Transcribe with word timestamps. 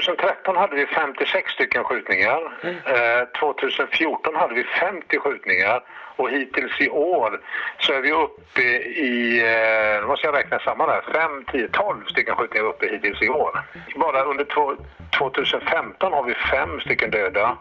2013 0.00 0.56
hade 0.56 0.76
vi 0.76 0.86
56 0.86 1.52
stycken 1.52 1.84
skjutningar. 1.84 2.40
Eh, 2.64 3.24
2014 3.40 4.36
hade 4.36 4.54
vi 4.54 4.64
50 4.64 5.18
skjutningar 5.18 5.80
och 6.18 6.30
hittills 6.30 6.80
i 6.80 6.88
år 6.88 7.40
så 7.78 7.92
är 7.92 8.00
vi 8.00 8.12
uppe 8.12 8.62
i, 9.06 9.38
eh, 9.38 10.00
nu 10.00 10.06
måste 10.06 10.26
jag 10.26 10.34
räkna 10.34 10.58
samman 10.58 10.88
här, 10.88 11.02
5, 11.12 11.44
10, 11.52 11.68
12 11.68 12.04
stycken 12.04 12.36
skjutningar 12.36 12.66
uppe 12.66 12.86
hittills 12.86 13.22
i 13.22 13.28
år. 13.28 13.64
Bara 13.96 14.22
under 14.22 14.44
två, 14.44 14.76
2015 15.18 16.12
har 16.12 16.22
vi 16.22 16.34
fem 16.34 16.80
stycken 16.80 17.10
döda 17.10 17.56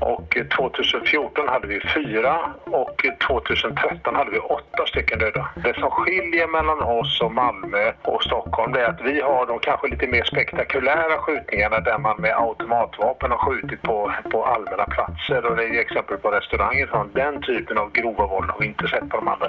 och 0.00 0.36
2014 0.56 1.48
hade 1.48 1.66
vi 1.66 1.80
fyra 1.80 2.52
och 2.64 3.06
2013 3.26 4.14
hade 4.14 4.30
vi 4.30 4.38
åtta 4.38 4.86
stycken 4.86 5.18
döda. 5.18 5.48
Det 5.54 5.74
som 5.74 5.90
skiljer 5.90 6.46
mellan 6.46 6.82
oss 6.82 7.20
och 7.20 7.32
Malmö 7.32 7.92
och 8.02 8.22
Stockholm 8.22 8.72
det 8.72 8.80
är 8.80 8.88
att 8.88 9.00
vi 9.00 9.20
har 9.20 9.46
de 9.46 9.58
kanske 9.58 9.88
lite 9.88 10.06
mer 10.06 10.24
spektakulära 10.24 11.18
skjutningarna 11.18 11.80
där 11.80 11.98
man 11.98 12.20
med 12.20 12.36
automatvapen 12.36 13.30
har 13.30 13.38
skjutit 13.38 13.82
på, 13.82 14.12
på 14.30 14.44
allmänna 14.44 14.84
platser 14.84 15.46
och 15.46 15.56
det 15.56 15.64
är 15.64 15.68
ju 15.68 15.80
exempel 15.80 16.16
på 16.16 16.30
restauranger. 16.30 16.86
Så 16.86 17.06
Den 17.12 17.42
typen 17.42 17.78
av 17.78 17.90
grova 18.00 18.26
våld 18.26 18.50
har 18.50 18.58
vi 18.60 18.66
inte 18.66 18.88
sett 18.88 19.08
på 19.08 19.16
de 19.16 19.28
andra, 19.28 19.48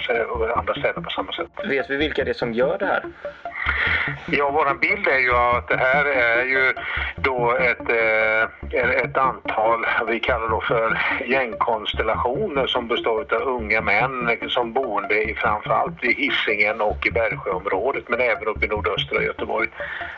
andra 0.56 0.74
städerna 0.74 1.02
på 1.02 1.10
samma 1.10 1.32
sätt. 1.32 1.48
Vet 1.70 1.90
vi 1.90 1.98
vilka 1.98 2.24
det 2.24 2.30
är 2.30 2.34
som 2.34 2.54
gör 2.54 2.78
det 2.78 2.86
här? 2.86 3.04
Ja, 4.26 4.50
vår 4.52 4.74
bild 4.80 5.08
är 5.08 5.20
ju 5.20 5.36
att 5.36 5.68
det 5.68 5.78
här 5.78 6.06
är 6.06 6.44
ju 6.44 6.74
då 7.16 7.52
ett, 7.52 7.90
eh, 7.90 8.90
ett 9.04 9.18
antal, 9.18 9.86
vi 10.08 10.20
kallar 10.20 10.50
det 10.56 10.66
för 10.66 11.00
gängkonstellationer 11.26 12.68
som 12.68 12.88
består 12.88 13.36
av 13.36 13.42
unga 13.42 13.82
män 13.82 14.38
som 14.50 14.74
boende 14.74 15.24
i 15.24 15.36
framförallt 15.36 16.04
i 16.04 16.14
Hisingen 16.14 16.82
och 16.82 17.08
i 17.08 17.12
Bergsjöområdet 17.12 18.10
men 18.10 18.20
även 18.20 18.48
uppe 18.48 18.66
i 18.66 18.70
nordöstra 18.70 19.24
Göteborg, 19.24 19.68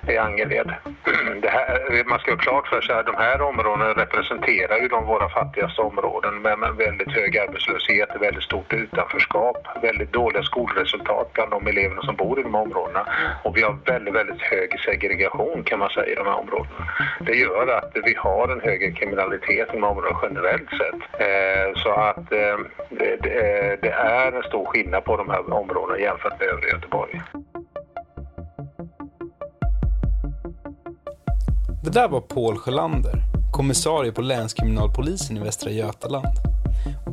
i 0.07 0.17
Angered. 0.17 0.73
Det 1.41 1.49
här, 1.49 2.03
man 2.05 2.19
ska 2.19 2.31
ha 2.31 2.37
klart 2.37 2.67
för 2.67 2.81
sig 2.81 2.95
att 2.95 3.05
de 3.05 3.15
här 3.15 3.41
områdena 3.41 3.93
representerar 3.93 4.77
ju 4.77 4.87
de 4.87 5.05
våra 5.05 5.29
fattigaste 5.29 5.81
områden 5.81 6.41
med 6.41 6.59
väldigt 6.77 7.11
hög 7.11 7.37
arbetslöshet, 7.37 8.09
väldigt 8.19 8.43
stort 8.43 8.73
utanförskap, 8.73 9.57
väldigt 9.81 10.13
dåliga 10.13 10.43
skolresultat 10.43 11.33
bland 11.33 11.51
de 11.51 11.67
eleverna 11.67 12.01
som 12.01 12.15
bor 12.15 12.39
i 12.39 12.43
de 12.43 12.53
här 12.53 12.61
områdena. 12.61 13.05
Och 13.43 13.57
vi 13.57 13.61
har 13.61 13.77
väldigt, 13.85 14.15
väldigt 14.15 14.41
hög 14.41 14.79
segregation 14.85 15.63
kan 15.63 15.79
man 15.79 15.89
säga 15.89 16.05
i 16.05 16.15
de 16.15 16.25
här 16.25 16.39
områdena. 16.39 16.87
Det 17.19 17.35
gör 17.35 17.67
att 17.77 17.91
vi 18.03 18.13
har 18.17 18.47
en 18.49 18.61
högre 18.61 18.91
kriminalitet 18.91 19.69
i 19.69 19.71
de 19.73 19.83
här 19.83 19.89
områdena 19.89 20.19
generellt 20.23 20.69
sett. 20.69 21.21
Eh, 21.25 21.81
så 21.83 21.89
att 21.89 22.31
eh, 22.31 22.39
eh, 22.39 23.79
det, 23.81 23.91
är 23.91 24.31
en 24.31 24.43
stor 24.43 24.65
skillnad 24.65 25.03
på 25.03 25.17
de 25.17 25.29
här 25.29 25.53
områdena 25.53 25.99
jämfört 25.99 26.39
med 26.39 26.49
övriga 26.49 26.73
Göteborg. 26.73 27.21
Det 31.83 31.89
där 31.89 32.07
var 32.07 32.21
Paul 32.21 32.57
Sjölander, 32.57 33.13
kommissarie 33.51 34.11
på 34.11 34.21
länskriminalpolisen 34.21 35.37
i 35.37 35.39
Västra 35.39 35.71
Götaland. 35.71 36.48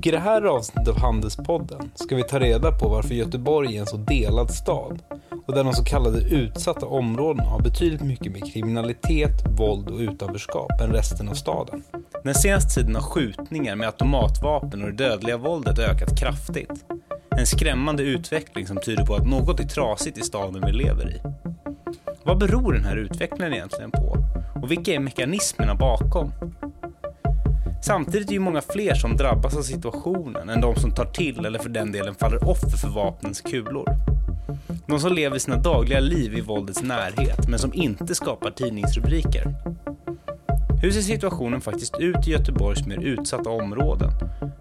Och 0.06 0.08
i 0.08 0.12
det 0.12 0.18
här 0.18 0.42
avsnittet 0.42 0.88
av 0.88 1.00
Handelspodden 1.00 1.90
ska 1.94 2.16
vi 2.16 2.22
ta 2.22 2.38
reda 2.38 2.72
på 2.72 2.88
varför 2.88 3.14
Göteborg 3.14 3.76
är 3.76 3.80
en 3.80 3.86
så 3.86 3.96
delad 3.96 4.50
stad 4.50 5.02
och 5.46 5.54
där 5.54 5.64
de 5.64 5.72
så 5.72 5.84
kallade 5.84 6.18
utsatta 6.20 6.86
områdena 6.86 7.48
har 7.48 7.60
betydligt 7.60 8.02
mycket 8.02 8.32
mer 8.32 8.52
kriminalitet, 8.52 9.44
våld 9.58 9.88
och 9.88 9.98
utanförskap 9.98 10.80
än 10.80 10.92
resten 10.92 11.28
av 11.28 11.34
staden. 11.34 11.82
Den 12.24 12.34
senaste 12.34 12.74
tiden 12.74 12.94
har 12.94 13.02
skjutningar 13.02 13.76
med 13.76 13.86
automatvapen 13.86 14.82
och 14.82 14.90
det 14.90 15.04
dödliga 15.04 15.36
våldet 15.36 15.78
ökat 15.78 16.20
kraftigt. 16.20 16.84
En 17.30 17.46
skrämmande 17.46 18.02
utveckling 18.02 18.66
som 18.66 18.76
tyder 18.76 19.06
på 19.06 19.14
att 19.14 19.26
något 19.26 19.60
är 19.60 19.64
trasigt 19.64 20.18
i 20.18 20.22
staden 20.22 20.62
vi 20.66 20.72
lever 20.72 21.10
i. 21.10 21.20
Vad 22.22 22.38
beror 22.38 22.72
den 22.72 22.84
här 22.84 22.96
utvecklingen 22.96 23.54
egentligen 23.54 23.90
på? 23.90 24.16
Och 24.62 24.70
vilka 24.70 24.92
är 24.92 25.00
mekanismerna 25.00 25.74
bakom? 25.74 26.32
Samtidigt 27.86 28.30
är 28.30 28.34
det 28.34 28.40
många 28.40 28.60
fler 28.60 28.94
som 28.94 29.16
drabbas 29.16 29.56
av 29.56 29.62
situationen 29.62 30.48
än 30.48 30.60
de 30.60 30.76
som 30.76 30.94
tar 30.94 31.04
till 31.04 31.44
eller 31.44 31.58
för 31.58 31.68
den 31.68 31.92
delen 31.92 32.14
faller 32.14 32.48
offer 32.48 32.76
för 32.76 32.88
vapnens 32.88 33.40
kulor. 33.40 33.88
De 34.86 35.00
som 35.00 35.12
lever 35.12 35.38
sina 35.38 35.56
dagliga 35.56 36.00
liv 36.00 36.34
i 36.34 36.40
våldets 36.40 36.82
närhet 36.82 37.48
men 37.48 37.58
som 37.58 37.74
inte 37.74 38.14
skapar 38.14 38.50
tidningsrubriker. 38.50 39.54
Hur 40.82 40.90
ser 40.90 41.00
situationen 41.00 41.60
faktiskt 41.60 41.98
ut 41.98 42.28
i 42.28 42.30
Göteborgs 42.30 42.86
mer 42.86 42.98
utsatta 42.98 43.50
områden? 43.50 44.10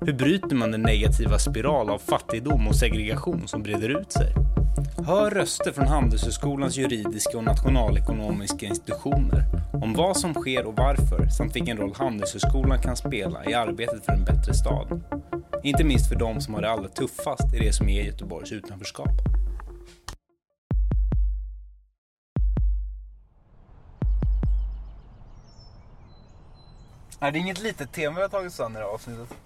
Hur 0.02 0.14
bryter 0.14 0.56
man 0.56 0.72
den 0.72 0.81
negativa 0.81 1.40
spiral 1.40 1.90
av 1.90 1.97
fattigdom 1.97 2.68
och 2.68 2.75
segregation 2.75 3.47
som 3.47 3.64
breder 3.64 4.02
ut 4.02 4.12
sig? 4.12 4.34
Hör 5.06 5.32
röster 5.32 5.72
från 5.72 5.88
Handelshögskolans 5.88 6.78
juridiska 6.78 7.38
och 7.38 7.44
nationalekonomiska 7.44 8.66
institutioner 8.66 9.44
om 9.74 9.94
vad 9.94 10.18
som 10.18 10.34
sker 10.34 10.66
och 10.66 10.76
varför 10.76 11.28
samt 11.30 11.56
vilken 11.56 11.78
roll 11.78 11.94
Handelshögskolan 11.96 12.82
kan 12.82 12.96
spela 12.96 13.46
i 13.46 13.54
arbetet 13.54 14.06
för 14.06 14.12
en 14.12 14.24
bättre 14.24 14.54
stad. 14.54 15.02
Inte 15.64 15.84
minst 15.84 16.10
för 16.10 16.16
de 16.16 16.42
som 16.42 16.54
har 16.54 16.62
det 16.62 16.70
allra 16.70 16.88
tuffast 16.88 17.54
i 17.54 17.60
det 17.60 17.74
som 17.74 17.90
är 17.90 18.02
Göteborgs 18.02 18.52
utanförskap. 18.52 19.10
Är 27.20 27.32
det 27.32 27.40
inget 27.40 27.62
litet 27.62 27.92
tema 27.92 28.16
vi 28.16 28.22
har 28.22 28.30
tagit 28.30 28.60
an 28.60 28.72
i 28.72 28.74
det 28.74 28.80
här 28.80 28.94
avsnittet? 28.94 29.38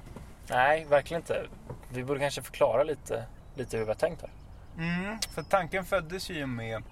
Nej, 0.50 0.86
verkligen 0.90 1.22
inte. 1.22 1.46
Vi 1.94 2.04
borde 2.04 2.20
kanske 2.20 2.42
förklara 2.42 2.84
lite, 2.84 3.24
lite 3.56 3.78
hur 3.78 3.84
vi 3.84 3.90
har 3.90 3.96
tänkt 3.96 4.22
här. 4.22 4.39
Mm, 4.80 5.20
för 5.30 5.44
tanken 5.44 5.86
föddes 5.86 6.30
ju 6.30 6.46
med 6.46 6.84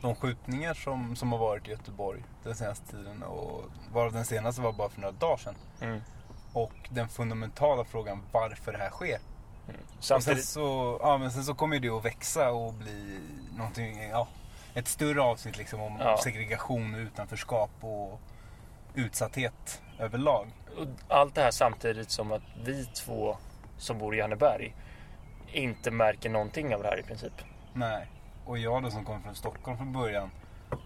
de 0.00 0.14
skjutningar 0.14 0.74
som, 0.74 1.16
som 1.16 1.32
har 1.32 1.38
varit 1.38 1.68
i 1.68 1.70
Göteborg 1.70 2.22
den 2.42 2.54
senaste 2.54 2.86
tiden. 2.90 3.22
Och 3.22 3.64
varav 3.92 4.12
den 4.12 4.24
senaste 4.24 4.60
var 4.62 4.72
bara 4.72 4.88
för 4.88 5.00
några 5.00 5.12
dagar 5.12 5.36
sedan. 5.36 5.54
Mm. 5.80 6.00
Och 6.52 6.72
den 6.90 7.08
fundamentala 7.08 7.84
frågan 7.84 8.22
varför 8.32 8.72
det 8.72 8.78
här 8.78 8.90
sker. 8.90 9.18
Mm. 9.68 9.80
Samtidigt... 10.00 10.44
sen, 10.44 10.52
så, 10.52 10.98
ja, 11.02 11.18
men 11.18 11.30
sen 11.30 11.44
så 11.44 11.54
kommer 11.54 11.78
det 11.78 11.88
att 11.88 12.04
växa 12.04 12.50
och 12.50 12.74
bli 12.74 13.20
någonting, 13.56 14.08
ja, 14.08 14.28
ett 14.74 14.88
större 14.88 15.22
avsnitt 15.22 15.58
liksom 15.58 15.80
om 15.80 15.96
ja. 16.00 16.18
segregation 16.24 16.94
och 16.94 17.00
utanförskap 17.00 17.70
och 17.80 18.20
utsatthet 18.94 19.82
överlag. 19.98 20.46
Allt 21.08 21.34
det 21.34 21.42
här 21.42 21.50
samtidigt 21.50 22.10
som 22.10 22.32
att 22.32 22.42
vi 22.64 22.84
två 22.84 23.36
som 23.78 23.98
bor 23.98 24.14
i 24.14 24.18
Janneberg 24.18 24.74
inte 25.52 25.90
märker 25.90 26.30
någonting 26.30 26.74
av 26.74 26.82
det 26.82 26.88
här 26.88 27.00
i 27.00 27.02
princip. 27.02 27.32
Nej, 27.72 28.06
och 28.44 28.58
jag 28.58 28.82
då 28.82 28.90
som 28.90 29.04
kommer 29.04 29.20
från 29.20 29.34
Stockholm 29.34 29.76
från 29.76 29.92
början 29.92 30.30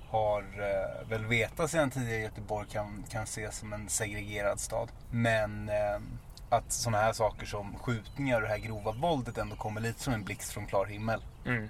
har 0.08 0.42
eh, 0.42 1.08
väl 1.08 1.26
vetat 1.26 1.70
sedan 1.70 1.91
tidigare 1.91 2.16
att 2.16 2.22
Göteborg 2.22 2.69
kan, 2.69 3.04
kan 3.10 3.22
ses 3.22 3.58
som 3.58 3.72
en 3.72 3.88
segregerad 3.88 4.60
stad. 4.60 4.88
Men 5.10 5.69
eh, 5.69 6.00
att 6.48 6.72
sådana 6.72 6.98
här 6.98 7.12
saker 7.12 7.47
som 7.47 7.78
skjutningar 7.78 8.36
och 8.36 8.42
det 8.42 8.48
här 8.48 8.58
grova 8.58 8.92
våldet 8.92 9.38
ändå 9.38 9.56
kommer 9.56 9.80
lite 9.80 10.00
som 10.00 10.12
en 10.12 10.24
blixt 10.24 10.53
från 10.53 10.66
klar 10.66 10.86
himmel. 10.86 11.22
Mm. 11.47 11.69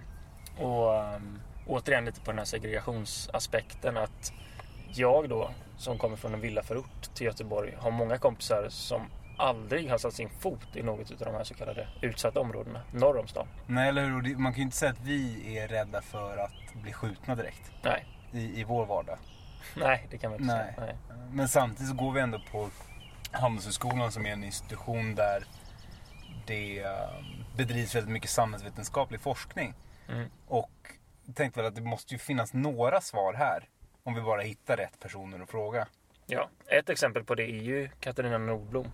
Och 0.58 1.14
um, 1.14 1.40
återigen 1.66 2.04
lite 2.04 2.20
på 2.20 2.30
den 2.30 2.38
här 2.38 2.44
segregationsaspekten 2.44 3.96
att 3.96 4.32
jag 4.88 5.28
då 5.28 5.50
som 5.76 5.98
kommer 5.98 6.16
från 6.16 6.34
en 6.34 6.40
villaförort 6.40 7.14
till 7.14 7.26
Göteborg 7.26 7.74
har 7.78 7.90
många 7.90 8.18
kompisar 8.18 8.66
som 8.68 9.02
aldrig 9.36 9.90
har 9.90 9.98
satt 9.98 10.14
sin 10.14 10.30
fot 10.30 10.76
i 10.76 10.82
något 10.82 11.10
av 11.10 11.18
de 11.18 11.34
här 11.34 11.44
så 11.44 11.54
kallade 11.54 11.88
utsatta 12.00 12.40
områdena 12.40 12.82
norr 12.92 13.18
om 13.18 13.28
stan. 13.28 13.46
Nej, 13.66 13.88
eller 13.88 14.02
hur? 14.02 14.36
Man 14.36 14.52
kan 14.52 14.58
ju 14.58 14.62
inte 14.62 14.76
säga 14.76 14.92
att 14.92 15.00
vi 15.00 15.58
är 15.58 15.68
rädda 15.68 16.02
för 16.02 16.36
att 16.36 16.74
bli 16.74 16.92
skjutna 16.92 17.34
direkt. 17.34 17.72
Nej. 17.82 18.06
I, 18.32 18.60
i 18.60 18.64
vår 18.64 18.86
vardag. 18.86 19.18
Nej, 19.76 20.06
det 20.10 20.18
kan 20.18 20.30
man 20.30 20.40
inte 20.40 20.54
Nej. 20.54 20.74
säga. 20.74 20.86
Nej. 20.86 20.96
Men 21.32 21.48
samtidigt 21.48 21.88
så 21.88 21.94
går 21.94 22.12
vi 22.12 22.20
ändå 22.20 22.40
på 22.50 22.70
Handelshögskolan 23.32 24.12
som 24.12 24.26
är 24.26 24.30
en 24.30 24.44
institution 24.44 25.14
där 25.14 25.44
det 26.46 26.84
um, 26.84 27.44
bedrivs 27.56 27.94
väldigt 27.94 28.12
mycket 28.12 28.30
samhällsvetenskaplig 28.30 29.20
forskning. 29.20 29.74
Mm. 30.08 30.28
Och 30.46 30.70
tänkte 31.34 31.60
väl 31.60 31.68
att 31.68 31.74
det 31.74 31.82
måste 31.82 32.14
ju 32.14 32.18
finnas 32.18 32.54
några 32.54 33.00
svar 33.00 33.34
här. 33.34 33.68
Om 34.02 34.14
vi 34.14 34.20
bara 34.20 34.40
hittar 34.40 34.76
rätt 34.76 35.00
personer 35.00 35.40
att 35.40 35.50
fråga. 35.50 35.86
Ja, 36.26 36.48
ett 36.66 36.90
exempel 36.90 37.24
på 37.24 37.34
det 37.34 37.42
är 37.42 37.62
ju 37.62 37.88
Katarina 38.00 38.38
Nordblom 38.38 38.86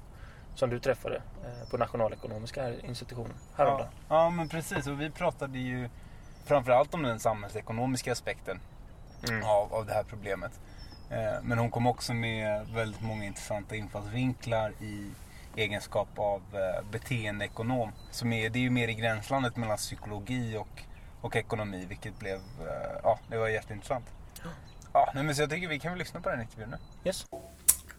som 0.60 0.70
du 0.70 0.78
träffade 0.80 1.16
eh, 1.16 1.68
på 1.70 1.76
nationalekonomiska 1.76 2.80
institutionen 2.80 3.34
häromdagen. 3.56 3.88
Ja, 4.08 4.24
ja, 4.24 4.30
men 4.30 4.48
precis. 4.48 4.86
Och 4.86 5.00
vi 5.00 5.10
pratade 5.10 5.58
ju 5.58 5.88
framförallt 6.44 6.94
om 6.94 7.02
den 7.02 7.20
samhällsekonomiska 7.20 8.12
aspekten 8.12 8.60
mm. 9.28 9.44
av, 9.44 9.74
av 9.74 9.86
det 9.86 9.92
här 9.92 10.02
problemet. 10.02 10.60
Eh, 11.10 11.42
men 11.42 11.58
hon 11.58 11.70
kom 11.70 11.86
också 11.86 12.14
med 12.14 12.66
väldigt 12.68 13.00
många 13.00 13.24
intressanta 13.24 13.76
infallsvinklar 13.76 14.72
i 14.80 15.10
egenskap 15.56 16.08
av 16.16 16.42
eh, 16.52 16.90
beteendeekonom. 16.90 17.92
Som 18.10 18.32
är, 18.32 18.50
det 18.50 18.58
är 18.58 18.60
ju 18.60 18.70
mer 18.70 18.88
i 18.88 18.94
gränslandet 18.94 19.56
mellan 19.56 19.76
psykologi 19.76 20.56
och, 20.56 20.82
och 21.20 21.36
ekonomi, 21.36 21.86
vilket 21.88 22.18
blev, 22.18 22.40
ja, 23.02 23.18
det 23.28 23.38
var 23.38 23.48
jätteintressant. 23.48 24.04
Ja, 24.92 25.10
men 25.14 25.34
så 25.34 25.42
jag 25.42 25.50
tycker 25.50 25.68
vi 25.68 25.78
kan 25.78 25.92
väl 25.92 25.98
lyssna 25.98 26.20
på 26.20 26.30
den 26.30 26.40
intervjun 26.40 26.70
nu. 26.70 26.76
Yes. 27.04 27.26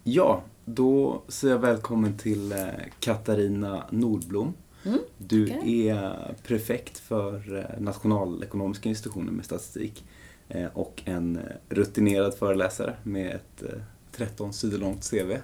Ja, 0.03 0.43
då 0.65 1.21
säger 1.27 1.53
jag 1.53 1.61
välkommen 1.61 2.17
till 2.17 2.51
eh, 2.51 2.57
Katarina 2.99 3.83
Nordblom. 3.89 4.53
Mm, 4.85 4.99
du 5.17 5.43
okay. 5.43 5.87
är 5.87 6.35
prefekt 6.43 6.97
för 6.97 7.57
eh, 7.57 7.81
Nationalekonomiska 7.81 8.89
institutionen 8.89 9.33
med 9.33 9.45
statistik. 9.45 10.03
eh, 10.49 10.65
och 10.73 11.01
en 11.05 11.39
rutinerad 11.69 12.33
föreläsare 12.33 12.95
med 13.03 13.35
ett 13.35 13.63
13 14.11 14.53
sidor 14.53 14.77
långt 14.77 15.09
CV. 15.11 15.37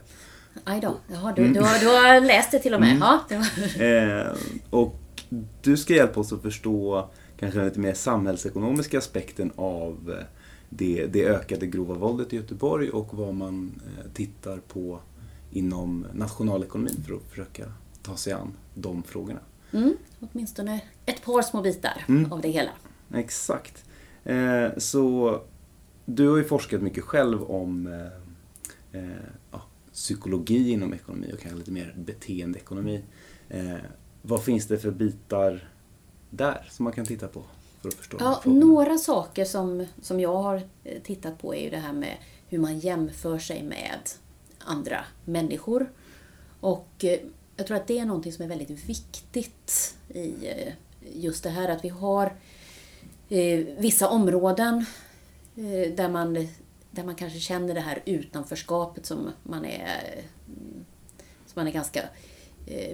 Aj 0.63 0.81
då, 0.81 0.97
Jaha, 1.07 1.33
du, 1.35 1.53
du, 1.53 1.59
har, 1.59 1.79
du 1.79 1.87
har 1.87 2.21
läst 2.21 2.51
det 2.51 2.59
till 2.59 2.73
och 2.73 2.79
med. 2.79 2.91
Mm. 2.91 3.01
Ja, 3.01 3.83
eh, 3.85 4.37
och 4.69 4.95
du 5.61 5.77
ska 5.77 5.93
hjälpa 5.93 6.19
oss 6.19 6.33
att 6.33 6.41
förstå 6.41 7.09
kanske 7.39 7.59
den 7.59 7.67
lite 7.67 7.79
mer 7.79 7.93
samhällsekonomiska 7.93 8.97
aspekten 8.97 9.51
av 9.55 10.23
det, 10.69 11.07
det 11.07 11.25
ökade 11.25 11.67
grova 11.67 11.95
våldet 11.95 12.33
i 12.33 12.35
Göteborg 12.35 12.89
och 12.89 13.13
vad 13.13 13.33
man 13.33 13.81
tittar 14.13 14.57
på 14.57 14.99
inom 15.51 16.07
nationalekonomin 16.13 17.03
för 17.07 17.13
att 17.13 17.29
försöka 17.29 17.71
ta 18.01 18.17
sig 18.17 18.33
an 18.33 18.53
de 18.73 19.03
frågorna. 19.03 19.39
Mm, 19.73 19.97
åtminstone 20.19 20.81
ett 21.05 21.25
par 21.25 21.41
små 21.41 21.61
bitar 21.61 22.05
mm. 22.07 22.31
av 22.31 22.41
det 22.41 22.49
hela. 22.49 22.71
Exakt. 23.13 23.85
Eh, 24.23 24.67
så 24.77 25.39
du 26.05 26.29
har 26.29 26.37
ju 26.37 26.43
forskat 26.43 26.81
mycket 26.81 27.03
själv 27.03 27.43
om 27.43 27.87
eh, 27.87 29.01
eh, 29.01 29.17
ja, 29.51 29.61
psykologi 29.93 30.71
inom 30.71 30.93
ekonomi 30.93 31.31
och 31.33 31.39
kanske 31.39 31.57
lite 31.57 31.71
mer 31.71 31.93
beteendeekonomi. 31.97 33.03
Eh, 33.49 33.75
vad 34.21 34.43
finns 34.43 34.65
det 34.67 34.77
för 34.77 34.91
bitar 34.91 35.69
där 36.29 36.67
som 36.71 36.83
man 36.83 36.93
kan 36.93 37.05
titta 37.05 37.27
på? 37.27 37.43
För 37.91 37.97
att 37.97 37.99
förstå 37.99 38.17
ja, 38.19 38.41
några 38.45 38.97
saker 38.97 39.45
som, 39.45 39.85
som 40.01 40.19
jag 40.19 40.35
har 40.35 40.61
eh, 40.83 41.01
tittat 41.01 41.41
på 41.41 41.55
är 41.55 41.63
ju 41.63 41.69
det 41.69 41.77
här 41.77 41.93
med 41.93 42.17
hur 42.47 42.59
man 42.59 42.79
jämför 42.79 43.39
sig 43.39 43.63
med 43.63 44.09
andra 44.59 45.05
människor. 45.25 45.91
Och 46.59 46.89
eh, 47.03 47.19
jag 47.55 47.67
tror 47.67 47.77
att 47.77 47.87
det 47.87 47.99
är 47.99 48.05
någonting 48.05 48.33
som 48.33 48.43
är 48.45 48.49
väldigt 48.49 48.89
viktigt 48.89 49.95
i 50.09 50.47
eh, 50.47 50.73
just 51.13 51.43
det 51.43 51.49
här 51.49 51.69
att 51.69 51.83
vi 51.83 51.89
har 51.89 52.33
vissa 53.77 54.09
områden 54.09 54.85
där 55.95 56.09
man, 56.09 56.33
där 56.91 57.03
man 57.03 57.15
kanske 57.15 57.39
känner 57.39 57.73
det 57.73 57.81
här 57.81 58.01
utanförskapet 58.05 59.05
som 59.05 59.31
man 59.43 59.65
är, 59.65 60.21
som 61.45 61.53
man 61.55 61.67
är 61.67 61.71
ganska 61.71 62.01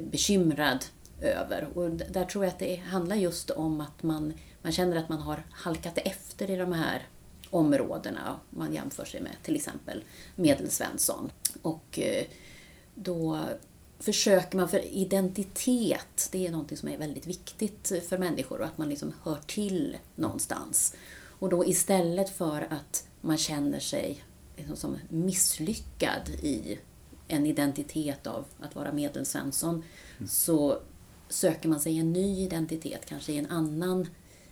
bekymrad 0.02 0.86
över. 1.24 1.68
Och 1.78 1.90
där 1.92 2.26
tror 2.26 2.44
jag 2.44 2.52
att 2.52 2.60
det 2.60 2.76
handlar 2.76 3.16
just 3.16 3.50
om 3.50 3.82
att 3.82 4.04
man, 4.04 4.34
man 4.62 4.72
känner 4.72 4.96
att 4.96 5.10
man 5.10 5.22
har 5.22 5.44
halkat 5.52 5.98
efter 5.98 6.50
i 6.50 6.56
de 6.56 6.72
här 6.72 7.08
områdena 7.50 8.40
man 8.50 8.74
jämför 8.74 9.06
sig 9.06 9.22
med, 9.22 9.36
till 9.44 9.56
exempel 9.56 10.04
Medelsvensson. 10.36 11.32
Och 11.62 12.00
eh, 12.00 12.26
då 12.96 13.40
försöker 14.00 14.58
man, 14.58 14.70
för 14.70 14.96
identitet, 14.96 16.30
det 16.32 16.48
är 16.48 16.52
någonting 16.52 16.78
som 16.78 16.90
är 16.90 16.98
väldigt 16.98 17.28
viktigt 17.28 17.92
för 18.10 18.18
människor 18.18 18.60
och 18.60 18.66
att 18.66 18.78
man 18.78 18.90
liksom 18.90 19.14
hör 19.24 19.38
till 19.48 19.98
någonstans. 20.16 20.96
Och 21.40 21.50
då 21.50 21.66
istället 21.66 22.30
för 22.30 22.68
att 22.70 23.08
man 23.22 23.38
känner 23.38 23.80
sig 23.80 24.24
liksom 24.56 24.76
som 24.76 24.98
misslyckad 25.10 26.30
i 26.30 26.80
en 27.28 27.46
identitet 27.46 28.28
av 28.28 28.46
att 28.60 28.76
vara 28.76 28.92
Medelsvensson 28.92 29.84
mm. 30.18 30.30
så 30.30 30.80
söker 31.30 31.70
man 31.70 31.80
sig 31.80 31.98
en 31.98 32.14
ny 32.14 32.44
identitet, 32.44 33.06
kanske 33.06 33.32
i, 33.34 33.38
en 33.38 33.50
annan, 33.50 34.08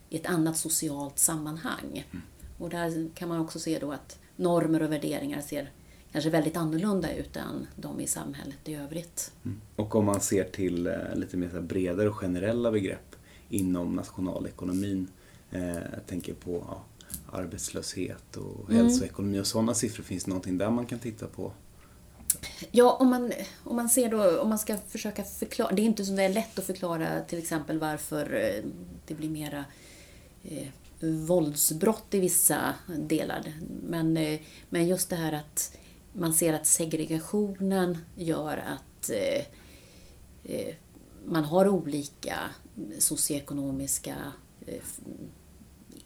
i 0.10 0.18
ett 0.18 0.26
annat 0.26 0.58
socialt 0.58 1.20
sammanhang. 1.20 2.06
Mm. 2.12 2.24
Och 2.58 2.70
där 2.70 3.10
kan 3.16 3.30
man 3.30 3.40
också 3.40 3.60
se 3.60 3.80
då 3.80 3.92
att 3.92 4.20
normer 4.36 4.84
och 4.84 4.92
värderingar 4.92 5.42
ser 5.42 5.72
kanske 6.12 6.30
väldigt 6.30 6.58
annorlunda 6.58 7.16
ut 7.16 7.36
än 7.36 7.68
de 7.76 8.00
i 8.00 8.08
samhället 8.08 8.58
i 8.66 8.76
övrigt. 8.76 9.32
Mm. 9.46 9.62
Och 9.76 9.96
om 9.96 10.06
man 10.06 10.22
ser 10.22 10.44
till 10.44 10.88
eh, 10.88 10.94
lite 11.16 11.38
mer 11.38 11.62
bredare 11.62 12.10
och 12.10 12.16
generella 12.16 12.72
begrepp 12.72 13.16
inom 13.50 13.96
nationalekonomin, 13.96 15.08
eh, 15.52 15.76
tänker 16.08 16.34
på 16.34 16.64
ja, 16.68 16.84
arbetslöshet 17.32 18.38
och 18.38 18.70
mm. 18.70 18.78
hälsoekonomi 18.78 19.40
och 19.40 19.48
sådana 19.48 19.74
siffror, 19.74 20.04
finns 20.04 20.24
det 20.24 20.30
någonting 20.30 20.58
där 20.58 20.70
man 20.70 20.86
kan 20.86 21.00
titta 21.00 21.28
på? 21.28 21.52
Ja, 22.72 22.98
om 23.00 23.10
man, 23.10 23.32
om 23.64 23.76
man 23.76 23.90
ser 23.90 24.10
då, 24.10 24.42
om 24.42 24.50
man 24.50 24.60
ska 24.60 24.78
försöka 24.78 25.24
förklara, 25.24 25.72
det 25.72 25.82
är 25.82 25.86
inte 25.86 26.06
så 26.06 26.16
lätt 26.16 26.60
att 26.60 26.66
förklara 26.66 27.22
till 27.22 27.40
exempel 27.40 27.80
varför 27.80 28.34
eh, 28.34 28.64
det 29.08 29.14
blir 29.14 29.30
mera 29.30 29.66
eh, 30.44 30.68
våldsbrott 31.00 32.14
i 32.14 32.20
vissa 32.20 32.74
delar. 32.98 33.54
Men, 33.84 34.18
eh, 34.18 34.40
men 34.70 34.88
just 34.88 35.10
det 35.10 35.16
här 35.16 35.34
att 35.34 35.78
man 36.14 36.34
ser 36.34 36.54
att 36.54 36.66
segregationen 36.66 37.98
gör 38.16 38.58
att 38.58 39.10
eh, 39.10 39.46
eh, 40.44 40.76
man 41.26 41.44
har 41.44 41.68
olika 41.68 42.40
socioekonomiska 43.00 44.16
eh, 44.66 44.82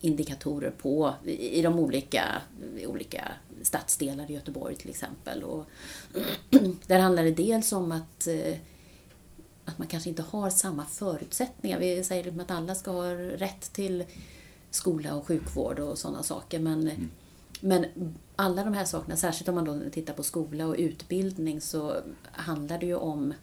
indikatorer 0.05 0.71
på 0.71 1.13
i 1.25 1.61
de 1.61 1.79
olika, 1.79 2.41
olika 2.87 3.31
stadsdelar 3.61 4.31
i 4.31 4.33
Göteborg 4.33 4.75
till 4.75 4.89
exempel. 4.89 5.43
Och 5.43 5.65
där 6.87 6.99
handlar 6.99 7.23
det 7.23 7.31
dels 7.31 7.71
om 7.71 7.91
att, 7.91 8.27
att 9.65 9.77
man 9.77 9.87
kanske 9.87 10.09
inte 10.09 10.21
har 10.21 10.49
samma 10.49 10.85
förutsättningar. 10.85 11.79
Vi 11.79 12.03
säger 12.03 12.23
liksom 12.23 12.39
att 12.39 12.51
alla 12.51 12.75
ska 12.75 12.91
ha 12.91 13.11
rätt 13.13 13.73
till 13.73 14.03
skola 14.71 15.15
och 15.15 15.27
sjukvård 15.27 15.79
och 15.79 15.97
sådana 15.97 16.23
saker. 16.23 16.59
Men, 16.59 16.81
mm. 16.81 17.09
men 17.59 17.85
alla 18.35 18.63
de 18.63 18.73
här 18.73 18.85
sakerna, 18.85 19.15
särskilt 19.15 19.49
om 19.49 19.55
man 19.55 19.65
då 19.65 19.89
tittar 19.91 20.13
på 20.13 20.23
skola 20.23 20.67
och 20.67 20.75
utbildning, 20.77 21.61
så 21.61 21.95
handlar 22.31 22.77
det 22.77 22.85
ju 22.85 22.95
om 22.95 23.33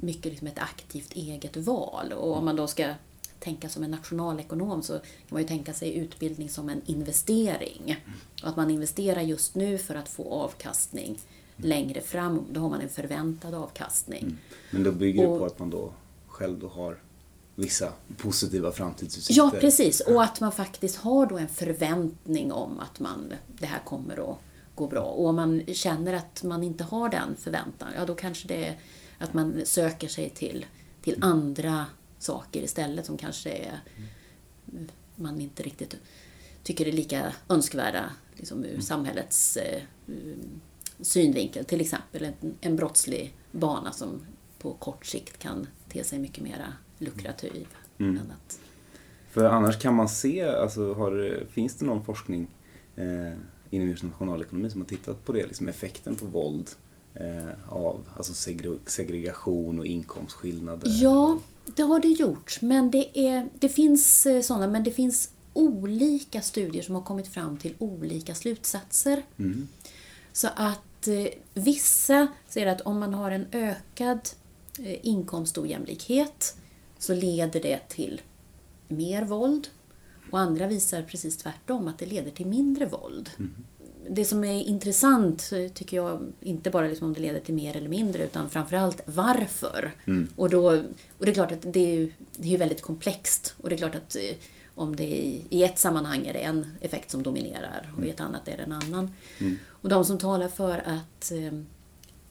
mycket 0.00 0.32
liksom 0.32 0.46
ett 0.46 0.58
aktivt 0.58 1.12
eget 1.12 1.56
val. 1.56 2.12
Och 2.12 2.36
om 2.36 2.44
man 2.44 2.56
då 2.56 2.66
ska 2.66 2.94
tänka 3.40 3.68
som 3.68 3.82
en 3.82 3.90
nationalekonom 3.90 4.82
så 4.82 4.92
kan 4.92 5.02
man 5.28 5.42
ju 5.42 5.48
tänka 5.48 5.72
sig 5.74 5.96
utbildning 5.96 6.48
som 6.48 6.68
en 6.68 6.82
investering. 6.86 7.96
Och 8.42 8.48
att 8.48 8.56
man 8.56 8.70
investerar 8.70 9.20
just 9.20 9.54
nu 9.54 9.78
för 9.78 9.94
att 9.94 10.08
få 10.08 10.32
avkastning 10.32 11.18
längre 11.56 12.00
fram. 12.00 12.46
Då 12.50 12.60
har 12.60 12.68
man 12.68 12.80
en 12.80 12.88
förväntad 12.88 13.54
avkastning. 13.54 14.22
Mm. 14.22 14.38
Men 14.70 14.82
då 14.82 14.92
bygger 14.92 15.22
det 15.22 15.38
på 15.38 15.44
att 15.44 15.58
man 15.58 15.70
då 15.70 15.92
själv 16.26 16.58
då 16.58 16.68
har 16.68 16.98
vissa 17.54 17.92
positiva 18.16 18.72
framtidsutsikter. 18.72 19.42
Ja, 19.42 19.50
precis. 19.60 20.00
Och 20.00 20.22
att 20.22 20.40
man 20.40 20.52
faktiskt 20.52 20.96
har 20.96 21.26
då 21.26 21.38
en 21.38 21.48
förväntning 21.48 22.52
om 22.52 22.80
att 22.80 23.00
man, 23.00 23.32
det 23.58 23.66
här 23.66 23.80
kommer 23.84 24.30
att 24.30 24.38
gå 24.74 24.86
bra. 24.86 25.02
Och 25.02 25.26
om 25.26 25.36
man 25.36 25.62
känner 25.66 26.12
att 26.12 26.42
man 26.42 26.62
inte 26.62 26.84
har 26.84 27.08
den 27.08 27.36
förväntan, 27.36 27.88
ja 27.96 28.06
då 28.06 28.14
kanske 28.14 28.48
det 28.48 28.64
är 28.64 28.78
att 29.18 29.34
man 29.34 29.60
söker 29.64 30.08
sig 30.08 30.30
till, 30.30 30.66
till 31.02 31.16
andra 31.20 31.86
saker 32.18 32.62
istället 32.62 33.06
som 33.06 33.16
kanske 33.16 33.50
är, 33.50 33.80
man 35.16 35.40
inte 35.40 35.62
riktigt 35.62 35.96
tycker 36.62 36.88
är 36.88 36.92
lika 36.92 37.32
önskvärda 37.48 38.10
liksom 38.34 38.64
ur 38.64 38.70
mm. 38.70 38.82
samhällets 38.82 39.56
eh, 39.56 39.82
synvinkel. 41.00 41.64
Till 41.64 41.80
exempel 41.80 42.24
en, 42.24 42.54
en 42.60 42.76
brottslig 42.76 43.34
bana 43.52 43.92
som 43.92 44.20
på 44.58 44.72
kort 44.72 45.06
sikt 45.06 45.38
kan 45.38 45.66
te 45.88 46.04
sig 46.04 46.18
mycket 46.18 46.44
mera 46.44 46.72
lukrativ. 46.98 47.66
Mm. 47.98 48.18
Annat. 48.18 48.60
För 49.30 49.44
annars 49.44 49.78
kan 49.78 49.94
man 49.94 50.08
se, 50.08 50.42
alltså, 50.42 50.94
har, 50.94 51.44
finns 51.50 51.74
det 51.74 51.84
någon 51.84 52.04
forskning 52.04 52.46
eh, 52.96 53.32
inom 53.70 53.88
just 53.88 54.02
nationalekonomi 54.02 54.70
som 54.70 54.80
har 54.80 54.88
tittat 54.88 55.24
på 55.24 55.32
det, 55.32 55.46
liksom 55.46 55.68
effekten 55.68 56.16
på 56.16 56.26
våld 56.26 56.70
eh, 57.14 57.72
av 57.72 58.00
alltså 58.16 58.34
segregation 58.86 59.78
och 59.78 59.86
inkomstskillnader? 59.86 60.88
Ja, 61.02 61.38
det 61.74 61.82
har 61.82 62.00
det 62.00 62.08
gjort. 62.08 62.58
Men 62.62 62.90
det, 62.90 63.18
är, 63.18 63.48
det 63.58 63.68
finns 63.68 64.26
eh, 64.26 64.42
sådana, 64.42 64.66
men 64.66 64.84
det 64.84 64.90
finns 64.90 65.30
olika 65.52 66.42
studier 66.42 66.82
som 66.82 66.94
har 66.94 67.02
kommit 67.02 67.28
fram 67.28 67.56
till 67.56 67.74
olika 67.78 68.34
slutsatser. 68.34 69.22
Mm. 69.38 69.68
Så 70.32 70.48
att 70.56 71.08
eh, 71.08 71.26
vissa 71.54 72.26
säger 72.48 72.66
att 72.66 72.80
om 72.80 72.98
man 72.98 73.14
har 73.14 73.30
en 73.30 73.46
ökad 73.52 74.28
eh, 74.78 75.06
inkomstojämlikhet 75.06 76.56
så 76.98 77.14
leder 77.14 77.62
det 77.62 77.88
till 77.88 78.20
mer 78.88 79.24
våld. 79.24 79.68
Och 80.30 80.38
andra 80.38 80.66
visar 80.66 81.02
precis 81.02 81.36
tvärtom, 81.36 81.88
att 81.88 81.98
det 81.98 82.06
leder 82.06 82.30
till 82.30 82.46
mindre 82.46 82.86
våld. 82.86 83.30
Mm. 83.38 83.54
Det 84.08 84.24
som 84.24 84.44
är 84.44 84.62
intressant 84.62 85.52
tycker 85.74 85.96
jag, 85.96 86.32
inte 86.40 86.70
bara 86.70 86.86
liksom 86.86 87.06
om 87.06 87.14
det 87.14 87.20
leder 87.20 87.40
till 87.40 87.54
mer 87.54 87.76
eller 87.76 87.88
mindre, 87.88 88.24
utan 88.24 88.50
framförallt 88.50 89.00
varför. 89.04 89.94
Mm. 90.04 90.28
Och, 90.36 90.50
då, 90.50 90.70
och 91.18 91.24
det 91.24 91.30
är 91.30 91.34
klart 91.34 91.52
att 91.52 91.72
det 91.72 92.02
är, 92.02 92.10
det 92.36 92.54
är 92.54 92.58
väldigt 92.58 92.82
komplext. 92.82 93.54
Och 93.62 93.68
det 93.68 93.74
är 93.74 93.78
klart 93.78 93.94
att 93.94 94.16
eh, 94.16 94.36
om 94.74 94.96
det 94.96 95.04
i, 95.04 95.44
i 95.50 95.64
ett 95.64 95.78
sammanhang 95.78 96.26
är 96.26 96.32
det 96.32 96.38
en 96.38 96.66
effekt 96.80 97.10
som 97.10 97.22
dominerar 97.22 97.92
och 97.98 98.04
i 98.04 98.10
ett 98.10 98.20
annat 98.20 98.48
är 98.48 98.56
det 98.56 98.62
en 98.62 98.72
annan. 98.72 99.10
Mm. 99.38 99.58
Och 99.68 99.88
de 99.88 100.04
som 100.04 100.18
talar 100.18 100.48
för 100.48 100.78
att 100.78 101.32
eh, 101.32 101.52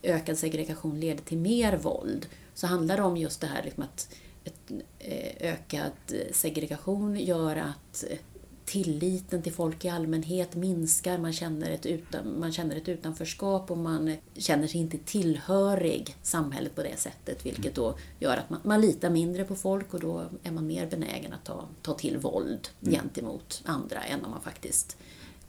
ökad 0.03 0.37
segregation 0.37 0.99
leder 0.99 1.23
till 1.23 1.37
mer 1.37 1.77
våld, 1.77 2.25
så 2.53 2.67
handlar 2.67 2.97
det 2.97 3.03
om 3.03 3.17
just 3.17 3.41
det 3.41 3.47
här 3.47 3.63
liksom 3.63 3.83
att 3.83 4.15
ett, 4.43 4.71
eh, 4.99 5.51
ökad 5.51 5.91
segregation 6.31 7.19
gör 7.19 7.55
att 7.55 8.03
tilliten 8.65 9.41
till 9.41 9.53
folk 9.53 9.85
i 9.85 9.89
allmänhet 9.89 10.55
minskar, 10.55 11.17
man 11.17 11.33
känner, 11.33 11.71
ett 11.71 11.85
utan, 11.85 12.39
man 12.39 12.51
känner 12.51 12.75
ett 12.75 12.89
utanförskap 12.89 13.71
och 13.71 13.77
man 13.77 14.17
känner 14.33 14.67
sig 14.67 14.81
inte 14.81 14.97
tillhörig 14.97 16.15
samhället 16.21 16.75
på 16.75 16.83
det 16.83 16.99
sättet. 16.99 17.45
Vilket 17.45 17.75
då 17.75 17.97
gör 18.19 18.37
att 18.37 18.49
man, 18.49 18.59
man 18.63 18.81
litar 18.81 19.09
mindre 19.09 19.43
på 19.43 19.55
folk 19.55 19.93
och 19.93 19.99
då 19.99 20.25
är 20.43 20.51
man 20.51 20.67
mer 20.67 20.87
benägen 20.87 21.33
att 21.33 21.45
ta, 21.45 21.67
ta 21.81 21.93
till 21.93 22.17
våld 22.17 22.67
mm. 22.81 22.93
gentemot 22.93 23.61
andra 23.65 24.03
än 24.03 24.25
om 24.25 24.31
man 24.31 24.41
faktiskt 24.41 24.97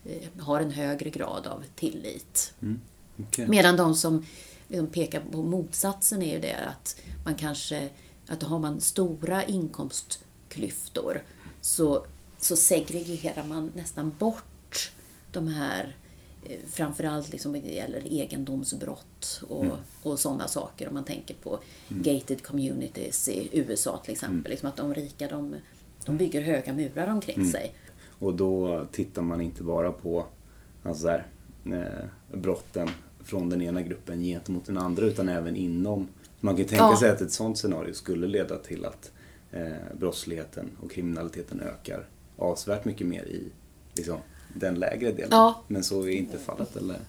eh, 0.04 0.42
har 0.42 0.61
en 0.61 0.70
högre 0.70 1.11
grad 1.11 1.46
av 1.46 1.64
tillit. 1.75 2.54
Mm. 2.62 2.80
Okay. 3.18 3.46
Medan 3.46 3.76
de 3.76 3.94
som 3.94 4.26
liksom 4.68 4.87
pekar 4.87 5.20
på 5.32 5.42
motsatsen 5.42 6.23
är 6.23 6.35
ju 6.35 6.40
det 6.40 6.56
att 6.56 6.96
man 7.25 7.35
kanske, 7.35 7.88
att 8.26 8.42
har 8.42 8.58
man 8.58 8.80
stora 8.80 9.44
inkomstklyftor 9.44 11.23
så 11.61 12.06
så 12.47 12.57
segregerar 12.57 13.45
man 13.45 13.73
nästan 13.75 14.12
bort 14.19 14.93
de 15.33 15.49
här 15.49 15.97
eh, 16.45 16.59
framförallt 16.71 17.33
liksom 17.33 17.53
det 17.53 17.59
gäller 17.59 18.03
egendomsbrott 18.12 19.43
och, 19.49 19.65
mm. 19.65 19.76
och 20.03 20.19
sådana 20.19 20.49
saker. 20.49 20.88
Om 20.88 20.95
man 20.95 21.05
tänker 21.05 21.35
på 21.35 21.59
mm. 21.88 22.03
gated 22.03 22.43
communities 22.43 23.29
i 23.29 23.49
USA 23.53 24.00
till 24.05 24.12
exempel. 24.12 24.38
Mm. 24.38 24.50
Liksom 24.50 24.69
att 24.69 24.76
de 24.76 24.95
rika 24.95 25.29
de, 25.29 25.57
de 26.05 26.17
bygger 26.17 26.41
höga 26.41 26.73
murar 26.73 27.07
omkring 27.07 27.37
mm. 27.37 27.50
sig. 27.50 27.75
Och 28.19 28.35
då 28.35 28.85
tittar 28.93 29.23
man 29.23 29.41
inte 29.41 29.62
bara 29.62 29.93
på 29.93 30.26
alltså 30.83 31.07
där, 31.07 31.26
eh, 31.65 32.38
brotten 32.38 32.91
från 33.25 33.49
den 33.49 33.62
ena 33.62 33.83
gruppen 33.83 34.23
gentemot 34.23 34.67
den 34.67 34.79
andra 34.79 35.07
utan 35.07 35.29
även 35.29 35.57
inom. 35.57 36.09
Man 36.41 36.55
kan 36.55 36.62
ju 36.62 36.69
tänka 36.69 36.85
ja. 36.85 36.97
sig 36.97 37.11
att 37.11 37.21
ett 37.21 37.33
sådant 37.33 37.59
scenario 37.59 37.95
skulle 37.95 38.26
leda 38.26 38.59
till 38.59 38.85
att 38.85 39.12
eh, 39.50 39.99
brottsligheten 39.99 40.71
och 40.81 40.91
kriminaliteten 40.91 41.61
ökar 41.61 42.07
avsevärt 42.38 42.85
mycket 42.85 43.07
mer 43.07 43.23
i 43.23 43.43
liksom, 43.95 44.19
den 44.55 44.75
lägre 44.75 45.12
delen. 45.12 45.28
Ja. 45.31 45.62
Men 45.69 45.85
så 45.85 46.02
är 46.02 46.11
inte 46.11 46.38
fallet, 46.38 46.76
eller? 46.76 47.00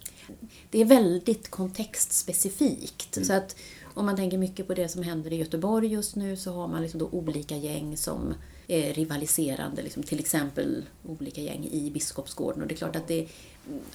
Det 0.69 0.81
är 0.81 0.85
väldigt 0.85 1.49
kontextspecifikt. 1.49 3.17
Mm. 3.17 3.27
Så 3.27 3.33
att 3.33 3.55
om 3.93 4.05
man 4.05 4.15
tänker 4.15 4.37
mycket 4.37 4.67
på 4.67 4.73
det 4.73 4.89
som 4.89 5.03
händer 5.03 5.33
i 5.33 5.35
Göteborg 5.35 5.87
just 5.87 6.15
nu 6.15 6.37
så 6.37 6.51
har 6.53 6.67
man 6.67 6.81
liksom 6.81 6.99
då 6.99 7.09
olika 7.11 7.55
gäng 7.55 7.97
som 7.97 8.33
är 8.67 8.93
rivaliserande. 8.93 9.81
Liksom 9.81 10.03
till 10.03 10.19
exempel 10.19 10.85
olika 11.05 11.41
gäng 11.41 11.67
i 11.71 11.91
Biskopsgården. 11.91 12.61
Och 12.61 12.67
det 12.67 12.73
är 12.73 12.77
klart 12.77 12.95
att 12.95 13.07
det, 13.07 13.27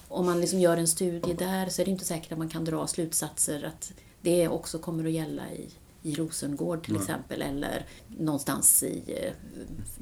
om 0.09 0.27
man 0.27 0.41
liksom 0.41 0.61
gör 0.61 0.77
en 0.77 0.89
studie 0.89 1.35
där 1.39 1.69
så 1.69 1.83
är 1.83 1.85
det 1.85 1.91
inte 1.91 2.05
säkert 2.05 2.33
att 2.33 2.39
man 2.39 2.49
kan 2.49 2.65
dra 2.65 2.87
slutsatser 2.87 3.65
att 3.65 3.93
det 4.21 4.49
också 4.49 4.79
kommer 4.79 5.05
att 5.05 5.12
gälla 5.12 5.53
i 5.53 5.69
i 6.02 6.14
Rosengård 6.14 6.85
till 6.85 6.92
mm. 6.92 7.02
exempel 7.02 7.42
eller 7.42 7.87
någonstans 8.18 8.82
i 8.82 9.02
eh, 9.06 9.32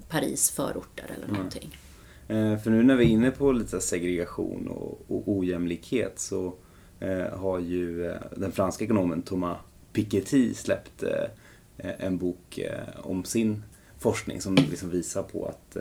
Paris 0.09 0.51
förorter 0.51 1.05
eller 1.05 1.25
mm. 1.25 1.37
någonting. 1.37 1.77
Eh, 2.31 2.59
för 2.59 2.71
nu 2.71 2.83
när 2.83 2.97
vi 2.97 3.05
är 3.05 3.09
inne 3.09 3.31
på 3.31 3.53
lite 3.53 3.81
segregation 3.81 4.69
och, 4.69 5.01
och 5.09 5.23
ojämlikhet 5.27 6.19
så 6.19 6.55
eh, 7.01 7.39
har 7.39 7.59
ju 7.59 8.15
den 8.37 8.53
franska 8.53 8.85
ekonomen 8.85 9.23
Thomas 9.23 9.59
Piketty 9.93 10.55
släppt 10.55 11.03
eh, 11.03 11.91
en 11.99 12.19
bok 12.19 12.61
om 12.97 13.25
sin 13.25 13.63
forskning 13.99 14.41
som 14.41 14.55
liksom 14.55 14.91
visar 14.91 15.23
på 15.23 15.47
att 15.47 15.77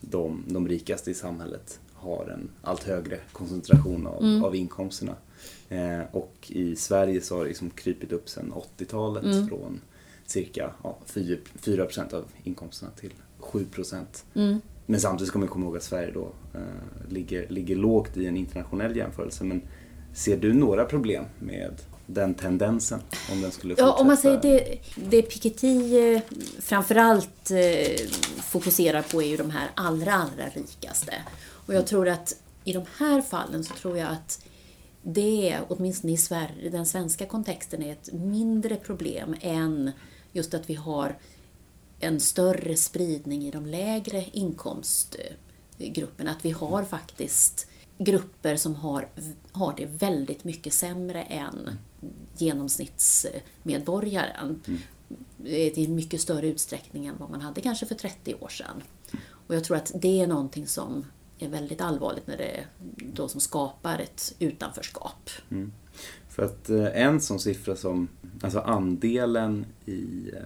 de, 0.00 0.44
de 0.48 0.68
rikaste 0.68 1.10
i 1.10 1.14
samhället 1.14 1.80
har 1.94 2.26
en 2.26 2.50
allt 2.62 2.84
högre 2.84 3.18
koncentration 3.32 4.06
av, 4.06 4.22
mm. 4.22 4.44
av 4.44 4.56
inkomsterna. 4.56 5.14
Eh, 5.68 6.00
och 6.12 6.34
i 6.48 6.76
Sverige 6.76 7.20
så 7.20 7.36
har 7.36 7.42
det 7.42 7.48
liksom 7.48 7.70
krypit 7.70 8.12
upp 8.12 8.28
sedan 8.28 8.54
80-talet 8.78 9.24
mm. 9.24 9.48
från 9.48 9.80
cirka 10.26 10.70
ja, 10.82 10.98
4, 11.06 11.36
4% 11.62 12.14
av 12.14 12.24
inkomsterna 12.44 12.92
till 13.00 13.12
7%. 13.40 14.04
Mm. 14.34 14.60
Men 14.86 15.00
samtidigt 15.00 15.28
ska 15.28 15.38
man 15.38 15.48
komma 15.48 15.66
ihåg 15.66 15.76
att 15.76 15.82
Sverige 15.82 16.10
då 16.12 16.32
eh, 16.54 17.12
ligger, 17.12 17.48
ligger 17.48 17.76
lågt 17.76 18.16
i 18.16 18.26
en 18.26 18.36
internationell 18.36 18.96
jämförelse. 18.96 19.44
Men 19.44 19.62
ser 20.14 20.36
du 20.36 20.52
några 20.52 20.84
problem 20.84 21.24
med 21.38 21.74
den 22.06 22.34
tendensen? 22.34 23.00
Om 23.32 23.40
den 23.42 23.50
skulle 23.50 23.74
fortsätta? 23.74 23.88
Ja, 23.88 24.00
om 24.00 24.06
man 24.06 24.16
säger 24.16 24.40
det, 24.42 24.78
det 24.94 25.22
Piketty 25.22 25.98
eh, 25.98 26.20
framförallt 26.60 27.50
eh, 27.50 28.06
fokuserar 28.42 29.02
på 29.02 29.22
är 29.22 29.26
ju 29.26 29.36
de 29.36 29.50
här 29.50 29.70
allra, 29.74 30.12
allra 30.14 30.48
rikaste. 30.54 31.14
Och 31.66 31.74
jag 31.74 31.86
tror 31.86 32.08
att 32.08 32.36
i 32.64 32.72
de 32.72 32.84
här 32.98 33.22
fallen 33.22 33.64
så 33.64 33.74
tror 33.74 33.98
jag 33.98 34.08
att 34.08 34.44
det, 35.02 35.58
åtminstone 35.68 36.12
i 36.12 36.16
Sverige, 36.16 36.70
den 36.70 36.86
svenska 36.86 37.26
kontexten, 37.26 37.82
är 37.82 37.92
ett 37.92 38.12
mindre 38.12 38.76
problem 38.76 39.36
än 39.40 39.90
just 40.32 40.54
att 40.54 40.70
vi 40.70 40.74
har 40.74 41.18
en 42.00 42.20
större 42.20 42.76
spridning 42.76 43.46
i 43.46 43.50
de 43.50 43.66
lägre 43.66 44.24
inkomstgrupperna. 44.32 46.30
Att 46.30 46.44
vi 46.44 46.50
har 46.50 46.84
faktiskt 46.84 47.66
grupper 47.98 48.56
som 48.56 48.74
har, 48.74 49.08
har 49.52 49.74
det 49.76 49.86
väldigt 49.86 50.44
mycket 50.44 50.72
sämre 50.72 51.22
än 51.22 51.70
genomsnittsmedborgaren. 52.36 54.62
Mm. 54.66 54.80
I 55.44 55.88
mycket 55.88 56.20
större 56.20 56.48
utsträckning 56.48 57.06
än 57.06 57.18
vad 57.18 57.30
man 57.30 57.40
hade 57.40 57.60
kanske 57.60 57.86
för 57.86 57.94
30 57.94 58.34
år 58.34 58.48
sedan. 58.48 58.82
Och 59.46 59.54
jag 59.54 59.64
tror 59.64 59.76
att 59.76 59.92
det 59.94 60.20
är 60.20 60.26
någonting 60.26 60.66
som 60.66 61.04
är 61.38 61.48
väldigt 61.48 61.80
allvarligt 61.80 62.26
när 62.26 62.36
det 62.36 62.44
är 62.44 62.66
då 62.96 63.28
som 63.28 63.40
skapar 63.40 63.98
ett 63.98 64.34
utanförskap. 64.38 65.30
Mm. 65.50 65.72
För 66.28 66.42
att 66.42 66.70
eh, 66.70 67.02
en 67.02 67.20
sån 67.20 67.40
siffra 67.40 67.76
som, 67.76 68.08
alltså 68.42 68.58
andelen 68.58 69.66
i, 69.86 70.30
eh, 70.34 70.42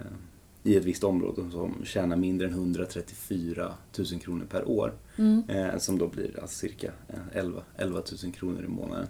i 0.63 0.77
ett 0.77 0.85
visst 0.85 1.05
område 1.05 1.51
som 1.51 1.85
tjänar 1.85 2.17
mindre 2.17 2.47
än 2.47 2.53
134 2.53 3.75
000 3.99 4.21
kronor 4.21 4.47
per 4.51 4.69
år, 4.69 4.95
mm. 5.17 5.43
eh, 5.49 5.79
som 5.79 5.99
då 5.99 6.09
blir 6.09 6.41
alltså 6.41 6.59
cirka 6.59 6.93
11, 7.33 7.63
11 7.77 8.03
000 8.25 8.33
kronor 8.33 8.65
i 8.65 8.69
månaden. 8.69 9.07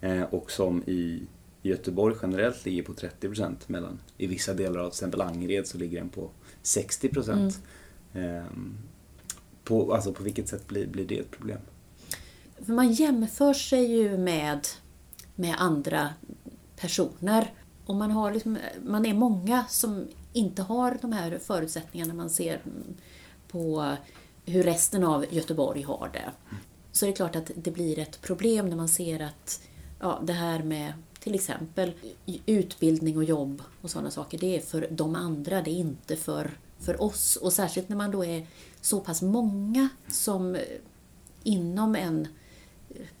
Eh, 0.00 0.22
och 0.22 0.50
som 0.50 0.82
i 0.82 1.22
Göteborg 1.62 2.16
generellt 2.22 2.64
ligger 2.64 2.82
på 2.82 2.94
30 2.94 3.28
procent, 3.28 3.68
medan 3.68 4.00
i 4.16 4.26
vissa 4.26 4.54
delar 4.54 4.80
av 4.80 4.90
till 4.90 4.94
exempel 4.94 5.20
Angered 5.20 5.66
så 5.66 5.78
ligger 5.78 5.98
den 5.98 6.08
på 6.08 6.30
60 6.62 7.08
procent. 7.08 7.62
Mm. 8.12 8.36
Eh, 8.36 8.44
på, 9.64 9.94
alltså 9.94 10.12
på 10.12 10.22
vilket 10.22 10.48
sätt 10.48 10.68
blir, 10.68 10.86
blir 10.86 11.06
det 11.06 11.18
ett 11.18 11.30
problem? 11.30 11.58
För 12.66 12.72
man 12.72 12.92
jämför 12.92 13.54
sig 13.54 13.92
ju 13.92 14.18
med, 14.18 14.66
med 15.34 15.54
andra 15.58 16.08
personer. 16.76 17.54
Och 17.86 17.94
man, 17.94 18.10
har 18.10 18.32
liksom, 18.32 18.58
man 18.84 19.06
är 19.06 19.14
många 19.14 19.64
som 19.68 20.06
inte 20.32 20.62
har 20.62 20.98
de 21.00 21.12
här 21.12 21.38
förutsättningarna 21.38 22.14
man 22.14 22.30
ser 22.30 22.60
på 23.48 23.96
hur 24.44 24.62
resten 24.62 25.04
av 25.04 25.26
Göteborg 25.30 25.82
har 25.82 26.10
det. 26.12 26.56
Så 26.92 27.06
det 27.06 27.12
är 27.12 27.16
klart 27.16 27.36
att 27.36 27.50
det 27.54 27.70
blir 27.70 27.98
ett 27.98 28.22
problem 28.22 28.68
när 28.68 28.76
man 28.76 28.88
ser 28.88 29.20
att 29.20 29.60
ja, 30.00 30.20
det 30.22 30.32
här 30.32 30.62
med 30.62 30.92
till 31.20 31.34
exempel 31.34 31.92
utbildning 32.46 33.16
och 33.16 33.24
jobb 33.24 33.62
och 33.80 33.90
sådana 33.90 34.10
saker, 34.10 34.38
det 34.38 34.56
är 34.56 34.60
för 34.60 34.88
de 34.90 35.14
andra, 35.14 35.62
det 35.62 35.70
är 35.70 35.74
inte 35.74 36.16
för, 36.16 36.50
för 36.84 37.02
oss. 37.02 37.36
Och 37.36 37.52
särskilt 37.52 37.88
när 37.88 37.96
man 37.96 38.10
då 38.10 38.24
är 38.24 38.46
så 38.80 39.00
pass 39.00 39.22
många 39.22 39.88
som 40.08 40.56
inom 41.42 41.96
en 41.96 42.28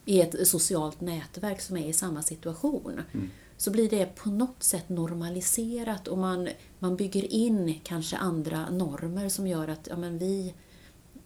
i 0.04 0.20
ett 0.20 0.48
socialt 0.48 1.00
nätverk 1.00 1.60
som 1.60 1.76
är 1.76 1.88
i 1.88 1.92
samma 1.92 2.22
situation. 2.22 3.00
Mm. 3.12 3.30
Så 3.56 3.70
blir 3.70 3.90
det 3.90 4.06
på 4.06 4.30
något 4.30 4.62
sätt 4.62 4.88
normaliserat 4.88 6.08
och 6.08 6.18
man, 6.18 6.48
man 6.78 6.96
bygger 6.96 7.32
in 7.32 7.80
kanske 7.82 8.16
andra 8.16 8.70
normer 8.70 9.28
som 9.28 9.46
gör 9.46 9.68
att 9.68 9.86
ja, 9.90 9.96
men 9.96 10.18
vi, 10.18 10.54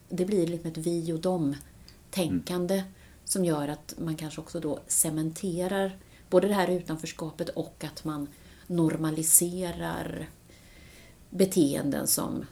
det 0.08 0.24
blir 0.24 0.46
liksom 0.46 0.70
ett 0.70 0.78
vi 0.78 1.12
och 1.12 1.20
dem-tänkande 1.20 2.74
mm. 2.74 2.92
som 3.24 3.44
gör 3.44 3.68
att 3.68 3.94
man 3.98 4.16
kanske 4.16 4.40
också 4.40 4.60
då 4.60 4.78
cementerar 4.86 5.98
både 6.30 6.48
det 6.48 6.54
här 6.54 6.70
utanförskapet 6.70 7.48
och 7.48 7.84
att 7.84 8.04
man 8.04 8.28
normaliserar 8.66 10.28
beteenden 11.36 12.06
som 12.06 12.44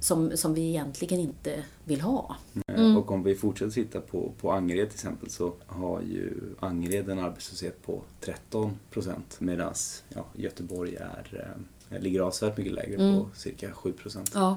som, 0.00 0.36
som 0.36 0.54
vi 0.54 0.68
egentligen 0.68 1.20
inte 1.20 1.64
vill 1.84 2.00
ha. 2.00 2.36
Mm. 2.66 2.96
Och 2.96 3.10
om 3.10 3.22
vi 3.22 3.34
fortsätter 3.34 3.72
titta 3.72 4.00
på, 4.00 4.32
på 4.40 4.52
Angered 4.52 4.88
till 4.88 4.96
exempel 4.96 5.30
så 5.30 5.52
har 5.66 6.00
ju 6.00 6.54
Angered 6.60 7.08
en 7.08 7.18
arbetslöshet 7.18 7.82
på 7.82 8.02
13 8.20 8.78
procent 8.90 9.36
medan 9.38 9.74
ja, 10.08 10.26
Göteborg 10.34 10.96
är, 10.96 11.56
eh, 11.90 12.00
ligger 12.00 12.20
avsevärt 12.20 12.56
mycket 12.56 12.72
lägre 12.72 12.94
mm. 12.94 13.20
på 13.20 13.28
cirka 13.34 13.72
7 13.72 13.92
procent. 13.92 14.30
Ja. 14.34 14.56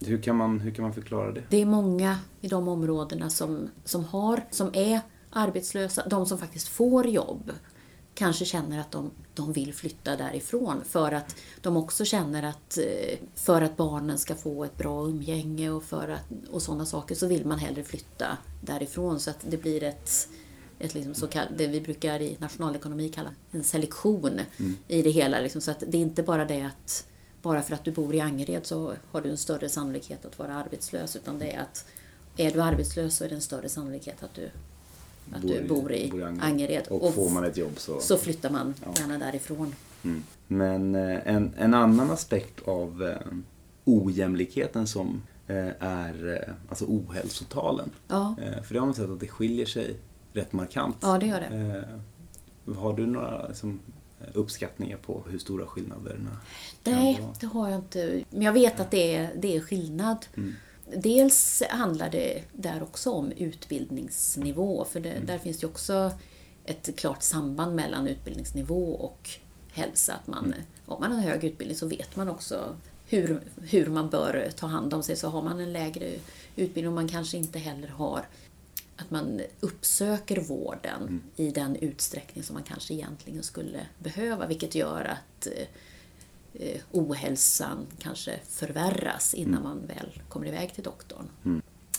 Hur, 0.00 0.22
kan 0.22 0.36
man, 0.36 0.60
hur 0.60 0.70
kan 0.70 0.82
man 0.82 0.94
förklara 0.94 1.32
det? 1.32 1.42
Det 1.50 1.62
är 1.62 1.66
många 1.66 2.18
i 2.40 2.48
de 2.48 2.68
områdena 2.68 3.30
som, 3.30 3.68
som, 3.84 4.04
har, 4.04 4.44
som 4.50 4.70
är 4.72 5.00
arbetslösa, 5.30 6.08
de 6.08 6.26
som 6.26 6.38
faktiskt 6.38 6.68
får 6.68 7.06
jobb 7.06 7.52
kanske 8.20 8.44
känner 8.44 8.80
att 8.80 8.90
de, 8.90 9.10
de 9.34 9.52
vill 9.52 9.74
flytta 9.74 10.16
därifrån 10.16 10.84
för 10.84 11.12
att 11.12 11.36
de 11.60 11.76
också 11.76 12.04
känner 12.04 12.42
att 12.42 12.78
eh, 12.78 13.18
för 13.34 13.62
att 13.62 13.76
barnen 13.76 14.18
ska 14.18 14.34
få 14.34 14.64
ett 14.64 14.76
bra 14.76 15.06
umgänge 15.06 15.70
och, 15.70 15.84
för 15.84 16.08
att, 16.08 16.50
och 16.50 16.62
sådana 16.62 16.86
saker 16.86 17.14
så 17.14 17.26
vill 17.26 17.46
man 17.46 17.58
hellre 17.58 17.84
flytta 17.84 18.38
därifrån 18.60 19.20
så 19.20 19.30
att 19.30 19.38
det 19.50 19.56
blir 19.56 19.82
ett, 19.82 20.28
ett 20.78 20.94
liksom 20.94 21.14
så 21.14 21.26
kall, 21.26 21.46
det 21.56 21.66
vi 21.66 21.80
brukar 21.80 22.22
i 22.22 22.36
nationalekonomi 22.40 23.08
kalla 23.08 23.30
en 23.50 23.64
selektion 23.64 24.40
mm. 24.56 24.76
i 24.88 25.02
det 25.02 25.10
hela. 25.10 25.40
Liksom, 25.40 25.60
så 25.60 25.70
att 25.70 25.82
det 25.88 25.98
är 25.98 26.02
inte 26.02 26.22
bara 26.22 26.44
det 26.44 26.62
att 26.62 27.06
bara 27.42 27.62
för 27.62 27.74
att 27.74 27.84
du 27.84 27.90
bor 27.90 28.14
i 28.14 28.20
Angered 28.20 28.66
så 28.66 28.94
har 29.10 29.20
du 29.20 29.30
en 29.30 29.38
större 29.38 29.68
sannolikhet 29.68 30.24
att 30.24 30.38
vara 30.38 30.54
arbetslös 30.54 31.16
utan 31.16 31.38
det 31.38 31.52
är 31.52 31.60
att 31.60 31.84
är 32.36 32.50
du 32.50 32.62
arbetslös 32.62 33.16
så 33.16 33.24
är 33.24 33.28
det 33.28 33.34
en 33.34 33.40
större 33.40 33.68
sannolikhet 33.68 34.22
att 34.22 34.34
du, 34.34 34.50
att 35.34 35.42
du 35.42 35.68
bor 35.68 35.92
i, 35.92 36.10
bor 36.10 36.20
i 36.20 36.24
Angered. 36.24 36.44
Angered. 36.44 36.86
Och, 36.88 37.14
får 37.14 37.30
man 37.30 37.44
ett 37.44 37.56
jobb 37.56 37.72
så... 37.78 38.00
så 38.00 38.16
flyttar 38.18 38.50
man 38.50 38.74
Ja. 38.84 38.94
gärna 38.98 39.18
därifrån. 39.18 39.74
Mm. 40.04 40.22
Men 40.46 40.94
eh, 40.94 41.18
en, 41.34 41.54
en 41.58 41.74
annan 41.74 42.10
aspekt 42.10 42.68
av 42.68 43.02
eh, 43.02 43.16
ojämlikheten 43.84 44.86
som 44.86 45.22
eh, 45.46 45.68
är 45.80 46.54
alltså 46.68 46.84
ohälsotalen. 46.88 47.90
Ja, 48.08 48.34
Eh, 48.42 48.62
för 48.62 48.74
det 48.74 48.80
har 48.80 48.86
man 48.86 48.94
sett 48.94 49.10
att 49.10 49.20
det 49.20 49.28
skiljer 49.28 49.66
sig 49.66 49.96
rätt 50.32 50.52
markant. 50.52 50.96
ja 51.00 51.18
det 51.18 51.26
gör 51.26 51.40
det. 51.40 51.84
Har 52.74 52.96
du 52.96 53.06
några 53.06 53.48
liksom, 53.48 53.80
uppskattningar 54.34 54.96
på 54.96 55.22
hur 55.28 55.38
stora 55.38 55.66
skillnaderna 55.66 56.30
Nej, 56.84 57.14
kan 57.14 57.24
vara? 57.24 57.34
det 57.40 57.46
har 57.46 57.68
jag 57.70 57.78
inte. 57.78 58.24
Men 58.30 58.42
jag 58.42 58.52
vet 58.52 58.80
att 58.80 58.90
det 58.90 59.16
är, 59.16 59.30
det 59.38 59.56
är 59.56 59.60
skillnad. 59.60 60.26
Mm. 60.36 60.54
Dels 60.96 61.62
handlar 61.70 62.10
det 62.10 62.42
där 62.52 62.82
också 62.82 63.10
om 63.10 63.32
utbildningsnivå. 63.32 64.84
För 64.84 65.00
Mm. 65.00 65.12
det, 65.26 65.32
där 65.32 65.38
finns 65.38 65.58
det 65.58 65.66
också 65.66 66.12
ett 66.64 66.96
klart 66.96 67.22
samband 67.22 67.74
mellan 67.76 68.08
utbildningsnivå 68.08 68.92
och 68.94 69.30
hälsa. 69.72 70.14
Att 70.14 70.26
man, 70.26 70.44
Mm. 70.44 70.58
Om 70.86 71.00
man 71.00 71.12
har 71.12 71.18
en 71.18 71.24
hög 71.24 71.44
utbildning 71.44 71.78
så 71.78 71.86
vet 71.86 72.16
man 72.16 72.28
också 72.28 72.76
hur, 73.06 73.40
hur 73.62 73.86
man 73.86 74.10
bör 74.10 74.50
ta 74.56 74.66
hand 74.66 74.94
om 74.94 75.02
sig. 75.02 75.16
Så 75.16 75.28
har 75.28 75.42
man 75.42 75.60
en 75.60 75.72
lägre 75.72 76.10
utbildning 76.56 76.88
och 76.88 76.92
man 76.94 77.08
kanske 77.08 77.36
inte 77.36 77.58
heller 77.58 77.88
har 77.88 78.26
att 78.96 79.10
man 79.10 79.40
uppsöker 79.60 80.40
vården 80.40 81.02
Mm. 81.02 81.22
i 81.36 81.50
den 81.50 81.76
utsträckning 81.76 82.44
som 82.44 82.54
man 82.54 82.62
kanske 82.62 82.94
egentligen 82.94 83.42
skulle 83.42 83.86
behöva. 83.98 84.46
Vilket 84.46 84.74
gör 84.74 85.04
att 85.04 85.46
eh, 86.54 86.80
ohälsan 86.90 87.86
kanske 87.98 88.40
förvärras 88.48 89.34
innan 89.34 89.50
Mm. 89.60 89.62
man 89.62 89.86
väl 89.86 90.22
kommer 90.28 90.46
iväg 90.46 90.74
till 90.74 90.84
doktorn. 90.84 91.28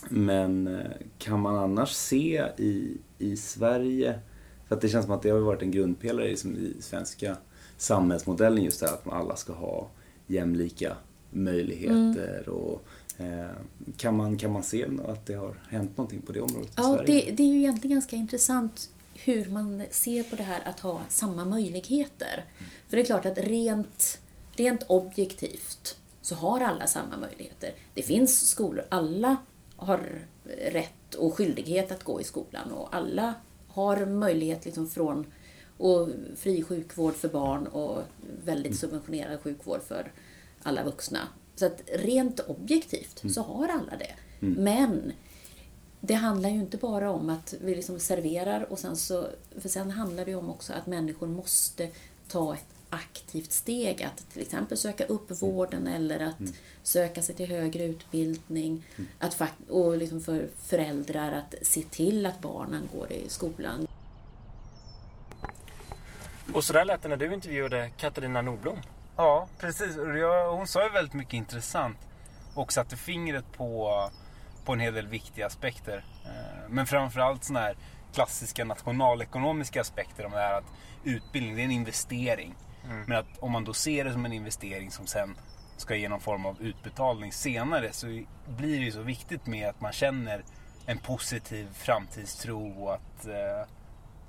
Men 0.09 0.67
eh, 0.67 0.91
kan 1.17 1.39
man 1.39 1.55
annars 1.55 1.91
se 1.91 2.45
i, 2.57 2.97
i 3.17 3.37
Sverige, 3.37 4.19
för 4.67 4.75
att 4.75 4.81
det 4.81 4.89
känns 4.89 5.05
som 5.05 5.13
att 5.15 5.21
det 5.21 5.29
har 5.29 5.39
varit 5.39 5.61
en 5.61 5.71
grundpelare 5.71 6.29
i, 6.29 6.37
som 6.37 6.55
i 6.57 6.73
svenska 6.81 7.37
samhällsmodellen 7.77 8.63
just 8.63 8.79
det 8.79 8.85
här 8.87 8.93
att 8.93 9.05
man 9.05 9.17
alla 9.21 9.35
ska 9.35 9.53
ha 9.53 9.89
jämlika 10.27 10.97
möjligheter 11.29 12.49
och 12.49 12.83
eh, 13.17 13.49
kan, 13.97 14.15
man, 14.17 14.37
kan 14.37 14.51
man 14.51 14.63
se 14.63 14.85
att 15.07 15.25
det 15.25 15.33
har 15.33 15.55
hänt 15.69 15.97
någonting 15.97 16.21
på 16.21 16.31
det 16.31 16.41
området 16.41 16.69
i 16.69 16.73
Ja, 16.77 16.95
Sverige? 16.97 17.25
det, 17.25 17.31
det 17.31 17.43
är 17.43 17.47
ju 17.47 17.57
egentligen 17.57 17.95
ganska 17.95 18.15
intressant 18.15 18.89
hur 19.13 19.45
man 19.49 19.83
ser 19.91 20.23
på 20.23 20.35
det 20.35 20.43
här 20.43 20.61
att 20.65 20.79
ha 20.79 21.01
samma 21.09 21.45
möjligheter. 21.45 22.45
För 22.89 22.97
det 22.97 23.03
är 23.03 23.05
klart 23.05 23.25
att 23.25 23.37
rent, 23.37 24.20
rent 24.55 24.83
objektivt 24.87 25.97
så 26.21 26.35
har 26.35 26.61
alla 26.61 26.87
samma 26.87 27.17
möjligheter. 27.17 27.73
Det 27.93 28.01
finns 28.01 28.49
skolor, 28.49 28.85
alla 28.89 29.37
har 29.75 30.21
rätt 30.57 31.15
och 31.17 31.33
skyldighet 31.33 31.91
att 31.91 32.03
gå 32.03 32.21
i 32.21 32.23
skolan 32.23 32.71
och 32.71 32.95
alla 32.95 33.33
har 33.67 34.05
möjlighet 34.05 34.65
liksom 34.65 34.89
från 34.89 35.25
och 35.77 36.09
fri 36.35 36.63
sjukvård 36.63 37.13
för 37.13 37.29
barn 37.29 37.67
och 37.67 38.01
väldigt 38.45 38.79
subventionerad 38.79 39.41
sjukvård 39.41 39.81
för 39.81 40.11
alla 40.63 40.83
vuxna. 40.83 41.19
Så 41.55 41.65
att 41.65 41.81
rent 41.93 42.39
objektivt 42.39 43.23
så 43.33 43.41
har 43.41 43.67
alla 43.67 43.97
det. 43.97 44.13
Men 44.39 45.11
det 45.99 46.13
handlar 46.13 46.49
ju 46.49 46.55
inte 46.55 46.77
bara 46.77 47.11
om 47.11 47.29
att 47.29 47.53
vi 47.61 47.75
liksom 47.75 47.99
serverar 47.99 48.71
och 48.71 48.79
sen 48.79 48.97
så... 48.97 49.27
För 49.59 49.69
sen 49.69 49.91
handlar 49.91 50.25
det 50.25 50.31
ju 50.31 50.37
om 50.37 50.49
också 50.49 50.73
att 50.73 50.87
människor 50.87 51.27
måste 51.27 51.89
ta 52.27 52.53
ett 52.53 52.65
aktivt 52.93 53.51
steg 53.51 54.03
att 54.03 54.29
till 54.33 54.41
exempel 54.41 54.77
söka 54.77 55.05
upp 55.05 55.41
vården 55.41 55.87
eller 55.87 56.19
att 56.19 56.53
söka 56.83 57.21
sig 57.21 57.35
till 57.35 57.49
högre 57.49 57.83
utbildning. 57.83 58.85
Att 59.19 59.33
fak- 59.33 59.69
och 59.69 59.97
liksom 59.97 60.21
för 60.21 60.47
föräldrar 60.63 61.31
att 61.31 61.67
se 61.67 61.81
till 61.81 62.25
att 62.25 62.41
barnen 62.41 62.89
går 62.93 63.11
i 63.11 63.29
skolan. 63.29 63.87
Och 66.53 66.63
så 66.63 66.73
där 66.73 66.85
lät 66.85 67.01
det 67.01 67.09
när 67.09 67.17
du 67.17 67.33
intervjuade 67.33 67.89
Katarina 67.97 68.41
Nordblom. 68.41 68.77
Ja, 69.15 69.47
precis. 69.59 69.95
Hon 70.51 70.67
sa 70.67 70.83
ju 70.83 70.89
väldigt 70.89 71.13
mycket 71.13 71.33
intressant 71.33 71.97
och 72.53 72.73
satte 72.73 72.95
fingret 72.97 73.45
på, 73.57 73.91
på 74.65 74.73
en 74.73 74.79
hel 74.79 74.93
del 74.93 75.07
viktiga 75.07 75.45
aspekter. 75.45 76.05
Eh, 76.25 76.69
Men 76.69 76.85
framförallt 76.87 77.43
sådana 77.43 77.65
här 77.65 77.75
klassiska 78.13 78.65
nationalekonomiska 78.65 79.81
aspekter 79.81 80.25
om 80.25 80.31
det 80.31 80.37
här 80.37 80.57
att 80.57 80.65
utbildning 81.03 81.55
det 81.55 81.61
är 81.61 81.65
en 81.65 81.71
investering. 81.71 82.55
Mm. 82.85 83.03
Men 83.07 83.17
att 83.17 83.37
om 83.39 83.51
man 83.51 83.63
då 83.63 83.73
ser 83.73 84.05
det 84.05 84.11
som 84.11 84.25
en 84.25 84.33
investering 84.33 84.91
som 84.91 85.07
sen 85.07 85.35
ska 85.77 85.95
ge 85.95 86.09
någon 86.09 86.19
form 86.19 86.45
av 86.45 86.61
utbetalning 86.61 87.31
senare 87.31 87.91
så 87.91 88.07
blir 88.47 88.79
det 88.79 88.85
ju 88.85 88.91
så 88.91 89.01
viktigt 89.01 89.47
med 89.47 89.69
att 89.69 89.81
man 89.81 89.91
känner 89.91 90.43
en 90.85 90.97
positiv 90.97 91.67
framtidstro 91.73 92.83
och 92.83 92.93
att, 92.93 93.25
eh, 93.25 93.67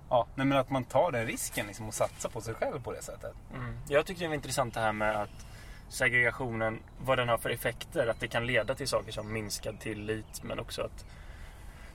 ja, 0.08 0.26
nej, 0.34 0.46
men 0.46 0.58
att 0.58 0.70
man 0.70 0.84
tar 0.84 1.12
den 1.12 1.26
risken 1.26 1.66
liksom 1.66 1.88
och 1.88 1.94
satsar 1.94 2.28
på 2.28 2.40
sig 2.40 2.54
själv 2.54 2.82
på 2.82 2.92
det 2.92 3.02
sättet. 3.02 3.34
Mm. 3.54 3.78
Jag 3.88 4.06
tyckte 4.06 4.24
det 4.24 4.28
var 4.28 4.34
intressant 4.34 4.74
det 4.74 4.80
här 4.80 4.92
med 4.92 5.16
att 5.16 5.46
segregationen, 5.88 6.78
vad 7.04 7.18
den 7.18 7.28
har 7.28 7.38
för 7.38 7.50
effekter. 7.50 8.06
Att 8.06 8.20
det 8.20 8.28
kan 8.28 8.46
leda 8.46 8.74
till 8.74 8.88
saker 8.88 9.12
som 9.12 9.32
minskad 9.32 9.80
tillit 9.80 10.42
men 10.42 10.58
också 10.58 10.82
att 10.82 11.04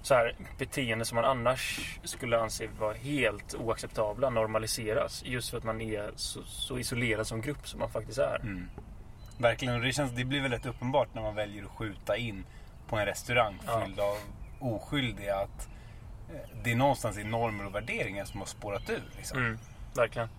så 0.07 0.13
här, 0.13 0.35
beteende 0.57 1.05
som 1.05 1.15
man 1.15 1.25
annars 1.25 1.79
skulle 2.03 2.39
anse 2.39 2.67
vara 2.79 2.93
helt 2.93 3.55
oacceptabla 3.55 4.29
normaliseras. 4.29 5.23
Just 5.25 5.49
för 5.49 5.57
att 5.57 5.63
man 5.63 5.81
är 5.81 6.11
så, 6.15 6.43
så 6.43 6.79
isolerad 6.79 7.27
som 7.27 7.41
grupp 7.41 7.67
som 7.67 7.79
man 7.79 7.89
faktiskt 7.89 8.17
är. 8.17 8.35
Mm. 8.35 8.69
Verkligen, 9.37 9.75
och 9.75 9.81
det, 9.81 9.91
känns, 9.91 10.11
det 10.11 10.25
blir 10.25 10.41
väldigt 10.41 10.65
uppenbart 10.65 11.13
när 11.13 11.21
man 11.21 11.35
väljer 11.35 11.63
att 11.63 11.71
skjuta 11.71 12.17
in 12.17 12.45
på 12.87 12.95
en 12.95 13.05
restaurang 13.05 13.59
Ja. 13.67 13.81
fylld 13.81 13.99
av 13.99 14.17
oskyldiga 14.59 15.35
att 15.35 15.69
eh, 16.33 16.49
det 16.63 16.71
är 16.71 16.75
någonstans 16.75 17.17
i 17.17 17.23
normer 17.23 17.65
och 17.65 17.75
värderingar 17.75 18.25
som 18.25 18.39
har 18.39 18.47
spårat 18.47 18.89
ur. 18.89 19.03
Liksom. 19.17 19.37
Mm, 19.37 19.59
verkligen. 19.95 20.29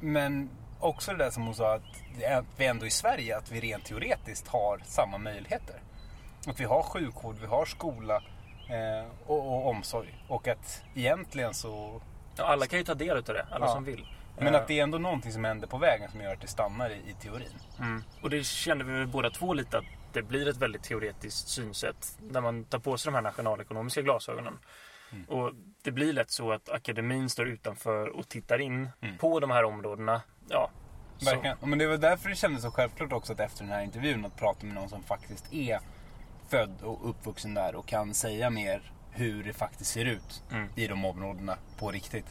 Men 0.00 0.50
också 0.80 1.12
det 1.12 1.24
där 1.24 1.30
som 1.30 1.42
hon 1.42 1.54
sa 1.54 1.74
att 1.74 1.82
att 2.38 2.44
vi 2.56 2.66
ändå 2.66 2.86
i 2.86 2.90
Sverige, 2.90 3.36
att 3.36 3.52
vi 3.52 3.60
rent 3.60 3.84
teoretiskt 3.84 4.48
har 4.48 4.80
samma 4.84 5.18
möjligheter. 5.18 5.76
Att 6.46 6.60
vi 6.60 6.64
har 6.64 6.82
sjukvård, 6.82 7.36
vi 7.40 7.46
har 7.46 7.64
skola 7.64 8.22
och, 9.26 9.38
och 9.52 9.66
omsorg. 9.68 10.24
Och 10.28 10.48
att 10.48 10.82
egentligen 10.94 11.54
så... 11.54 12.00
Ja, 12.36 12.44
alla 12.44 12.66
kan 12.66 12.78
ju 12.78 12.84
ta 12.84 12.94
del 12.94 13.16
av 13.16 13.22
det, 13.22 13.46
alla 13.50 13.66
Ja. 13.66 13.72
som 13.72 13.84
vill. 13.84 14.06
Men 14.38 14.54
Eh, 14.54 14.60
att 14.60 14.68
det 14.68 14.78
är 14.78 14.82
ändå 14.82 14.98
någonting 14.98 15.32
som 15.32 15.44
händer 15.44 15.66
på 15.66 15.78
vägen 15.78 16.10
som 16.10 16.20
gör 16.20 16.32
att 16.32 16.40
det 16.40 16.46
stannar 16.48 16.90
i, 16.90 16.94
i 16.94 17.14
teorin. 17.20 17.48
Mm. 17.78 18.02
Och 18.22 18.30
det 18.30 18.44
kände 18.46 18.84
vi 18.84 18.92
väl 18.92 19.06
båda 19.06 19.30
två 19.30 19.54
lite 19.54 19.78
att 19.78 19.84
det 20.12 20.22
blir 20.22 20.48
ett 20.48 20.56
väldigt 20.56 20.82
teoretiskt 20.82 21.48
synsätt 21.48 22.18
när 22.20 22.40
man 22.40 22.64
tar 22.64 22.78
på 22.78 22.98
sig 22.98 23.10
de 23.12 23.14
här 23.14 23.22
nationalekonomiska 23.22 24.02
glasögonen. 24.02 24.58
Mm. 25.12 25.24
Och 25.24 25.52
det 25.82 25.90
blir 25.90 26.12
lätt 26.12 26.30
så 26.30 26.52
att 26.52 26.68
akademin 26.68 27.30
står 27.30 27.48
utanför 27.48 28.08
och 28.08 28.28
tittar 28.28 28.58
in 28.60 28.88
Mm. 29.00 29.18
på 29.18 29.40
de 29.40 29.50
här 29.50 29.64
områdena. 29.64 30.22
Ja, 30.48 30.70
så- 31.18 31.24
Verkligen. 31.30 31.56
Men 31.60 31.78
det 31.78 31.86
var 31.86 31.96
därför 31.96 32.28
det 32.28 32.34
kändes 32.34 32.62
så 32.62 32.70
självklart 32.70 33.12
också 33.12 33.32
att 33.32 33.40
efter 33.40 33.64
den 33.64 33.72
här 33.72 33.82
intervjun 33.82 34.24
att 34.24 34.36
prata 34.36 34.66
med 34.66 34.74
någon 34.74 34.88
som 34.88 35.02
faktiskt 35.02 35.52
är 35.54 35.80
född 36.48 36.82
och 36.82 37.08
uppvuxen 37.10 37.54
där 37.54 37.74
och 37.74 37.86
kan 37.86 38.14
säga 38.14 38.50
mer 38.50 38.92
hur 39.10 39.44
det 39.44 39.52
faktiskt 39.52 39.90
ser 39.90 40.04
ut 40.04 40.42
Mm. 40.50 40.68
i 40.74 40.86
de 40.86 41.04
områdena 41.04 41.56
på 41.78 41.90
riktigt. 41.90 42.26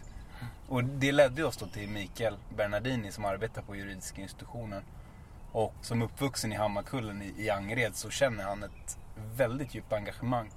Och 0.68 0.84
det 0.84 1.12
ledde 1.12 1.44
oss 1.44 1.58
då 1.58 1.66
till 1.66 1.90
Mikael 1.90 2.38
Bernardini 2.56 3.12
som 3.12 3.26
arbetar 3.26 3.62
på 3.62 3.76
juridiska 3.76 4.22
institutionen. 4.22 4.84
Och 5.52 5.74
som 5.82 6.02
uppvuxen 6.02 6.54
i 6.54 6.56
Hammarkullen 6.56 7.22
i, 7.22 7.34
i 7.38 7.50
Angered 7.50 7.96
så 7.96 8.10
känner 8.10 8.44
han 8.44 8.64
ett 8.64 8.98
väldigt 9.36 9.76
djupt 9.76 9.94
engagemang 9.94 10.50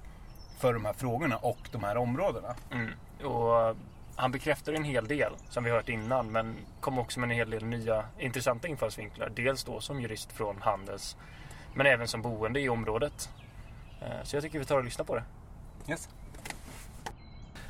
för 0.57 0.73
de 0.73 0.85
här 0.85 0.93
frågorna 0.93 1.37
och 1.37 1.57
de 1.71 1.83
här 1.83 1.97
områdena. 1.97 2.55
Mm. 2.71 2.89
Och 3.23 3.61
eh, 3.69 3.75
han 4.15 4.31
bekräftar 4.31 4.73
en 4.73 4.83
hel 4.83 5.07
del 5.07 5.33
som 5.49 5.63
vi 5.63 5.71
hört 5.71 5.89
innan 5.89 6.31
men 6.31 6.55
kom 6.79 6.99
också 6.99 7.19
med 7.19 7.29
en 7.29 7.35
hel 7.35 7.49
del 7.49 7.65
nya 7.65 8.05
intressanta 8.19 8.67
infallsvinklar. 8.67 9.31
Dels 9.35 9.63
då 9.63 9.79
som 9.79 10.01
jurist 10.01 10.31
från 10.31 10.61
Handels 10.61 11.17
men 11.73 11.85
även 11.85 12.07
som 12.07 12.21
boende 12.21 12.59
i 12.59 12.69
området. 12.69 13.29
Eh, 14.01 14.23
Så 14.23 14.35
jag 14.35 14.43
tycker 14.43 14.59
vi 14.59 14.65
tar 14.65 14.77
och 14.77 14.83
lyssnar 14.83 15.05
på 15.05 15.15
det. 15.15 15.23
Yes. 15.89 16.09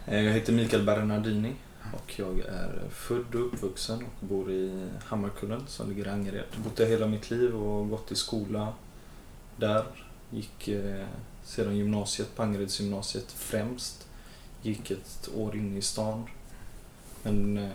Eh, 0.08 0.22
Jag 0.22 0.34
heter 0.34 0.54
Mikael 0.54 0.86
Bernardini 0.86 1.56
och 1.94 2.20
jag 2.20 2.40
är 2.40 2.82
född 2.90 3.36
och 3.36 3.46
uppvuxen 3.46 4.06
och 4.20 4.28
bor 4.28 4.52
i 4.52 4.90
Hammarkullen 5.06 5.64
som 5.68 5.90
ligger 5.90 6.08
i 6.08 6.10
Angered. 6.10 6.46
Bott 6.64 6.76
där 6.76 6.86
hela 6.86 7.08
mitt 7.08 7.32
liv 7.32 7.56
och 7.56 7.90
gått 7.90 8.12
i 8.12 8.16
skola 8.16 8.74
där. 9.58 9.86
Gick 10.30 10.68
eh, 10.68 11.06
sedan 11.44 11.78
gymnasiet 11.78 12.36
på 12.36 12.44
Angeredsgymnasiet 12.44 13.32
främst. 13.32 14.08
Gick 14.62 14.92
ett 14.92 15.30
år 15.36 15.56
inne 15.56 15.78
i 15.78 15.82
stan. 15.82 16.30
Men 17.24 17.72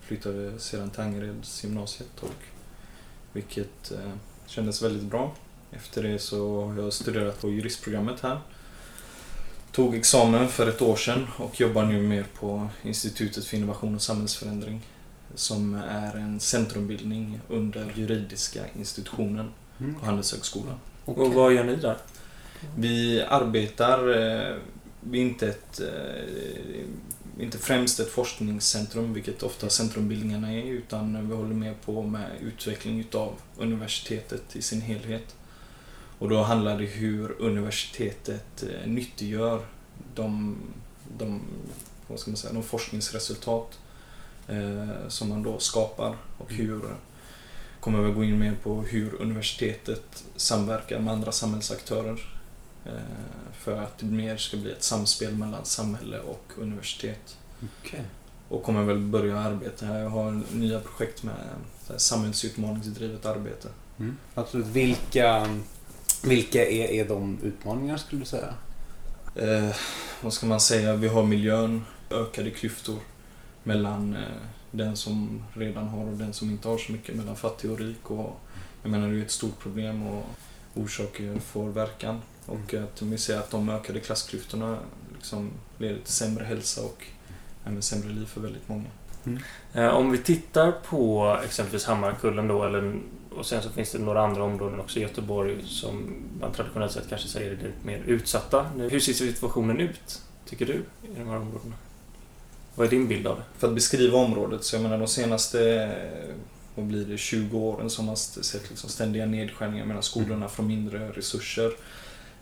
flyttade 0.00 0.58
sedan 0.58 0.90
till 0.90 1.00
Angeredsgymnasiet 1.00 2.22
och 2.22 2.42
vilket 3.32 3.92
kändes 4.46 4.82
väldigt 4.82 5.02
bra. 5.10 5.34
Efter 5.76 6.02
det 6.02 6.18
så 6.18 6.64
har 6.64 6.82
jag 6.82 6.92
studerat 6.92 7.40
på 7.40 7.50
juristprogrammet 7.50 8.20
här. 8.20 8.40
Tog 9.72 9.94
examen 9.94 10.48
för 10.48 10.68
ett 10.68 10.82
år 10.82 10.96
sedan 10.96 11.26
och 11.36 11.60
jobbar 11.60 11.84
nu 11.84 12.02
mer 12.02 12.26
på 12.40 12.68
Institutet 12.82 13.44
för 13.44 13.56
innovation 13.56 13.94
och 13.94 14.02
samhällsförändring 14.02 14.82
som 15.34 15.74
är 15.74 16.16
en 16.16 16.40
centrumbildning 16.40 17.40
under 17.48 17.92
juridiska 17.94 18.60
institutionen 18.78 19.50
på 20.00 20.06
Handelshögskolan. 20.06 20.78
Och 21.04 21.34
vad 21.34 21.52
gör 21.52 21.64
ni 21.64 21.76
där? 21.76 21.96
Vi 22.76 23.22
arbetar, 23.22 23.98
eh, 23.98 24.56
vi 25.00 25.18
är 25.18 25.22
inte, 25.22 25.48
ett, 25.48 25.80
eh, 25.80 27.42
inte 27.42 27.58
främst 27.58 28.00
ett 28.00 28.10
forskningscentrum, 28.10 29.14
vilket 29.14 29.42
ofta 29.42 29.68
centrumbildningarna 29.68 30.52
är, 30.52 30.64
utan 30.64 31.28
vi 31.28 31.34
håller 31.34 31.54
mer 31.54 31.74
på 31.84 32.02
med 32.02 32.30
utveckling 32.40 33.00
utav 33.00 33.32
universitetet 33.58 34.56
i 34.56 34.62
sin 34.62 34.80
helhet. 34.80 35.34
Och 36.24 36.30
då 36.30 36.42
handlar 36.42 36.78
det 36.78 36.84
hur 36.84 37.42
universitetet 37.42 38.62
eh, 38.62 38.86
nyttiggör 38.86 39.60
de, 40.14 40.56
de, 41.18 41.40
vad 42.06 42.18
ska 42.18 42.30
man 42.30 42.36
säga, 42.36 42.52
de 42.52 42.62
forskningsresultat 42.62 43.78
eh, 44.48 45.08
som 45.08 45.28
man 45.28 45.42
då 45.42 45.58
skapar 45.58 46.16
och 46.38 46.52
hur 46.52 46.80
kommer 47.80 48.02
vi 48.02 48.12
gå 48.12 48.24
in 48.24 48.38
mer 48.38 48.54
på 48.62 48.82
hur 48.82 49.22
universitetet 49.22 50.24
samverkar 50.36 50.98
med 50.98 51.12
andra 51.14 51.32
samhällsaktörer 51.32 52.20
eh, 52.86 52.92
för 53.58 53.82
att 53.82 53.98
det 53.98 54.06
mer 54.06 54.36
ska 54.36 54.56
bli 54.56 54.72
ett 54.72 54.82
samspel 54.82 55.34
mellan 55.34 55.64
samhälle 55.64 56.20
och 56.20 56.52
universitet. 56.56 57.38
Okay. 57.82 58.00
Och 58.48 58.62
kommer 58.62 58.82
väl 58.82 58.98
börja 58.98 59.38
arbeta 59.38 59.86
här. 59.86 59.98
Jag 59.98 60.10
har 60.10 60.42
nya 60.52 60.80
projekt 60.80 61.22
med 61.22 61.36
samhällsutmaningsdrivet 61.96 63.26
arbete. 63.26 63.68
Mm. 63.98 64.16
Absolut. 64.34 64.66
Vilka, 64.66 65.58
vilka 66.24 66.66
är, 66.66 66.90
är 66.90 67.08
de 67.08 67.38
utmaningar 67.42 67.96
skulle 67.96 68.22
du 68.22 68.26
säga? 68.26 68.54
Eh, 69.34 69.76
vad 70.20 70.32
ska 70.32 70.46
man 70.46 70.60
säga? 70.60 70.94
Vi 70.94 71.08
har 71.08 71.22
miljön, 71.22 71.84
ökade 72.10 72.50
klyftor 72.50 72.98
mellan 73.62 74.16
eh, 74.16 74.22
den 74.70 74.96
som 74.96 75.44
redan 75.54 75.88
har 75.88 76.04
och 76.04 76.16
den 76.16 76.32
som 76.32 76.50
inte 76.50 76.68
har 76.68 76.78
så 76.78 76.92
mycket, 76.92 77.16
mellan 77.16 77.36
fattig 77.36 77.70
och 77.70 77.78
rik. 77.78 78.10
Och, 78.10 78.40
jag 78.82 78.90
menar, 78.90 79.08
det 79.08 79.18
är 79.18 79.22
ett 79.22 79.30
stort 79.30 79.58
problem 79.58 80.06
och 80.06 80.24
orsaker 80.74 81.38
får 81.38 81.68
verkan. 81.68 82.20
Och 82.46 82.74
att 82.74 83.02
vi 83.02 83.18
ser 83.18 83.38
att 83.38 83.50
de 83.50 83.68
ökade 83.68 84.00
klassklyftorna 84.00 84.78
liksom 85.14 85.50
leder 85.78 85.98
till 85.98 86.12
sämre 86.12 86.44
hälsa 86.44 86.82
och 86.82 87.04
även 87.64 87.82
sämre 87.82 88.08
liv 88.08 88.26
för 88.26 88.40
väldigt 88.40 88.68
många. 88.68 88.88
Mm. 89.26 89.38
Eh, 89.72 89.88
om 89.88 90.10
vi 90.10 90.18
tittar 90.18 90.72
på 90.72 91.36
exempelvis 91.44 91.84
Hammarkullen 91.84 92.48
då, 92.48 92.64
eller, 92.64 93.00
och 93.36 93.46
sen 93.46 93.62
så 93.62 93.70
finns 93.70 93.92
det 93.92 93.98
några 93.98 94.22
andra 94.22 94.44
områden 94.44 94.80
också 94.80 94.98
i 94.98 95.02
Göteborg 95.02 95.56
som 95.64 96.14
man 96.40 96.52
traditionellt 96.52 96.92
sett 96.92 97.08
kanske 97.08 97.28
säger 97.28 97.50
är 97.50 97.56
lite 97.56 97.72
mer 97.82 98.02
utsatta. 98.06 98.66
Hur 98.90 99.00
ser 99.00 99.12
situationen 99.12 99.80
ut, 99.80 100.22
tycker 100.46 100.66
du, 100.66 100.74
i 100.74 101.18
de 101.18 101.28
här 101.28 101.36
områdena? 101.36 101.74
Vad 102.74 102.86
är 102.86 102.90
din 102.90 103.08
bild 103.08 103.26
av 103.26 103.36
det? 103.36 103.42
För 103.58 103.68
att 103.68 103.74
beskriva 103.74 104.18
området, 104.18 104.64
så 104.64 104.76
jag 104.76 104.82
menar 104.82 104.98
de 104.98 105.08
senaste 105.08 105.90
vad 106.74 106.86
blir 106.86 107.04
det, 107.04 107.18
20 107.18 107.58
åren 107.58 107.90
som 107.90 108.06
man 108.06 108.16
sett 108.16 108.70
liksom 108.70 108.90
ständiga 108.90 109.26
nedskärningar 109.26 109.86
mellan 109.86 110.02
skolorna 110.02 110.48
får 110.48 110.54
från 110.54 110.66
mindre 110.66 111.08
resurser. 111.08 111.72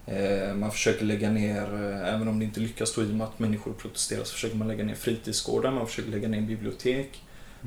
Eh, 0.07 0.55
man 0.55 0.71
försöker 0.71 1.05
lägga 1.05 1.31
ner, 1.31 1.75
eh, 1.75 2.15
även 2.15 2.29
om 2.29 2.39
det 2.39 2.45
inte 2.45 2.61
lyckas 2.61 2.95
då 2.95 3.03
i 3.03 3.05
och 3.05 3.09
med 3.09 3.27
att 3.27 3.39
människor 3.39 3.73
protesterar, 3.73 4.25
så 4.25 4.33
försöker 4.33 4.57
man 4.57 4.69
lägga 4.69 4.85
ner 4.85 4.95
fritidsgårdar, 4.95 5.71
man 5.71 5.87
försöker 5.87 6.11
lägga 6.11 6.29
ner 6.29 6.41
bibliotek, 6.41 7.23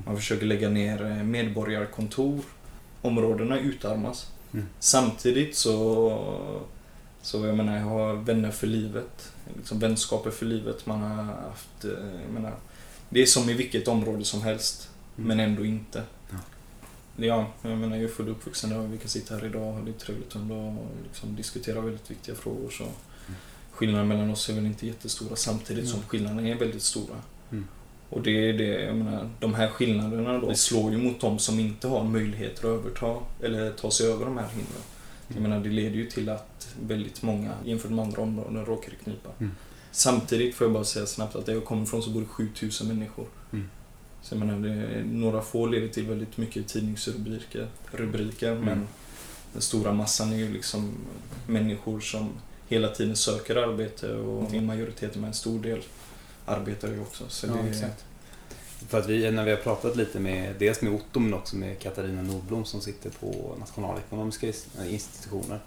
man 0.05 0.15
försöker 0.15 0.45
lägga 0.45 0.69
ner 0.69 1.05
eh, 1.05 1.23
medborgarkontor. 1.23 2.41
Områdena 3.05 3.59
utarmas. 3.59 4.31
Mm. 4.53 4.65
Samtidigt 4.79 5.55
så, 5.55 6.55
så 7.21 7.45
jag 7.45 7.57
menar, 7.57 7.77
jag 7.77 7.83
har 7.83 8.13
vänner 8.13 8.51
för 8.51 8.67
livet. 8.67 9.31
Liksom 9.57 9.79
vänskaper 9.79 10.31
för 10.31 10.45
livet. 10.45 10.85
Man 10.85 11.01
har 11.01 11.23
haft, 11.23 11.83
jag 12.23 12.33
menar, 12.33 12.53
det 13.09 13.21
är 13.21 13.25
som 13.25 13.49
i 13.49 13.53
vilket 13.53 13.87
område 13.87 14.25
som 14.25 14.41
helst, 14.41 14.89
mm. 15.17 15.27
men 15.27 15.39
ändå 15.39 15.65
inte. 15.65 16.03
Ja, 17.17 17.47
jag 17.61 17.77
menar 17.77 17.95
jag 17.95 18.03
är 18.03 18.07
född 18.07 18.29
och 18.29 18.31
uppvuxen 18.31 18.69
där 18.69 18.79
vi 18.87 18.97
kan 18.97 19.09
sitta 19.09 19.35
här 19.35 19.45
idag 19.45 19.67
och 19.67 19.73
ha 19.73 19.81
det 19.81 19.93
trevligt 19.93 20.35
och 20.35 20.41
liksom 21.03 21.35
diskutera 21.35 21.81
väldigt 21.81 22.11
viktiga 22.11 22.35
frågor. 22.35 22.69
Så 22.69 22.83
mm. 22.83 22.93
Skillnaden 23.71 24.07
mellan 24.07 24.29
oss 24.29 24.49
är 24.49 24.53
väl 24.53 24.65
inte 24.65 24.87
jättestora 24.87 25.35
samtidigt 25.35 25.83
mm. 25.83 25.93
som 25.93 26.01
skillnaderna 26.01 26.47
är 26.47 26.55
väldigt 26.55 26.83
stora. 26.83 27.15
Och 28.15 28.21
det 28.21 28.49
är 28.49 28.53
det, 28.53 28.83
jag 28.83 28.95
menar, 28.95 29.29
de 29.39 29.53
här 29.53 29.67
skillnaderna 29.67 30.39
då, 30.39 30.49
det 30.49 30.55
slår 30.55 30.91
ju 30.91 30.97
mot 30.97 31.21
de 31.21 31.39
som 31.39 31.59
inte 31.59 31.87
har 31.87 32.03
möjlighet 32.03 32.57
att 32.57 32.65
överta 32.65 33.15
eller 33.43 33.71
ta 33.71 33.91
sig 33.91 34.07
över 34.07 34.25
de 34.25 34.37
här 34.37 34.47
hindren. 34.47 34.81
Jag 35.27 35.41
menar, 35.41 35.59
det 35.59 35.69
leder 35.69 35.95
ju 35.95 36.09
till 36.09 36.29
att 36.29 36.75
väldigt 36.87 37.21
många 37.21 37.51
jämfört 37.65 37.91
med 37.91 38.05
andra 38.05 38.21
områden 38.21 38.65
råkar 38.65 38.91
i 38.91 38.95
knipa. 39.03 39.29
Mm. 39.39 39.51
Samtidigt 39.91 40.55
får 40.55 40.65
jag 40.65 40.73
bara 40.73 40.83
säga 40.83 41.05
snabbt 41.05 41.35
att 41.35 41.45
där 41.45 41.53
jag 41.53 41.65
kommer 41.65 41.83
ifrån 41.83 42.03
så 42.03 42.09
bor 42.09 42.21
det 42.21 42.27
7000 42.27 42.87
människor. 42.87 43.25
Mm. 43.53 43.69
Så 44.21 44.35
jag 44.35 44.45
menar, 44.45 44.69
det, 44.69 45.03
några 45.03 45.41
få 45.41 45.65
leder 45.65 45.87
till 45.87 46.07
väldigt 46.07 46.37
mycket 46.37 46.67
tidningsrubriker, 46.67 47.67
rubriker, 47.91 48.51
mm. 48.51 48.65
men 48.65 48.87
den 49.53 49.61
stora 49.61 49.93
massan 49.93 50.33
är 50.33 50.37
ju 50.37 50.53
liksom 50.53 50.93
människor 51.47 51.99
som 51.99 52.29
hela 52.67 52.87
tiden 52.87 53.15
söker 53.15 53.55
arbete 53.55 54.15
och 54.15 54.51
mm. 54.51 54.65
majoriteten 54.65 55.21
med 55.21 55.27
en 55.27 55.33
stor 55.33 55.59
del 55.59 55.81
arbetar 56.45 56.87
ju 56.87 57.01
också. 57.01 57.23
Så 57.27 57.47
ja, 57.47 57.53
det, 57.53 57.69
exakt. 57.69 58.05
För 58.89 58.99
att 58.99 59.09
vi, 59.09 59.31
när 59.31 59.43
vi 59.43 59.51
har 59.51 59.57
pratat 59.57 59.95
lite 59.95 60.19
med, 60.19 60.55
dels 60.59 60.81
med 60.81 60.93
Otto 60.93 61.19
men 61.19 61.33
också 61.33 61.55
med 61.55 61.79
Katarina 61.79 62.21
Nordblom 62.21 62.65
som 62.65 62.81
sitter 62.81 63.09
på 63.09 63.55
nationalekonomiska 63.59 64.47
institutioner. 64.89 65.59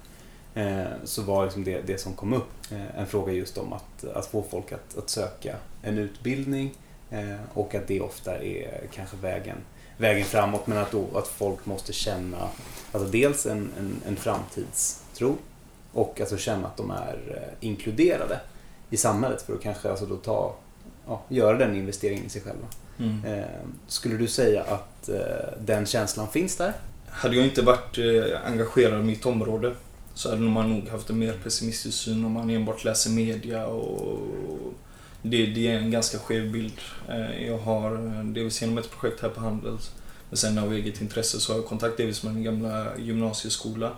Eh, 0.55 0.87
så 1.05 1.23
var 1.23 1.45
liksom 1.45 1.65
det, 1.65 1.81
det 1.87 1.99
som 2.01 2.15
kom 2.15 2.33
upp 2.33 2.53
eh, 2.71 2.99
en 2.99 3.07
fråga 3.07 3.33
just 3.33 3.59
om 3.59 3.73
att, 3.73 4.05
att 4.05 4.27
få 4.27 4.45
folk 4.51 4.73
att, 4.73 4.99
att 4.99 5.11
söka 5.11 5.57
en 5.83 5.99
utbildning 5.99 6.75
Eh, 7.11 7.37
och 7.55 7.75
att 7.75 7.87
det 7.87 8.01
ofta 8.01 8.39
är 8.45 8.81
kanske 8.93 9.17
vägen, 9.17 9.57
vägen 9.97 10.25
framåt 10.25 10.67
men 10.67 10.79
att, 10.79 10.91
då, 10.91 11.05
att 11.15 11.29
folk 11.29 11.67
måste 11.67 11.93
känna 11.93 12.49
alltså 12.93 13.09
dels 13.11 13.47
en, 13.47 13.73
en, 13.79 14.03
en 14.07 14.17
framtidstro 14.17 15.37
och 15.93 16.21
alltså 16.21 16.37
känna 16.37 16.67
att 16.67 16.77
de 16.77 16.91
är 16.91 17.19
eh, 17.37 17.69
inkluderade 17.69 18.41
i 18.91 18.97
samhället 18.97 19.43
för 19.43 19.55
att 19.55 19.63
kanske 19.63 19.91
alltså 19.91 20.07
då 20.07 20.17
ta, 20.17 20.55
ja, 21.09 21.23
göra 21.29 21.59
den 21.59 21.77
investeringen 21.77 22.27
i 22.27 22.29
sig 22.29 22.43
själva. 22.43 22.67
Mm. 22.99 23.25
Eh, 23.25 23.45
skulle 23.87 24.17
du 24.17 24.29
säga 24.29 24.63
att 24.63 25.09
den 25.59 25.87
känslan 25.87 26.29
finns 26.29 26.57
där? 26.57 26.73
Hade 27.11 27.37
jag 27.37 27.45
inte 27.45 27.63
varit 27.63 27.99
engagerad 28.45 29.01
i 29.01 29.05
mitt 29.05 29.27
område 29.27 29.75
så 30.19 30.31
hade 30.31 30.41
man 30.41 30.71
nog 30.71 30.89
haft 30.89 31.11
en 31.11 31.19
mer 31.19 31.33
pessimistisk 31.33 31.99
syn 31.99 32.25
om 32.25 32.33
man 32.33 32.51
enbart 32.51 32.85
läser 32.85 33.11
media 33.11 33.67
och 33.67 34.75
det, 35.23 35.47
det 35.47 35.69
är 35.69 35.79
en 35.79 35.91
ganska 35.91 36.19
skev 36.19 36.53
bild. 36.53 36.81
Eh, 37.09 37.47
jag 37.47 37.59
har 37.59 37.91
delvis 38.25 38.63
genom 38.63 38.79
ett 38.79 38.91
projekt 38.91 39.23
här 39.23 39.29
på 39.29 39.41
Handels, 39.41 39.91
men 40.31 40.37
sen 40.37 40.59
av 40.59 40.73
eget 40.73 41.01
intresse 41.01 41.41
så 41.41 41.53
har 41.53 41.59
jag 41.59 41.67
kontakt 41.69 41.97
delvis 41.97 42.23
med 42.23 42.35
min 42.35 42.45
gamla 42.45 42.87
gymnasieskola. 42.99 43.93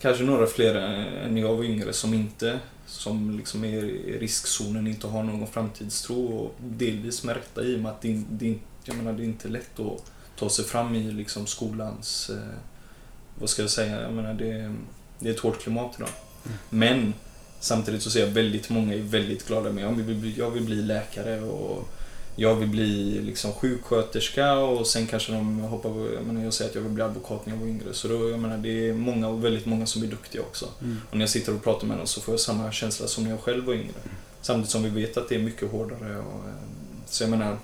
Kanske 0.00 0.24
några 0.24 0.46
fler 0.46 0.74
än 0.74 1.36
jag 1.36 1.54
var 1.54 1.64
yngre 1.64 1.92
som 1.92 2.14
inte, 2.14 2.58
som 2.86 3.36
liksom 3.36 3.64
är 3.64 3.84
i 3.84 4.18
riskzonen, 4.18 4.86
inte 4.86 5.06
har 5.06 5.22
någon 5.22 5.46
framtidstro 5.46 6.26
och 6.26 6.54
delvis 6.58 7.24
med 7.24 7.36
rätta 7.36 7.62
i 7.62 7.76
och 7.76 7.80
med 7.80 7.92
att 7.92 8.02
det, 8.02 8.22
det, 8.30 8.58
jag 8.84 8.96
menar, 8.96 9.12
det 9.12 9.22
är 9.22 9.24
inte 9.24 9.48
lätt 9.48 9.80
att 9.80 10.12
ta 10.38 10.50
sig 10.50 10.64
fram 10.64 10.94
i 10.94 11.12
liksom 11.12 11.46
skolans, 11.46 12.30
eh, 12.30 12.58
vad 13.34 13.50
ska 13.50 13.62
jag 13.62 13.70
säga, 13.70 14.02
jag 14.02 14.12
menar 14.12 14.34
det, 14.34 14.74
det 15.18 15.28
är 15.28 15.32
ett 15.32 15.40
hårt 15.40 15.62
klimat 15.62 15.94
idag. 15.96 16.08
Mm. 16.44 16.58
Men 16.70 17.14
Samtidigt 17.60 18.02
så 18.02 18.10
ser 18.10 18.20
jag 18.20 18.26
väldigt 18.26 18.70
många 18.70 18.94
är 18.94 18.98
väldigt 18.98 19.46
glada 19.46 19.72
med 19.72 19.84
jag 19.84 19.92
vill 19.92 20.38
jag 20.38 20.50
vill 20.50 20.62
bli 20.62 20.82
läkare 20.82 21.40
och 21.40 21.88
jag 22.38 22.54
vill 22.54 22.68
bli 22.68 23.20
liksom 23.22 23.52
sjuksköterska 23.52 24.54
och 24.54 24.86
sen 24.86 25.06
kanske 25.06 25.32
de 25.32 25.60
hoppar 25.60 25.90
på, 25.90 26.08
jag, 26.14 26.24
menar, 26.24 26.44
jag 26.44 26.52
säger 26.52 26.70
att 26.70 26.74
jag 26.74 26.82
vill 26.82 26.92
bli 26.92 27.02
advokat 27.02 27.46
när 27.46 27.54
jag 27.54 27.60
var 27.60 27.68
yngre. 27.68 27.94
Så 27.94 28.08
då, 28.08 28.30
jag 28.30 28.40
menar, 28.40 28.58
det 28.58 28.88
är 28.88 28.92
många 28.92 29.28
och 29.28 29.44
väldigt 29.44 29.66
många 29.66 29.86
som 29.86 30.02
är 30.02 30.06
duktiga 30.06 30.42
också. 30.42 30.68
Mm. 30.82 31.00
Och 31.10 31.16
när 31.16 31.22
jag 31.22 31.30
sitter 31.30 31.54
och 31.54 31.64
pratar 31.64 31.86
med 31.86 31.98
dem 31.98 32.06
så 32.06 32.20
får 32.20 32.32
jag 32.32 32.40
samma 32.40 32.72
känsla 32.72 33.06
som 33.06 33.24
när 33.24 33.30
jag 33.30 33.40
själv 33.40 33.64
var 33.64 33.74
yngre. 33.74 33.84
Mm. 34.04 34.16
Samtidigt 34.40 34.70
som 34.70 34.82
vi 34.82 34.90
vet 34.90 35.16
att 35.16 35.28
det 35.28 35.34
är 35.34 35.38
mycket 35.38 35.70
hårdare. 35.70 36.18
Och, 36.18 36.48
eh, 36.48 36.54
så 37.06 37.22
jag 37.22 37.30
menar, 37.30 37.58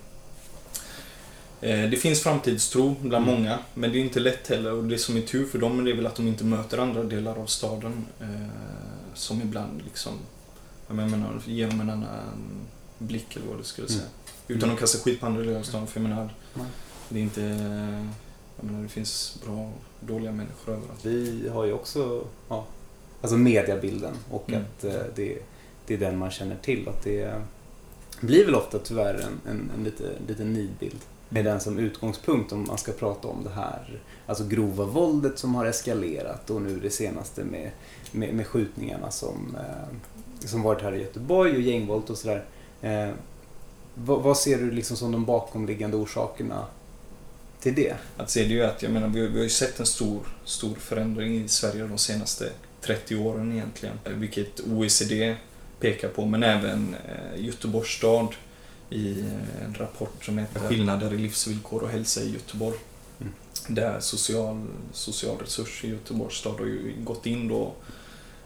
eh, 1.61 1.91
det 1.91 1.97
finns 1.97 2.23
framtidstro 2.23 2.97
bland 3.01 3.29
mm. 3.29 3.37
många, 3.37 3.59
men 3.75 3.93
det 3.93 3.99
är 3.99 4.01
inte 4.01 4.21
lätt 4.21 4.49
heller. 4.49 4.73
Och 4.73 4.85
det 4.85 4.99
som 4.99 5.17
är 5.17 5.21
tur 5.21 5.47
för 5.47 5.59
dem 5.59 5.87
är 5.87 5.93
väl 5.93 6.07
att 6.07 6.17
de 6.17 6.29
inte 6.29 6.45
möter 6.45 6.79
andra 6.79 7.03
delar 7.03 7.39
av 7.39 7.47
staden. 7.47 8.07
Eh, 8.21 8.27
som 9.15 9.43
ibland 9.43 9.83
liksom, 9.85 10.13
jag 10.87 10.97
menar, 10.97 11.41
ger 11.47 11.69
dem 11.69 11.81
en 11.81 11.91
annan 11.91 12.43
blick 12.99 13.37
eller 13.37 13.47
vad 13.47 13.59
du 13.59 13.65
skulle 13.65 13.89
säga. 13.89 14.09
Mm. 14.48 14.59
Utan 14.59 14.70
att 14.70 14.78
kasta 14.78 14.98
skit 14.98 15.20
på 15.20 15.26
andra 15.26 15.62
stan, 15.62 15.87
för 15.87 16.00
jag 16.00 16.09
menar, 16.09 16.28
mm. 16.55 16.66
det 17.09 17.18
är 17.18 17.22
inte, 17.22 17.40
jag 18.57 18.64
menar, 18.64 18.83
det 18.83 18.88
finns 18.88 19.38
bra 19.46 19.55
och 19.55 19.83
dåliga 20.00 20.33
människor 20.33 20.72
överallt. 20.72 21.05
Vi 21.05 21.48
har 21.48 21.64
ju 21.64 21.72
också, 21.72 22.24
ja, 22.48 22.66
alltså 23.20 23.37
mediabilden 23.37 24.14
och 24.31 24.48
mm. 24.48 24.62
att 24.62 24.85
eh, 24.85 25.00
det, 25.14 25.38
det 25.87 25.94
är 25.94 25.98
den 25.98 26.18
man 26.18 26.31
känner 26.31 26.57
till. 26.57 26.88
Att 26.88 27.02
det 27.02 27.35
blir 28.20 28.44
väl 28.44 28.55
ofta 28.55 28.78
tyvärr 28.78 29.14
en, 29.14 29.52
en, 29.52 29.70
en 29.76 29.85
lite, 29.85 30.05
lite 30.28 30.44
nidbild 30.44 31.00
med 31.28 31.44
den 31.44 31.61
som 31.61 31.78
utgångspunkt 31.78 32.52
om 32.52 32.64
man 32.68 32.78
ska 32.78 32.92
prata 32.92 33.28
om 33.28 33.44
det 33.44 33.50
här 33.50 34.00
alltså 34.26 34.44
grova 34.44 34.85
våldet 34.85 35.38
som 35.38 35.55
har 35.55 35.66
eskalerat 35.66 36.50
och 36.50 36.62
nu 36.62 36.81
det 36.81 36.90
senaste 36.90 37.44
med, 37.44 37.70
med, 38.12 38.35
med 38.35 38.46
skjutningarna 38.46 39.11
som, 39.11 39.57
eh, 39.57 39.96
som 40.46 40.62
varit 40.62 40.83
här 40.83 40.94
i 40.94 41.02
Göteborg 41.02 41.52
och 41.52 41.61
gängvåld 41.61 42.11
och 42.11 42.18
sådär. 42.18 42.44
Eh, 42.83 43.11
vad, 43.94 44.37
ser 44.37 44.59
du 44.59 44.70
liksom 44.70 44.96
som 44.96 45.12
de 45.12 45.24
bakomliggande 45.24 45.96
orsakerna 45.96 46.66
till 47.61 47.74
det? 47.74 47.94
Att 48.16 48.31
se 48.31 48.40
det 48.40 48.46
är 48.46 48.50
ju 48.50 48.62
att, 48.62 48.83
jag 48.83 48.92
menar, 48.92 49.09
vi 49.09 49.20
har, 49.20 49.28
vi 49.28 49.37
har 49.37 49.44
ju 49.44 49.50
sett 49.50 49.81
en 49.81 49.87
stor, 49.87 50.20
stor 50.44 50.74
förändring 50.74 51.44
i 51.44 51.48
Sverige 51.48 51.87
de 51.87 51.98
senaste 51.98 52.50
30 52.81 53.16
åren 53.16 53.52
egentligen. 53.52 53.98
Vilket 54.05 54.61
OECD 54.61 55.37
pekar 55.81 56.09
på, 56.09 56.26
men 56.26 56.42
även 56.42 56.96
eh, 57.09 57.44
Göteborgs 57.44 57.88
stad 57.88 58.28
i 58.90 59.20
eh, 59.20 59.64
en 59.64 59.74
rapport 59.74 60.24
som 60.24 60.38
heter 60.38 60.61
Skillnader 60.61 61.14
i 61.14 61.18
livsvillkor 61.18 61.83
och 61.83 61.88
hälsa 61.88 62.20
i 62.20 62.33
Göteborg. 62.33 62.78
Mm. 63.20 63.33
Där 63.68 64.00
social, 64.00 64.66
social 64.92 65.38
resurs 65.38 65.85
i 65.85 65.88
Göteborgs 65.88 66.35
stad 66.35 66.59
har 66.59 66.66
ju 66.66 66.94
gått 67.05 67.26
in 67.26 67.48
då 67.48 67.72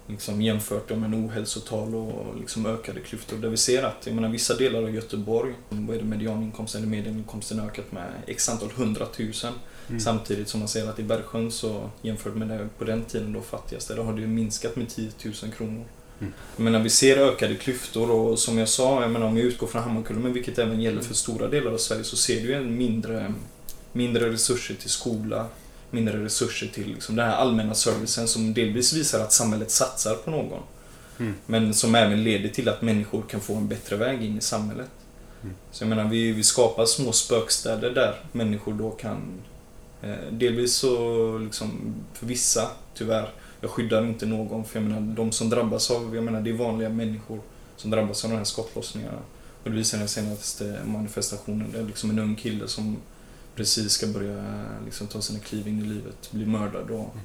liksom 0.07 0.43
jämfört 0.43 0.91
med 0.91 1.15
ohälsotal 1.15 1.95
och 1.95 2.37
liksom 2.41 2.67
ökade 2.67 3.01
klyftor. 3.01 3.37
Där 3.37 3.49
vi 3.49 3.57
ser 3.57 3.83
att 3.83 4.07
jag 4.07 4.15
menar, 4.15 4.29
vissa 4.29 4.55
delar 4.55 4.83
av 4.83 4.95
Göteborg, 4.95 5.55
vad 5.69 5.97
är 5.97 6.01
det 6.01 6.07
medianinkomsten 6.07 6.83
eller 6.83 6.91
medelinkomsten 6.91 7.61
ökat 7.61 7.93
med 7.93 8.11
x 8.27 8.49
antal 8.49 8.71
hundratusen. 8.71 9.53
Mm. 9.89 10.01
Samtidigt 10.01 10.49
som 10.49 10.61
man 10.61 10.69
ser 10.69 10.89
att 10.89 10.99
i 10.99 11.03
Bergsjön 11.03 11.51
så 11.51 11.91
jämfört 12.03 12.35
med 12.35 12.49
det 12.49 12.69
på 12.79 12.85
den 12.85 13.05
tiden 13.05 13.33
då 13.33 13.41
fattigaste, 13.41 13.95
då 13.95 14.03
har 14.03 14.13
det 14.13 14.27
minskat 14.27 14.77
med 14.77 14.89
10 14.89 15.11
000 15.25 15.35
kronor. 15.57 15.85
Mm. 16.21 16.33
Jag 16.57 16.65
menar, 16.65 16.81
vi 16.81 16.91
ser 16.91 17.17
ökade 17.17 17.55
klyftor 17.55 18.11
och 18.11 18.39
som 18.39 18.59
jag 18.59 18.69
sa, 18.69 19.03
jag 19.03 19.11
menar, 19.11 19.27
om 19.27 19.37
jag 19.37 19.47
utgår 19.47 19.67
från 19.67 19.83
Hammarkullen, 19.83 20.33
vilket 20.33 20.59
även 20.59 20.81
gäller 20.81 21.03
för 21.03 21.15
stora 21.15 21.49
delar 21.49 21.73
av 21.73 21.79
Sverige, 21.79 22.05
så 22.05 22.17
ser 22.17 22.41
du 22.41 22.55
en 22.55 22.77
mindre, 22.77 23.35
mindre 23.93 24.33
resurser 24.33 24.75
till 24.75 24.91
skola, 24.91 25.47
mindre 25.91 26.25
resurser 26.25 26.67
till 26.67 26.89
liksom, 26.89 27.17
den 27.17 27.27
här 27.27 27.37
allmänna 27.37 27.75
servicen 27.75 28.29
som 28.29 28.55
delvis 28.55 28.93
visar 28.93 29.21
att 29.21 29.33
samhället 29.33 29.71
satsar 29.71 30.15
på 30.15 30.31
någon. 30.31 30.63
Mm. 31.19 31.35
Men 31.47 31.75
som 31.75 31.95
även 31.95 32.25
leder 32.25 32.49
till 32.49 32.69
att 32.69 32.83
människor 32.83 33.23
kan 33.23 33.41
få 33.41 33.55
en 33.55 33.69
bättre 33.69 33.97
väg 33.97 34.23
in 34.23 34.39
i 34.39 34.41
samhället. 34.41 34.91
Mm. 35.43 35.55
Så 35.71 35.85
jag 35.85 35.89
menar, 35.89 36.05
vi, 36.05 36.33
vi 36.33 36.43
skapar 36.43 36.87
små 36.87 37.13
spökstäder 37.13 37.91
där 37.91 38.21
människor 38.33 38.73
då 38.73 38.91
kan... 38.91 39.23
Eh, 40.03 40.33
delvis 40.33 40.75
så, 40.75 41.39
liksom, 41.39 41.95
för 42.15 42.27
vissa, 42.27 42.71
tyvärr, 42.95 43.31
jag 43.61 43.71
skyddar 43.71 44.07
inte 44.07 44.27
någon 44.27 44.65
för 44.65 44.81
jag 44.81 44.89
menar, 44.89 45.17
de 45.17 45.33
som 45.33 45.51
drabbas 45.51 45.91
av, 45.91 46.15
jag 46.15 46.25
menar, 46.25 46.41
det 46.41 46.51
är 46.51 46.55
vanliga 46.55 46.89
människor 46.89 47.41
som 47.77 47.91
drabbas 47.91 48.25
av 48.25 48.31
de 48.31 48.37
här 48.37 48.45
skottlossningarna. 48.45 49.19
Och 49.63 49.71
det 49.71 49.77
visar 49.77 49.99
den 49.99 50.09
senaste 50.09 50.79
manifestationen, 50.85 51.73
det 51.73 51.79
är 51.79 51.83
liksom 51.83 52.11
en 52.11 52.19
ung 52.19 52.37
kille 52.37 52.69
som 52.69 52.97
precis 53.57 53.93
ska 53.93 54.07
börja 54.07 54.65
liksom, 54.85 55.07
ta 55.07 55.21
sina 55.21 55.39
kliv 55.39 55.69
in 55.69 55.81
i 55.81 55.85
livet, 55.85 56.31
bli 56.31 56.47
mördad 56.47 56.91
och... 56.91 57.17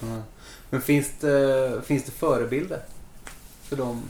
Ja. 0.00 0.22
Men 0.70 0.82
finns 0.82 1.10
det, 1.20 1.82
finns 1.84 2.04
det 2.04 2.12
förebilder 2.12 2.80
för 3.62 3.76
de 3.76 4.02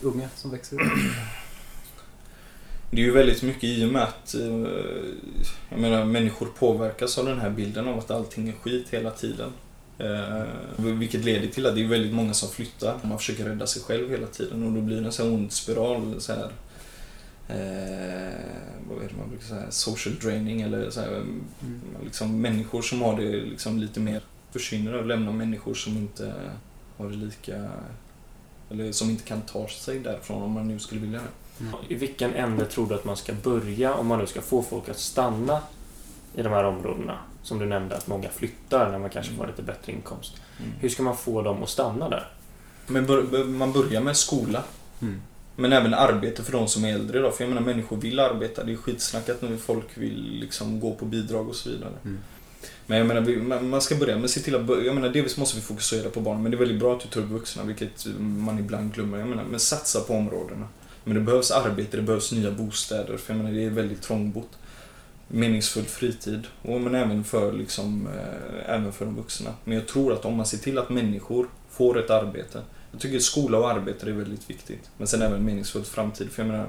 unga 0.00 0.28
som 0.36 0.50
växer 0.50 0.76
upp? 0.76 0.92
Det 2.90 3.00
är 3.00 3.04
ju 3.04 3.10
väldigt 3.10 3.42
mycket 3.42 3.64
i 3.64 3.84
och 3.84 3.88
med 3.88 4.02
att 4.02 4.34
eh, 4.34 4.68
jag 5.70 5.80
menar, 5.80 6.04
människor 6.04 6.46
påverkas 6.46 7.18
av 7.18 7.26
den 7.26 7.40
här 7.40 7.50
bilden 7.50 7.88
av 7.88 7.98
att 7.98 8.10
allting 8.10 8.48
är 8.48 8.52
skit 8.52 8.86
hela 8.90 9.10
tiden. 9.10 9.52
Eh, 9.98 10.42
vilket 10.76 11.24
leder 11.24 11.48
till 11.48 11.66
att 11.66 11.74
det 11.74 11.84
är 11.84 11.88
väldigt 11.88 12.14
många 12.14 12.34
som 12.34 12.48
flyttar. 12.48 12.98
Man 13.02 13.18
försöker 13.18 13.44
rädda 13.44 13.66
sig 13.66 13.82
själv 13.82 14.10
hela 14.10 14.26
tiden 14.26 14.66
och 14.66 14.72
då 14.72 14.80
blir 14.80 15.00
det 15.00 15.06
en 15.06 15.12
sån 15.12 15.32
ond 15.32 15.52
spiral. 15.52 16.14
Så 16.18 16.32
här, 16.32 16.50
eh, 17.48 18.38
vad 18.88 19.04
är 19.04 19.08
det 19.08 19.16
man 19.18 19.28
brukar 19.28 19.46
säga? 19.46 19.70
Social 19.70 20.14
draining 20.14 20.60
eller 20.62 20.90
så 20.90 21.00
här, 21.00 21.24
liksom, 22.04 22.40
människor 22.40 22.82
som 22.82 23.02
har 23.02 23.16
det 23.20 23.30
liksom 23.30 23.78
lite 23.78 24.00
mer 24.00 24.22
försvinner 24.50 24.94
och 24.94 25.06
lämnar 25.06 25.32
människor 25.32 25.74
som 25.74 25.96
inte 25.96 26.34
har 26.96 27.08
det 27.08 27.16
lika 27.16 27.70
eller 28.70 28.92
som 28.92 29.10
inte 29.10 29.24
kan 29.24 29.40
ta 29.40 29.68
sig 29.68 29.98
därifrån 29.98 30.42
om 30.42 30.52
man 30.52 30.68
nu 30.68 30.78
skulle 30.78 31.00
vilja 31.00 31.18
det. 31.20 31.94
I 31.94 31.94
vilken 31.94 32.34
ände 32.34 32.64
tror 32.64 32.88
du 32.88 32.94
att 32.94 33.04
man 33.04 33.16
ska 33.16 33.32
börja 33.32 33.94
om 33.94 34.06
man 34.06 34.18
nu 34.18 34.26
ska 34.26 34.40
få 34.40 34.62
folk 34.62 34.88
att 34.88 34.98
stanna 34.98 35.60
i 36.34 36.42
de 36.42 36.48
här 36.48 36.64
områdena? 36.64 37.18
Som 37.42 37.58
du 37.58 37.66
nämnde 37.66 37.96
att 37.96 38.06
många 38.06 38.28
flyttar 38.28 38.90
när 38.90 38.98
man 38.98 39.10
kanske 39.10 39.32
får 39.32 39.46
lite 39.46 39.62
bättre 39.62 39.92
inkomst. 39.92 40.32
Hur 40.80 40.88
ska 40.88 41.02
man 41.02 41.16
få 41.16 41.42
dem 41.42 41.62
att 41.62 41.68
stanna 41.68 42.08
där? 42.08 42.28
Men 42.86 43.06
man 43.56 43.72
börjar 43.72 44.00
med 44.00 44.16
skola. 44.16 44.62
Mm. 45.02 45.20
Men 45.56 45.72
även 45.72 45.94
arbete 45.94 46.42
för 46.42 46.52
de 46.52 46.68
som 46.68 46.84
är 46.84 46.94
äldre 46.94 47.18
idag. 47.18 47.34
För 47.36 47.44
jag 47.44 47.48
menar 47.48 47.62
människor 47.62 47.96
vill 47.96 48.20
arbeta. 48.20 48.64
Det 48.64 48.72
är 48.72 48.76
skitsnackat 48.76 49.42
när 49.42 49.56
folk 49.56 49.86
vill 49.94 50.38
liksom 50.40 50.80
gå 50.80 50.94
på 50.94 51.04
bidrag 51.04 51.48
och 51.48 51.56
så 51.56 51.70
vidare. 51.70 51.92
Mm. 52.04 52.18
Men 52.86 52.98
jag 52.98 53.06
menar, 53.06 53.60
man 53.60 53.80
ska 53.80 53.94
börja 53.94 54.16
med 54.16 54.24
att 54.24 54.30
se 54.30 54.40
till 54.40 54.54
att 54.54 54.64
börja. 54.64 54.84
Jag 54.84 54.94
menar, 54.94 55.08
delvis 55.08 55.36
måste 55.36 55.56
vi 55.56 55.62
fokusera 55.62 56.10
på 56.10 56.20
barnen. 56.20 56.42
Men 56.42 56.50
det 56.50 56.56
är 56.56 56.58
väldigt 56.58 56.78
bra 56.78 56.96
att 56.96 57.00
du 57.00 57.08
tar 57.08 57.20
upp 57.20 57.30
vuxna, 57.30 57.62
vilket 57.62 58.06
man 58.18 58.58
ibland 58.58 58.94
glömmer. 58.94 59.18
Jag 59.18 59.28
menar, 59.28 59.44
men 59.44 59.60
satsa 59.60 60.00
på 60.00 60.14
områdena. 60.14 60.68
Men 61.04 61.14
det 61.14 61.20
behövs 61.20 61.50
arbete, 61.50 61.96
det 61.96 62.02
behövs 62.02 62.32
nya 62.32 62.50
bostäder. 62.50 63.16
För 63.16 63.34
jag 63.34 63.42
menar, 63.42 63.56
det 63.56 63.64
är 63.64 63.70
väldigt 63.70 64.02
trångbott. 64.02 64.50
Meningsfull 65.28 65.84
fritid. 65.84 66.46
Och, 66.62 66.80
men 66.80 66.94
även 66.94 67.24
för, 67.24 67.52
liksom, 67.52 68.06
eh, 68.06 68.74
även 68.74 68.92
för 68.92 69.04
de 69.04 69.16
vuxna. 69.16 69.50
Men 69.64 69.74
jag 69.76 69.88
tror 69.88 70.12
att 70.12 70.24
om 70.24 70.36
man 70.36 70.46
ser 70.46 70.58
till 70.58 70.78
att 70.78 70.90
människor 70.90 71.48
får 71.70 71.98
ett 71.98 72.10
arbete. 72.10 72.62
Jag 72.94 73.00
tycker 73.00 73.18
skola 73.18 73.58
och 73.58 73.70
arbete 73.70 74.06
är 74.06 74.12
väldigt 74.12 74.50
viktigt. 74.50 74.90
Men 74.98 75.06
sen 75.06 75.22
även 75.22 75.44
meningsfull 75.44 75.84
framtid. 75.84 76.30
För 76.30 76.42
jag 76.42 76.50
menar, 76.52 76.68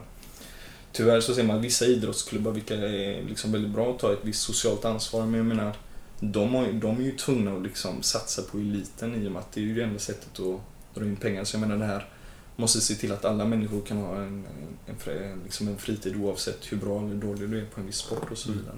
tyvärr 0.92 1.20
så 1.20 1.34
ser 1.36 1.44
man 1.44 1.62
vissa 1.62 1.86
idrottsklubbar, 1.86 2.52
vilka 2.52 2.76
är 2.76 3.24
liksom 3.30 3.52
väldigt 3.52 3.72
bra 3.72 3.92
att 3.92 4.00
ta 4.00 4.14
ett 4.14 4.20
visst 4.22 4.42
socialt 4.42 4.86
ansvar. 4.86 5.26
Men 5.26 5.34
jag 5.34 5.46
menar, 5.46 5.74
de, 6.20 6.54
har, 6.54 6.72
de 6.74 6.98
är 6.98 7.04
ju 7.04 7.12
tvungna 7.12 7.56
att 7.56 7.64
liksom 7.64 8.04
satsa 8.04 8.42
på 8.42 8.58
eliten 8.58 9.24
i 9.24 9.28
och 9.28 9.32
med 9.32 9.40
att 9.40 9.52
det 9.52 9.62
är 9.62 9.66
ju 9.66 9.76
det 9.76 9.84
enda 9.84 10.00
sättet 10.00 10.40
att 10.40 10.62
dra 10.96 11.06
in 11.06 11.16
pengar. 11.16 11.44
Så 11.44 11.56
jag 11.56 11.62
menar 11.62 11.78
det 11.78 11.86
här 11.86 12.10
måste 12.56 12.82
se 12.82 12.96
till 12.96 13.12
att 13.12 13.26
alla 13.26 13.46
människor 13.46 13.82
kan 13.82 13.98
ha 13.98 14.16
en, 14.16 14.46
en, 14.86 14.96
fri- 14.98 15.36
liksom 15.44 15.68
en 15.68 15.78
fritid 15.78 16.16
oavsett 16.16 16.72
hur 16.72 16.78
bra 16.78 17.00
eller 17.06 17.16
dålig 17.16 17.50
du 17.50 17.60
är 17.60 17.66
på 17.66 17.80
en 17.80 17.86
viss 17.86 17.98
sport 17.98 18.32
och 18.32 18.38
så 18.38 18.52
vidare. 18.52 18.76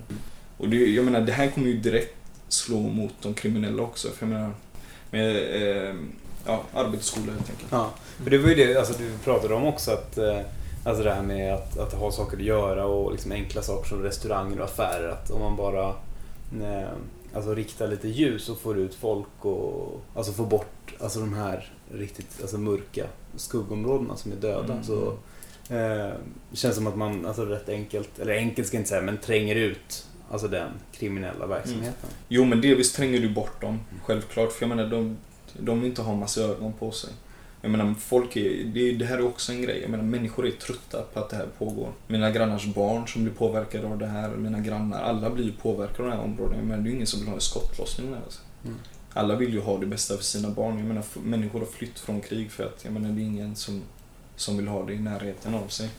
Och 0.58 0.70
det, 0.70 0.76
jag 0.78 1.06
menar, 1.06 1.22
det 1.22 1.32
här 1.32 1.50
kommer 1.52 1.68
ju 1.68 1.80
direkt 1.80 2.16
slå 2.48 2.80
mot 2.80 3.14
de 3.22 3.34
kriminella 3.34 3.84
också. 3.84 4.10
För 4.10 4.26
jag 4.26 4.34
menar, 4.34 4.52
med, 5.12 5.36
eh, 5.90 5.96
ja, 6.48 6.64
arbetsskola 6.74 7.32
helt 7.32 7.50
enkelt. 7.50 7.72
Ja, 7.72 7.90
för 8.24 8.30
det 8.30 8.38
var 8.38 8.50
ju 8.50 8.56
det 8.56 8.78
alltså, 8.80 8.94
du 8.98 9.18
pratade 9.24 9.54
om 9.54 9.66
också. 9.66 9.92
att 9.92 10.18
eh, 10.18 10.42
Alltså 10.88 11.04
det 11.04 11.14
här 11.14 11.24
med 11.24 11.54
att, 11.54 11.78
att 11.78 11.94
ha 11.94 12.12
saker 12.12 12.38
att 12.38 12.44
göra 12.44 12.86
och 12.86 13.12
liksom 13.12 13.32
enkla 13.32 13.62
saker 13.62 13.90
som 13.90 14.04
restauranger 14.04 14.60
och 14.60 14.66
affärer. 14.66 15.10
Att 15.10 15.32
om 15.32 15.42
man 15.42 15.56
bara 15.56 15.90
eh, 16.62 16.90
alltså 17.34 17.56
riktar 17.56 17.88
lite 17.88 18.08
ljus 18.08 18.50
och 18.50 18.58
får 18.58 18.78
ut 18.78 18.96
folk 18.96 19.46
och 19.46 20.02
alltså 20.16 20.32
får 20.32 20.46
bort 20.46 20.94
alltså 21.00 21.20
de 21.20 21.34
här 21.34 21.72
riktigt 21.92 22.42
alltså 22.42 22.58
mörka 22.58 23.06
skuggområdena 23.36 24.16
som 24.16 24.32
är 24.32 24.36
döda. 24.36 24.74
Mm. 24.74 24.84
Så 24.84 25.08
eh, 25.70 26.14
det 26.50 26.58
känns 26.58 26.76
som 26.76 26.88
att 26.88 26.98
man 26.98 27.26
alltså 27.26 27.46
rätt 27.46 27.70
enkelt, 27.70 28.20
eller 28.20 28.34
enkelt 28.34 28.68
ska 28.68 28.78
jag 28.78 28.82
inte 28.82 28.90
säga, 28.90 29.02
men 29.02 29.18
tränger 29.18 29.56
ut 29.56 30.08
alltså 30.32 30.48
den 30.48 30.72
kriminella 30.92 31.48
verksamheten. 31.48 32.10
Jo, 32.28 32.46
men 32.46 32.62
delvis 32.62 32.94
tränger 32.94 33.20
du 33.20 33.30
bort 33.30 33.62
dem, 33.62 33.80
självklart. 34.06 34.52
För 34.52 34.66
jag 34.66 34.76
menar, 34.76 34.90
de, 34.90 35.18
de 35.60 35.82
vill 35.82 35.90
inte 35.90 36.02
ha 36.02 36.16
massa 36.16 36.42
ögon 36.42 36.74
på 36.74 36.92
sig. 36.92 37.10
Jag 37.62 37.72
menar, 37.72 37.94
folk 37.94 38.36
är, 38.36 38.64
det, 38.64 38.92
det 38.92 39.06
här 39.06 39.18
är 39.18 39.26
också 39.26 39.52
en 39.52 39.62
grej. 39.62 39.82
Jag 39.82 39.90
menar, 39.90 40.04
människor 40.04 40.48
är 40.48 40.52
trötta 40.52 41.02
på 41.14 41.20
att 41.20 41.30
det 41.30 41.36
här 41.36 41.48
pågår. 41.58 41.90
Mina 42.08 42.32
grannars 42.32 42.66
barn 42.66 43.08
som 43.08 43.24
blir 43.24 43.34
påverkade 43.34 43.88
av 43.88 43.98
det 43.98 44.08
här, 44.08 44.30
mina 44.30 44.60
grannar, 44.60 45.02
alla 45.02 45.30
blir 45.30 45.52
påverkade 45.62 46.04
av 46.04 46.10
det 46.10 46.16
här 46.16 46.24
området. 46.24 46.64
Menar, 46.64 46.84
det 46.84 46.90
är 46.90 46.94
ingen 46.94 47.08
som 47.08 47.20
vill 47.20 47.28
ha 47.28 47.36
en 47.36 47.42
skottlossning 47.42 48.12
där. 48.12 48.20
Alltså. 48.24 48.40
Mm. 48.66 48.78
Alla 49.14 49.36
vill 49.36 49.54
ju 49.54 49.62
ha 49.62 49.78
det 49.78 49.86
bästa 49.86 50.16
för 50.18 50.24
sina 50.24 50.50
barn. 50.50 50.78
Jag 50.78 50.88
menar, 50.88 51.04
människor 51.24 51.60
har 51.60 51.66
flytt 51.66 52.00
från 52.00 52.22
krig 52.22 52.52
för 52.52 52.66
att 52.66 52.86
jag 52.86 52.94
menar, 52.94 53.10
det 53.10 53.22
är 53.22 53.26
ingen 53.26 53.56
som, 53.56 53.82
som 54.36 54.58
vill 54.58 54.68
ha 54.68 54.86
det 54.86 54.94
i 54.94 55.00
närheten 55.00 55.56
av 55.56 55.68
sig. 55.68 55.90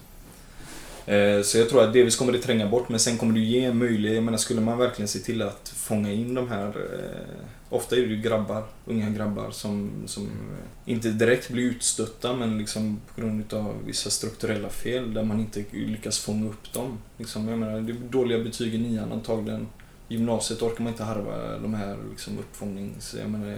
Eh, 1.08 1.42
så 1.42 1.58
jag 1.58 1.68
tror 1.68 1.84
att 1.84 1.92
delvis 1.92 2.16
kommer 2.16 2.32
det 2.32 2.38
tränga 2.38 2.66
bort 2.66 2.88
men 2.88 3.00
sen 3.00 3.18
kommer 3.18 3.34
det 3.34 3.40
ge 3.40 3.64
en 3.64 3.78
möjlighet. 3.78 4.16
Jag 4.16 4.24
menar 4.24 4.38
skulle 4.38 4.60
man 4.60 4.78
verkligen 4.78 5.08
se 5.08 5.18
till 5.18 5.42
att 5.42 5.68
fånga 5.68 6.12
in 6.12 6.34
de 6.34 6.48
här 6.48 6.68
eh, 6.68 7.44
Ofta 7.70 7.96
är 7.96 8.00
det 8.00 8.06
ju 8.06 8.20
grabbar, 8.20 8.64
unga 8.84 9.10
grabbar 9.10 9.50
som, 9.50 9.90
som 10.06 10.24
eh, 10.24 10.92
inte 10.92 11.10
direkt 11.10 11.50
blir 11.50 11.64
utstötta 11.64 12.32
men 12.36 12.58
liksom 12.58 13.00
på 13.14 13.20
grund 13.20 13.54
av 13.54 13.74
vissa 13.86 14.10
strukturella 14.10 14.68
fel 14.68 15.14
där 15.14 15.22
man 15.22 15.40
inte 15.40 15.64
lyckas 15.72 16.18
fånga 16.18 16.48
upp 16.48 16.72
dem. 16.72 16.98
Liksom, 17.16 17.48
jag 17.48 17.58
menar, 17.58 17.80
det 17.80 17.92
är 17.92 17.96
dåliga 18.10 18.38
betyg 18.38 18.74
i 18.74 18.78
nian 18.78 19.12
antagligen. 19.12 19.66
Gymnasiet 20.08 20.62
orkar 20.62 20.84
man 20.84 20.92
inte 20.92 21.04
harva 21.04 21.58
de 21.58 21.74
här 21.74 21.96
liksom, 22.10 22.38
uppfångnings... 22.38 23.16
Jag 23.18 23.30
menar, 23.30 23.56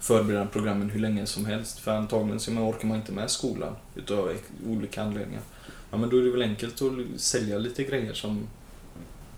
förberedande 0.00 0.52
programmen 0.52 0.90
hur 0.90 1.00
länge 1.00 1.26
som 1.26 1.46
helst. 1.46 1.78
För 1.78 1.90
antagligen 1.90 2.40
så 2.40 2.52
orkar 2.52 2.88
man 2.88 2.96
inte 2.96 3.12
med 3.12 3.30
skolan 3.30 3.76
utav 3.94 4.32
olika 4.66 5.02
anledningar. 5.02 5.42
Ja 5.94 5.98
men 5.98 6.10
då 6.10 6.18
är 6.18 6.22
det 6.22 6.30
väl 6.30 6.42
enkelt 6.42 6.82
att 6.82 7.20
sälja 7.20 7.58
lite 7.58 7.84
grejer 7.84 8.12
som... 8.14 8.46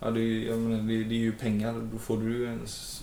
Ja 0.00 0.10
det 0.10 0.20
är, 0.20 0.46
jag 0.48 0.58
menar, 0.58 0.82
det, 0.82 1.04
det 1.04 1.14
är 1.14 1.18
ju 1.18 1.32
pengar, 1.32 1.74
då 1.92 1.98
får 1.98 2.16
du 2.18 2.44
ens 2.44 3.02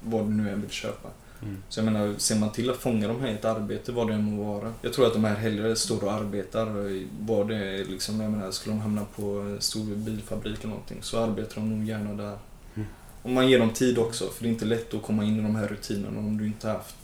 vad 0.00 0.24
du 0.26 0.30
nu 0.30 0.50
än 0.50 0.60
vill 0.60 0.70
köpa. 0.70 1.08
Mm. 1.42 1.56
Så 1.68 1.80
jag 1.80 1.84
menar, 1.84 2.14
ser 2.18 2.36
man 2.36 2.52
till 2.52 2.70
att 2.70 2.76
fånga 2.76 3.08
de 3.08 3.20
här 3.20 3.28
i 3.28 3.32
ett 3.32 3.44
arbete, 3.44 3.92
vad 3.92 4.08
det 4.08 4.14
än 4.14 4.22
må 4.24 4.44
vara. 4.54 4.72
Jag 4.82 4.92
tror 4.92 5.06
att 5.06 5.12
de 5.12 5.24
här 5.24 5.34
hellre 5.36 5.76
står 5.76 6.04
och 6.04 6.12
arbetar, 6.12 6.88
i- 6.90 7.06
vad 7.20 7.48
det 7.48 7.56
är 7.56 7.84
liksom, 7.84 8.20
jag 8.20 8.30
menar, 8.32 8.50
skulle 8.50 8.74
de 8.74 8.80
hamna 8.80 9.04
på 9.16 9.22
en 9.40 9.60
stor 9.60 9.84
bilfabrik 9.96 10.58
eller 10.58 10.68
någonting 10.68 10.98
så 11.00 11.18
arbetar 11.18 11.54
de 11.54 11.70
nog 11.78 11.88
gärna 11.88 12.14
där. 12.14 12.38
Mm. 12.74 12.88
Om 13.22 13.32
man 13.34 13.48
ger 13.48 13.58
dem 13.58 13.70
tid 13.70 13.98
också, 13.98 14.28
för 14.28 14.42
det 14.42 14.48
är 14.48 14.52
inte 14.52 14.64
lätt 14.64 14.94
att 14.94 15.02
komma 15.02 15.24
in 15.24 15.38
i 15.40 15.42
de 15.42 15.56
här 15.56 15.68
rutinerna 15.68 16.18
om 16.18 16.38
du 16.38 16.46
inte 16.46 16.68
haft 16.68 16.96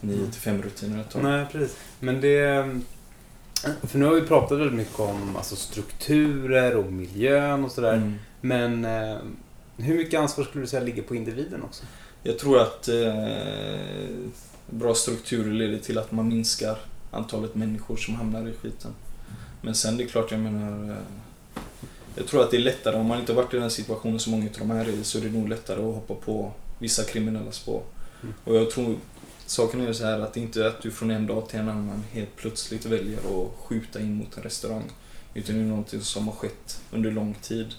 9 0.00 0.16
till 0.26 0.40
5 0.40 0.62
rutiner 0.62 1.00
ett 1.00 1.10
tag. 1.10 1.22
Nej, 1.22 1.46
precis. 1.52 1.76
Men 2.00 2.20
det... 2.20 2.68
För 3.82 3.98
nu 3.98 4.04
har 4.04 4.14
vi 4.14 4.22
pratat 4.22 4.58
väldigt 4.58 4.76
mycket 4.76 5.00
om 5.00 5.36
alltså, 5.36 5.56
strukturer 5.56 6.76
och 6.76 6.92
miljön 6.92 7.64
och 7.64 7.70
sådär. 7.70 7.94
Mm. 7.94 8.14
Men 8.40 8.84
eh, 8.84 9.18
hur 9.76 9.96
mycket 9.96 10.20
ansvar 10.20 10.44
skulle 10.44 10.64
du 10.64 10.68
säga 10.68 10.82
ligger 10.82 11.02
på 11.02 11.14
individen 11.14 11.62
också? 11.62 11.84
Jag 12.22 12.38
tror 12.38 12.60
att 12.60 12.88
eh, 12.88 13.74
bra 14.66 14.94
strukturer 14.94 15.52
leder 15.52 15.78
till 15.78 15.98
att 15.98 16.12
man 16.12 16.28
minskar 16.28 16.78
antalet 17.10 17.54
människor 17.54 17.96
som 17.96 18.14
hamnar 18.14 18.48
i 18.48 18.52
skiten. 18.52 18.90
Men 19.62 19.74
sen 19.74 19.96
det 19.96 20.04
är 20.04 20.08
klart, 20.08 20.30
jag 20.30 20.40
menar... 20.40 20.90
Eh, 20.90 20.96
jag 22.16 22.26
tror 22.26 22.42
att 22.42 22.50
det 22.50 22.56
är 22.56 22.60
lättare, 22.60 22.96
om 22.96 23.06
man 23.06 23.20
inte 23.20 23.32
har 23.32 23.42
varit 23.42 23.54
i 23.54 23.56
den 23.56 23.70
situationen 23.70 24.18
som 24.18 24.32
många 24.32 24.44
av 24.44 24.58
de 24.58 24.70
här 24.70 24.88
är 24.88 25.02
så 25.02 25.18
är 25.18 25.22
det 25.22 25.30
nog 25.30 25.48
lättare 25.48 25.78
att 25.80 25.94
hoppa 25.94 26.14
på 26.14 26.52
vissa 26.78 27.04
kriminella 27.04 27.52
spår. 27.52 27.82
Mm. 28.22 28.34
Och 28.44 28.56
jag 28.56 28.70
tror, 28.70 28.96
saken 29.50 29.80
är 29.80 29.86
ju 29.86 29.94
så 29.94 30.04
här 30.04 30.20
att 30.20 30.34
det 30.34 30.40
inte 30.40 30.64
är 30.64 30.68
att 30.68 30.82
du 30.82 30.90
från 30.90 31.10
en 31.10 31.26
dag 31.26 31.48
till 31.48 31.58
en 31.58 31.68
annan 31.68 32.04
helt 32.12 32.36
plötsligt 32.36 32.86
väljer 32.86 33.18
att 33.18 33.50
skjuta 33.64 34.00
in 34.00 34.14
mot 34.14 34.36
en 34.36 34.42
restaurang. 34.42 34.90
Utan 35.34 35.54
det 35.54 35.60
är 35.60 35.66
någonting 35.66 36.00
som 36.00 36.28
har 36.28 36.34
skett 36.34 36.80
under 36.92 37.10
lång 37.10 37.34
tid. 37.34 37.74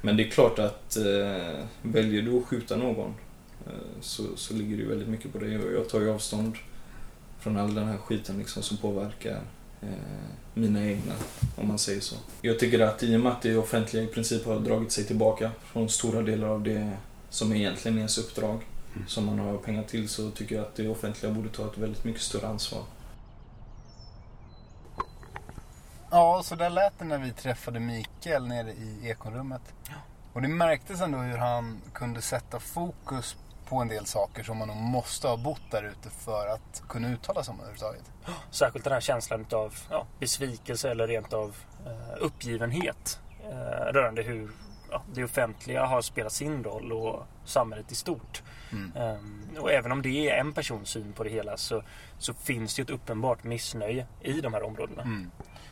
Men 0.00 0.16
det 0.16 0.26
är 0.26 0.30
klart 0.30 0.58
att 0.58 0.96
eh, 0.96 1.64
väljer 1.82 2.22
du 2.22 2.38
att 2.38 2.46
skjuta 2.46 2.76
någon 2.76 3.14
eh, 3.66 3.72
så, 4.00 4.22
så 4.36 4.54
ligger 4.54 4.76
det 4.76 4.82
ju 4.82 4.88
väldigt 4.88 5.08
mycket 5.08 5.32
på 5.32 5.38
dig. 5.38 5.58
Och 5.58 5.72
jag 5.72 5.88
tar 5.88 6.00
ju 6.00 6.10
avstånd 6.10 6.56
från 7.40 7.56
all 7.56 7.74
den 7.74 7.86
här 7.86 7.96
skiten 7.96 8.38
liksom 8.38 8.62
som 8.62 8.76
påverkar 8.76 9.40
eh, 9.82 9.88
mina 10.54 10.86
egna, 10.86 11.14
om 11.56 11.68
man 11.68 11.78
säger 11.78 12.00
så. 12.00 12.16
Jag 12.42 12.58
tycker 12.58 12.80
att 12.80 13.02
i 13.02 13.16
och 13.16 13.20
med 13.20 13.32
att 13.32 13.42
det 13.42 13.56
offentliga 13.56 14.02
i 14.02 14.06
princip 14.06 14.46
har 14.46 14.60
dragit 14.60 14.92
sig 14.92 15.04
tillbaka 15.04 15.50
från 15.72 15.88
stora 15.88 16.22
delar 16.22 16.48
av 16.48 16.62
det 16.62 16.92
som 17.30 17.52
egentligen 17.52 17.96
är 17.96 18.00
ens 18.00 18.18
uppdrag, 18.18 18.60
som 19.06 19.26
man 19.26 19.38
har 19.38 19.56
pengar 19.56 19.82
till, 19.82 20.08
så 20.08 20.30
tycker 20.30 20.54
jag 20.54 20.64
att 20.64 20.76
det 20.76 20.88
offentliga 20.88 21.32
borde 21.32 21.48
ta 21.48 21.66
ett 21.66 21.78
väldigt 21.78 22.04
mycket 22.04 22.22
större 22.22 22.46
ansvar. 22.46 22.82
Ja, 26.10 26.42
så 26.44 26.54
där 26.54 26.70
lät 26.70 26.98
det 26.98 27.04
när 27.04 27.18
vi 27.18 27.32
träffade 27.32 27.80
Mikael 27.80 28.46
nere 28.46 28.70
i 28.72 29.10
ekonrummet. 29.10 29.62
Och 30.32 30.42
det 30.42 30.48
märktes 30.48 31.00
ändå 31.00 31.18
hur 31.18 31.38
han 31.38 31.80
kunde 31.92 32.22
sätta 32.22 32.60
fokus 32.60 33.36
på 33.68 33.76
en 33.76 33.88
del 33.88 34.06
saker 34.06 34.42
som 34.42 34.58
man 34.58 34.68
nog 34.68 34.76
måste 34.76 35.28
ha 35.28 35.36
bott 35.36 35.70
där 35.70 35.82
ute 35.82 36.10
för 36.10 36.48
att 36.48 36.82
kunna 36.88 37.08
uttala 37.08 37.42
sig 37.42 37.52
om 37.52 37.60
överhuvudtaget. 37.60 38.04
Särskilt 38.50 38.84
den 38.84 38.92
här 38.92 39.00
känslan 39.00 39.46
av 39.52 39.74
ja, 39.90 40.06
besvikelse 40.20 40.90
eller 40.90 41.08
rent 41.08 41.32
av 41.32 41.56
eh, 41.86 42.16
uppgivenhet 42.20 43.20
eh, 43.44 43.92
rörande 43.92 44.22
hur 44.22 44.50
ja, 44.90 45.02
det 45.14 45.24
offentliga 45.24 45.86
har 45.86 46.02
spelat 46.02 46.32
sin 46.32 46.64
roll 46.64 46.92
och 46.92 47.26
samhället 47.44 47.92
i 47.92 47.94
stort. 47.94 48.42
Mm. 48.72 48.92
Ehm, 48.96 49.44
och 49.58 49.72
även 49.72 49.92
om 49.92 50.02
det 50.02 50.30
är 50.30 50.40
en 50.40 50.52
persons 50.52 50.88
syn 50.88 51.12
på 51.12 51.24
det 51.24 51.30
hela 51.30 51.56
så, 51.56 51.82
så 52.18 52.34
finns 52.34 52.74
det 52.74 52.82
ett 52.82 52.90
uppenbart 52.90 53.44
missnöje 53.44 54.06
i 54.20 54.40
de 54.40 54.54
här 54.54 54.62
områdena. 54.62 55.02
Mm. 55.02 55.30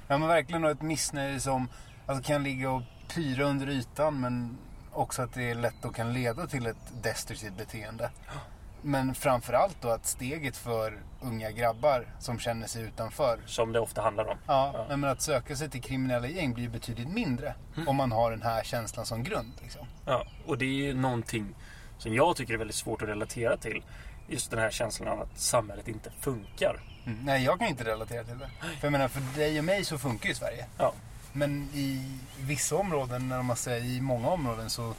Ja 0.09 0.19
men 0.19 0.29
verkligen 0.29 0.65
och 0.65 0.71
ett 0.71 0.83
missnöje 0.83 1.41
som 1.41 1.69
alltså, 2.07 2.25
kan 2.25 2.43
ligga 2.43 2.71
och 2.71 2.83
pyra 3.15 3.45
under 3.45 3.69
ytan 3.69 4.21
men 4.21 4.59
också 4.93 5.23
att 5.23 5.35
det 5.35 5.51
är 5.51 5.55
lätt 5.55 5.85
och 5.85 5.95
kan 5.95 6.13
leda 6.13 6.47
till 6.47 6.67
ett 6.67 7.03
destruktivt 7.03 7.57
beteende. 7.57 8.11
Men 8.83 9.15
framförallt 9.15 9.77
då 9.83 9.89
att 9.89 10.07
steget 10.07 10.57
för 10.57 10.99
unga 11.21 11.51
grabbar 11.51 12.07
som 12.21 12.39
känner 12.39 12.67
sig 12.67 12.83
utanför 12.83 13.41
Som 13.47 13.73
det 13.73 13.81
ofta 13.81 14.03
handlar 14.03 14.25
om. 14.29 14.39
Ja, 14.47 14.87
Ja. 14.89 14.97
men 14.97 15.11
att 15.11 15.23
söka 15.23 15.57
sig 15.57 15.71
till 15.71 15.83
kriminella 15.83 16.29
gäng 16.29 16.55
blir 16.55 16.69
betydligt 16.69 17.09
mindre 17.09 17.55
om 17.87 17.97
man 17.97 18.13
har 18.13 18.31
den 18.31 18.43
här 18.43 18.63
känslan 18.63 19.07
som 19.07 19.23
grund. 19.23 19.53
Liksom. 19.63 19.87
Ja, 20.07 20.25
och 20.47 20.59
det 20.59 20.65
är 20.65 20.69
ju 20.71 20.95
någonting 20.95 21.55
som 21.99 22.15
jag 22.15 22.37
tycker 22.37 22.55
är 22.55 22.59
väldigt 22.59 22.77
svårt 22.77 23.03
att 23.03 23.09
relatera 23.09 23.57
till. 23.57 23.83
Just 24.29 24.51
den 24.51 24.61
här 24.61 24.71
känslan 24.71 25.09
av 25.09 25.21
att 25.21 25.39
samhället 25.39 25.89
inte 25.89 26.11
funkar. 26.21 26.81
Mm. 27.07 27.19
Nej, 27.25 27.45
jag 27.45 27.59
kan 27.59 27.69
inte 27.69 27.85
relatera 27.85 28.25
till 28.25 28.39
det. 28.39 28.49
För 28.81 28.87
jag 28.87 28.93
menar, 28.93 29.09
för 29.09 29.39
dig 29.39 29.59
och 29.59 29.65
mig 29.65 29.85
så 29.85 29.99
funkar 29.99 30.29
ju 30.29 30.35
Sverige. 30.35 30.67
Ja. 30.79 30.93
Men 31.33 31.69
i 31.75 32.19
vissa 32.41 32.77
områden, 32.77 33.29
när 33.29 33.43
man 33.43 33.57
säger 33.57 33.85
i 33.85 34.01
många 34.01 34.29
områden 34.29 34.71
så 34.71 34.95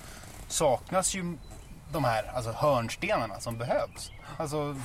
saknas 0.47 1.15
ju 1.15 1.37
de 1.91 2.03
här 2.03 2.31
alltså 2.35 2.51
hörnstenarna 2.51 3.39
som 3.39 3.57
behövs. 3.57 4.11
Alltså 4.37 4.75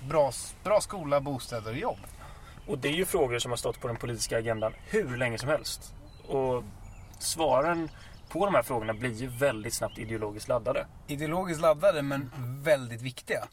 bra, 0.00 0.32
bra 0.64 0.80
skola, 0.80 1.20
bostäder 1.20 1.70
och 1.70 1.78
jobb. 1.78 1.98
Och 2.66 2.78
det 2.78 2.88
är 2.88 2.92
ju 2.92 3.04
frågor 3.04 3.38
som 3.38 3.52
har 3.52 3.56
stått 3.56 3.80
på 3.80 3.88
den 3.88 3.96
politiska 3.96 4.38
agendan 4.38 4.72
hur 4.86 5.16
länge 5.16 5.38
som 5.38 5.48
helst. 5.48 5.94
Och 6.28 6.64
svaren 7.18 7.90
på 8.28 8.44
de 8.44 8.54
här 8.54 8.62
frågorna 8.62 8.94
blir 8.94 9.12
ju 9.12 9.26
väldigt 9.26 9.74
snabbt 9.74 9.98
ideologiskt 9.98 10.48
laddade. 10.48 10.86
Ideologiskt 11.06 11.62
laddade 11.62 12.02
men 12.02 12.30
väldigt 12.62 13.02
viktiga. 13.02 13.48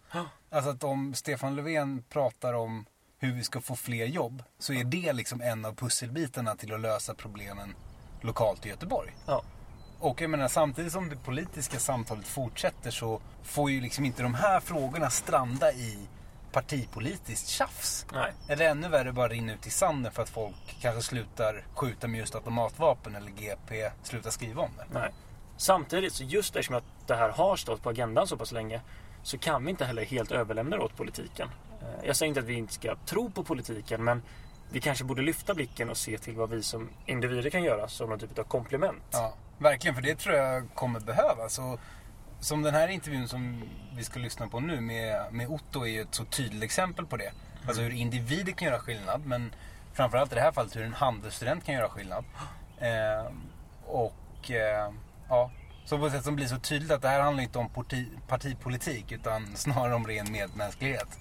Alltså 0.49 0.71
att 0.71 0.83
om 0.83 1.13
Stefan 1.13 1.55
Löfven 1.55 2.03
pratar 2.09 2.53
om 2.53 2.85
hur 3.17 3.33
vi 3.33 3.43
ska 3.43 3.61
få 3.61 3.75
fler 3.75 4.05
jobb 4.05 4.43
så 4.59 4.73
är 4.73 4.83
det 4.83 5.13
liksom 5.13 5.41
en 5.41 5.65
av 5.65 5.75
pusselbitarna 5.75 6.55
till 6.55 6.73
att 6.73 6.79
lösa 6.79 7.13
problemen 7.13 7.75
lokalt 8.21 8.65
i 8.65 8.69
Göteborg. 8.69 9.15
Ja. 9.25 9.43
Och 9.99 10.21
jag 10.21 10.29
menar 10.29 10.47
samtidigt 10.47 10.91
som 10.93 11.09
det 11.09 11.15
politiska 11.15 11.79
samtalet 11.79 12.27
fortsätter 12.27 12.91
så 12.91 13.21
får 13.43 13.71
ju 13.71 13.81
liksom 13.81 14.05
inte 14.05 14.23
de 14.23 14.33
här 14.33 14.59
frågorna 14.59 15.09
stranda 15.09 15.71
i 15.71 16.07
partipolitiskt 16.51 17.47
tjafs. 17.47 18.05
Nej. 18.13 18.33
Eller 18.47 18.69
ännu 18.69 18.89
värre 18.89 19.11
bara 19.11 19.27
rinna 19.27 19.53
ut 19.53 19.67
i 19.67 19.69
sanden 19.69 20.11
för 20.11 20.23
att 20.23 20.29
folk 20.29 20.55
kanske 20.81 21.01
slutar 21.01 21.63
skjuta 21.73 22.07
med 22.07 22.19
just 22.19 22.35
automatvapen 22.35 23.15
eller 23.15 23.31
GP 23.31 23.91
slutar 24.03 24.29
skriva 24.29 24.61
om 24.61 24.71
det. 24.77 24.99
Nej. 24.99 25.11
Samtidigt, 25.57 26.13
så 26.13 26.23
just 26.23 26.55
eftersom 26.55 26.75
att 26.75 26.83
det 27.07 27.15
här 27.15 27.29
har 27.29 27.55
stått 27.55 27.83
på 27.83 27.89
agendan 27.89 28.27
så 28.27 28.37
pass 28.37 28.51
länge 28.51 28.81
så 29.23 29.37
kan 29.37 29.63
vi 29.65 29.69
inte 29.71 29.85
heller 29.85 30.05
helt 30.05 30.31
överlämna 30.31 30.77
det 30.77 30.83
åt 30.83 30.97
politiken. 30.97 31.49
Eh, 31.81 32.07
Jag 32.07 32.15
säger 32.15 32.27
inte 32.27 32.39
att 32.39 32.45
vi 32.45 32.53
inte 32.53 32.73
ska 32.73 32.95
tro 33.05 33.29
på 33.31 33.43
politiken 33.43 34.03
men 34.03 34.21
vi 34.71 34.81
kanske 34.81 35.03
borde 35.03 35.21
lyfta 35.21 35.53
blicken 35.53 35.89
och 35.89 35.97
se 35.97 36.17
till 36.17 36.35
vad 36.35 36.49
vi 36.49 36.63
som 36.63 36.89
individer 37.05 37.49
kan 37.49 37.63
göra 37.63 37.87
som 37.87 38.09
någon 38.09 38.19
typ 38.19 38.39
av 38.39 38.43
komplement. 38.43 39.03
Ja, 39.11 39.33
verkligen. 39.57 39.95
För 39.95 40.01
det 40.01 40.15
tror 40.15 40.35
jag 40.35 40.73
kommer 40.73 40.99
behövas. 40.99 41.59
Och 41.59 41.79
som 42.39 42.61
den 42.61 42.73
här 42.73 42.87
intervjun 42.87 43.27
som 43.27 43.63
vi 43.95 44.03
ska 44.03 44.19
lyssna 44.19 44.47
på 44.47 44.59
nu 44.59 44.81
med, 44.81 45.33
med 45.33 45.47
Otto 45.47 45.85
är 45.85 45.89
ju 45.89 46.01
ett 46.01 46.15
så 46.15 46.25
tydligt 46.25 46.63
exempel 46.63 47.05
på 47.05 47.17
det. 47.17 47.31
Alltså 47.67 47.81
hur 47.81 47.91
individer 47.91 48.51
kan 48.51 48.67
göra 48.67 48.79
skillnad. 48.79 49.25
Men 49.25 49.53
framförallt 49.93 50.31
i 50.31 50.35
det 50.35 50.41
här 50.41 50.51
fallet 50.51 50.75
hur 50.75 50.83
en 50.83 50.93
handelsstudent 50.93 51.65
kan 51.65 51.75
göra 51.75 51.89
skillnad. 51.89 52.25
Eh, 52.77 53.31
och 53.85 54.51
eh, 54.51 54.91
ja, 55.29 55.51
så 55.85 55.97
på 55.97 56.05
ett 56.05 56.13
sätt 56.13 56.23
som 56.23 56.35
blir 56.35 56.47
så 56.47 56.59
tydligt 56.59 56.91
att 56.91 57.01
det 57.01 57.07
här 57.07 57.21
handlar 57.21 57.43
inte 57.43 57.59
om 57.59 57.69
parti, 57.69 58.07
partipolitik 58.27 59.11
utan 59.11 59.55
snarare 59.55 59.95
om 59.95 60.07
ren 60.07 60.31
medmänsklighet. 60.31 61.19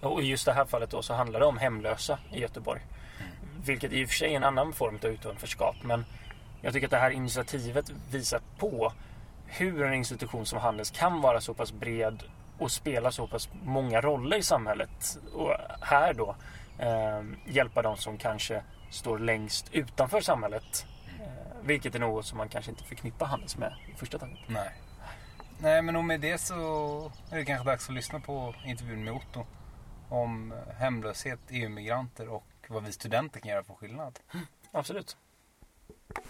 Och 0.00 0.22
i 0.22 0.26
just 0.26 0.46
det 0.46 0.52
här 0.52 0.64
fallet 0.64 0.90
då 0.90 1.02
så 1.02 1.14
handlar 1.14 1.40
det 1.40 1.46
om 1.46 1.58
hemlösa 1.58 2.18
i 2.32 2.40
Göteborg. 2.40 2.80
Vilket 3.64 3.92
i 3.92 4.04
och 4.04 4.08
för 4.08 4.14
sig 4.14 4.32
är 4.32 4.36
en 4.36 4.44
annan 4.44 4.72
form 4.72 4.98
av 5.04 5.10
utanförskap. 5.10 5.76
Men 5.82 6.04
jag 6.60 6.72
tycker 6.72 6.86
att 6.86 6.90
det 6.90 6.96
här 6.96 7.10
initiativet 7.10 7.90
visar 8.10 8.40
på 8.58 8.92
hur 9.46 9.82
en 9.82 9.94
institution 9.94 10.46
som 10.46 10.58
Handels 10.58 10.90
kan 10.90 11.20
vara 11.20 11.40
så 11.40 11.54
pass 11.54 11.72
bred 11.72 12.22
och 12.58 12.72
spela 12.72 13.12
så 13.12 13.26
pass 13.26 13.48
många 13.62 14.00
roller 14.00 14.36
i 14.36 14.42
samhället. 14.42 15.18
Och 15.34 15.52
här 15.80 16.14
då 16.14 16.36
eh, 16.78 17.22
hjälpa 17.46 17.82
de 17.82 17.96
som 17.96 18.18
kanske 18.18 18.62
står 18.90 19.18
längst 19.18 19.68
utanför 19.72 20.20
samhället. 20.20 20.86
Eh, 21.20 21.56
vilket 21.62 21.94
är 21.94 21.98
något 21.98 22.26
som 22.26 22.38
man 22.38 22.48
kanske 22.48 22.70
inte 22.70 22.84
förknippar 22.84 23.26
Handels 23.26 23.56
med 23.56 23.74
i 23.94 23.98
första 23.98 24.18
taget. 24.18 24.38
Nej. 24.46 24.70
Nej, 25.58 25.82
men 25.82 25.96
och 25.96 26.04
med 26.04 26.20
det 26.20 26.38
så 26.38 27.12
är 27.30 27.36
det 27.36 27.44
kanske 27.44 27.66
dags 27.66 27.88
att 27.88 27.94
lyssna 27.94 28.20
på 28.20 28.54
intervjun 28.64 29.04
med 29.04 29.14
Otto. 29.14 29.46
Om 30.08 30.54
hemlöshet, 30.78 31.38
EU-migranter 31.48 32.28
och 32.28 32.46
vad 32.68 32.84
vi 32.84 32.92
studenter 32.92 33.40
kan 33.40 33.50
göra 33.50 33.64
för 33.64 33.74
skillnad. 33.74 34.18
Absolut. 34.72 35.16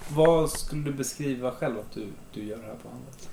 Vad 0.08 0.50
skulle 0.50 0.82
du 0.82 0.92
beskriva 0.92 1.50
själv 1.50 1.78
att 1.78 1.92
du, 1.94 2.06
du 2.34 2.44
gör 2.44 2.56
här 2.62 2.74
på 2.82 2.88
Handels? 2.88 3.28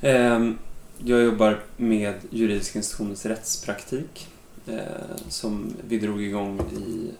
Ehm, 0.00 0.58
Jag 1.04 1.22
jobbar 1.22 1.60
med 1.76 2.14
juridiska 2.30 2.78
institutionens 2.78 3.26
rättspraktik 3.26 4.28
eh, 4.66 5.16
som 5.28 5.74
vi 5.88 5.98
drog 5.98 6.22
igång 6.22 6.60
i 6.60 7.10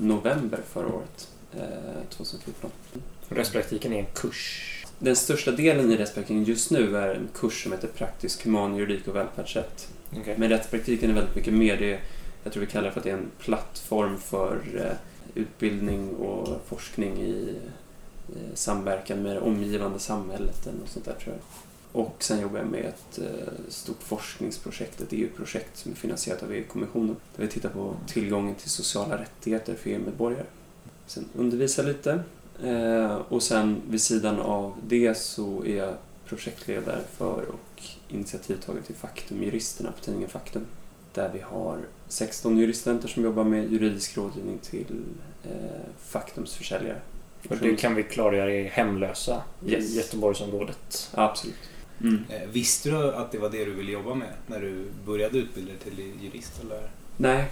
november 0.00 0.60
förra 0.72 0.86
året, 0.86 1.28
eh, 1.54 2.08
2014. 2.10 2.70
Rättspraktiken 3.28 3.92
är 3.92 3.98
en 3.98 4.06
kurs. 4.14 4.72
Den 4.98 5.16
största 5.16 5.50
delen 5.50 5.92
i 5.92 5.96
rättspraktiken 5.96 6.44
just 6.44 6.70
nu 6.70 6.96
är 6.96 7.14
en 7.14 7.28
kurs 7.34 7.62
som 7.62 7.72
heter 7.72 7.88
Praktisk 7.88 8.44
human 8.44 8.76
juridik 8.76 9.08
och 9.08 9.16
välfärdsrätt. 9.16 9.88
Okay. 10.20 10.34
Men 10.38 10.48
rättspraktiken 10.48 11.10
är 11.10 11.14
väldigt 11.14 11.36
mycket 11.36 11.54
mer. 11.54 11.76
Det 11.76 11.92
är, 11.92 12.00
jag 12.44 12.52
tror 12.52 12.60
vi 12.60 12.66
kallar 12.66 12.84
det 12.84 12.92
för 12.92 13.00
att 13.00 13.04
det 13.04 13.10
är 13.10 13.14
en 13.14 13.30
plattform 13.38 14.18
för 14.18 14.60
eh, 14.76 14.96
utbildning 15.36 16.14
och 16.14 16.60
forskning 16.66 17.18
i 17.18 17.54
samverkan 18.54 19.22
med 19.22 19.36
det 19.36 19.40
omgivande 19.40 19.98
samhället 19.98 20.66
eller 20.66 20.78
något 20.78 20.90
sånt 20.90 21.04
där 21.04 21.14
tror 21.14 21.34
jag. 21.34 21.42
Och 22.02 22.16
sen 22.18 22.40
jobbar 22.40 22.58
jag 22.58 22.68
med 22.68 22.84
ett 22.84 23.18
eh, 23.18 23.52
stort 23.68 24.02
forskningsprojekt, 24.02 25.00
ett 25.00 25.12
EU-projekt 25.12 25.76
som 25.76 25.92
är 25.92 25.96
finansierat 25.96 26.42
av 26.42 26.52
EU-kommissionen. 26.52 27.16
Där 27.36 27.42
vi 27.44 27.48
tittar 27.48 27.68
på 27.68 27.94
tillgången 28.06 28.54
till 28.54 28.70
sociala 28.70 29.18
rättigheter 29.18 29.74
för 29.74 29.90
EU-medborgare. 29.90 30.46
Sen 31.06 31.24
undervisar 31.34 31.84
lite. 31.84 32.20
Eh, 32.62 33.14
och 33.14 33.42
sen 33.42 33.82
vid 33.88 34.00
sidan 34.00 34.40
av 34.40 34.74
det 34.86 35.14
så 35.14 35.64
är 35.64 35.76
jag 35.76 35.94
projektledare 36.26 37.00
för 37.16 37.44
och 37.48 37.82
initiativtagare 38.08 38.82
till 38.82 38.94
Faktum-juristerna 38.94 39.92
på 39.92 40.04
tidningen 40.04 40.28
Faktum. 40.28 40.66
Där 41.14 41.30
vi 41.32 41.40
har 41.40 41.78
16 42.08 42.58
juriststudenter 42.58 43.08
som 43.08 43.24
jobbar 43.24 43.44
med 43.44 43.72
juridisk 43.72 44.16
rådgivning 44.16 44.58
till 44.58 44.86
eh, 45.44 45.50
Faktums 46.08 46.54
försäljare. 46.54 47.00
Och 47.48 47.56
det 47.56 47.76
kan 47.76 47.94
vi 47.94 48.02
klargöra 48.02 48.52
är 48.52 48.64
hemlösa 48.64 49.42
Yes. 49.66 49.94
i 49.94 49.96
Göteborgsområdet. 49.96 51.10
Ja, 51.16 51.22
absolut. 51.22 51.54
Mm. 52.00 52.24
Eh, 52.28 52.48
Visste 52.52 52.90
du 52.90 53.14
att 53.14 53.32
det 53.32 53.38
var 53.38 53.50
det 53.50 53.64
du 53.64 53.72
ville 53.74 53.92
jobba 53.92 54.14
med 54.14 54.28
när 54.46 54.60
du 54.60 54.84
började 55.06 55.38
utbilda 55.38 55.72
dig 55.72 55.78
till 55.80 56.12
jurist? 56.24 56.52
Eller? 56.64 56.88
Nej, 57.16 57.44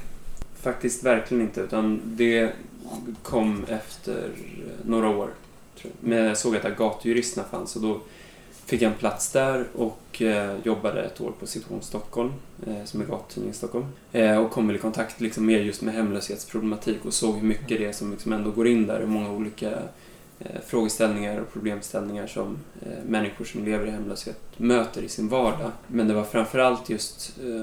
faktiskt 0.61 1.05
verkligen 1.05 1.43
inte. 1.43 1.61
Utan 1.61 2.01
det 2.05 2.53
kom 3.23 3.65
efter 3.69 4.31
några 4.85 5.09
år. 5.09 5.29
Tror 5.81 5.93
jag. 6.01 6.09
Men 6.09 6.19
jag 6.19 6.39
såg 6.39 6.57
att 6.57 6.77
gatujuristerna 6.77 7.47
fanns 7.51 7.77
och 7.77 7.83
då 7.83 8.01
fick 8.67 8.83
jag 8.83 8.93
en 8.93 8.99
plats 8.99 9.33
där 9.33 9.67
och 9.75 10.23
eh, 10.23 10.57
jobbade 10.65 11.03
ett 11.03 11.21
år 11.21 11.33
på 11.41 11.47
Situation 11.47 11.83
Stockholm, 11.83 12.33
eh, 12.67 12.85
som 12.85 13.01
är 13.01 13.05
gatutidning 13.05 13.51
i 13.51 13.55
Stockholm. 13.55 13.87
Eh, 14.13 14.37
och 14.37 14.51
kom 14.51 14.67
väl 14.67 14.77
i 14.77 14.79
kontakt 14.79 15.21
liksom 15.21 15.47
mer 15.47 15.61
just 15.61 15.83
med 15.83 15.95
hemlöshetsproblematik 15.95 17.05
och 17.05 17.15
såg 17.15 17.35
hur 17.35 17.47
mycket 17.47 17.79
det 17.79 17.85
är 17.85 17.93
som 17.93 18.11
liksom 18.11 18.33
ändå 18.33 18.51
går 18.51 18.69
in 18.69 18.87
där. 18.87 19.01
Hur 19.01 19.07
många 19.07 19.31
olika 19.31 19.71
eh, 20.39 20.61
frågeställningar 20.67 21.41
och 21.41 21.53
problemställningar 21.53 22.27
som 22.27 22.59
eh, 22.83 23.05
människor 23.07 23.45
som 23.45 23.65
lever 23.65 23.87
i 23.87 23.91
hemlöshet 23.91 24.41
möter 24.57 25.03
i 25.03 25.09
sin 25.09 25.29
vardag. 25.29 25.71
Men 25.87 26.09
det 26.09 26.15
var 26.15 26.25
framförallt 26.25 26.89
just 26.89 27.39
eh, 27.45 27.63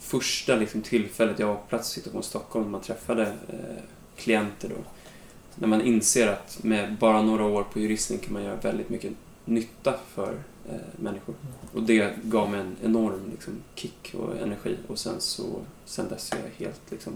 första 0.00 0.56
liksom, 0.56 0.82
tillfället 0.82 1.38
jag 1.38 1.46
var 1.46 1.54
på 1.54 1.66
plats 1.68 1.90
i 1.90 1.92
Situation 1.94 2.22
Stockholm, 2.22 2.70
man 2.70 2.80
träffade 2.80 3.22
eh, 3.22 3.82
klienter 4.16 4.68
då. 4.68 4.74
När 5.54 5.68
man 5.68 5.82
inser 5.82 6.28
att 6.28 6.58
med 6.62 6.96
bara 6.96 7.22
några 7.22 7.44
år 7.44 7.62
på 7.72 7.80
juristen 7.80 8.18
kan 8.18 8.32
man 8.32 8.44
göra 8.44 8.56
väldigt 8.56 8.88
mycket 8.88 9.12
nytta 9.50 9.94
för 10.14 10.34
eh, 10.68 10.74
människor. 10.96 11.34
Och 11.74 11.82
det 11.82 12.14
gav 12.22 12.50
mig 12.50 12.60
en 12.60 12.76
enorm 12.82 13.30
liksom, 13.30 13.54
kick 13.74 14.14
och 14.18 14.36
energi 14.36 14.76
och 14.86 14.98
sen 14.98 15.20
så 15.20 15.44
sen 15.84 16.08
dess 16.08 16.32
är 16.32 16.36
jag 16.36 16.66
helt 16.66 16.80
liksom, 16.90 17.12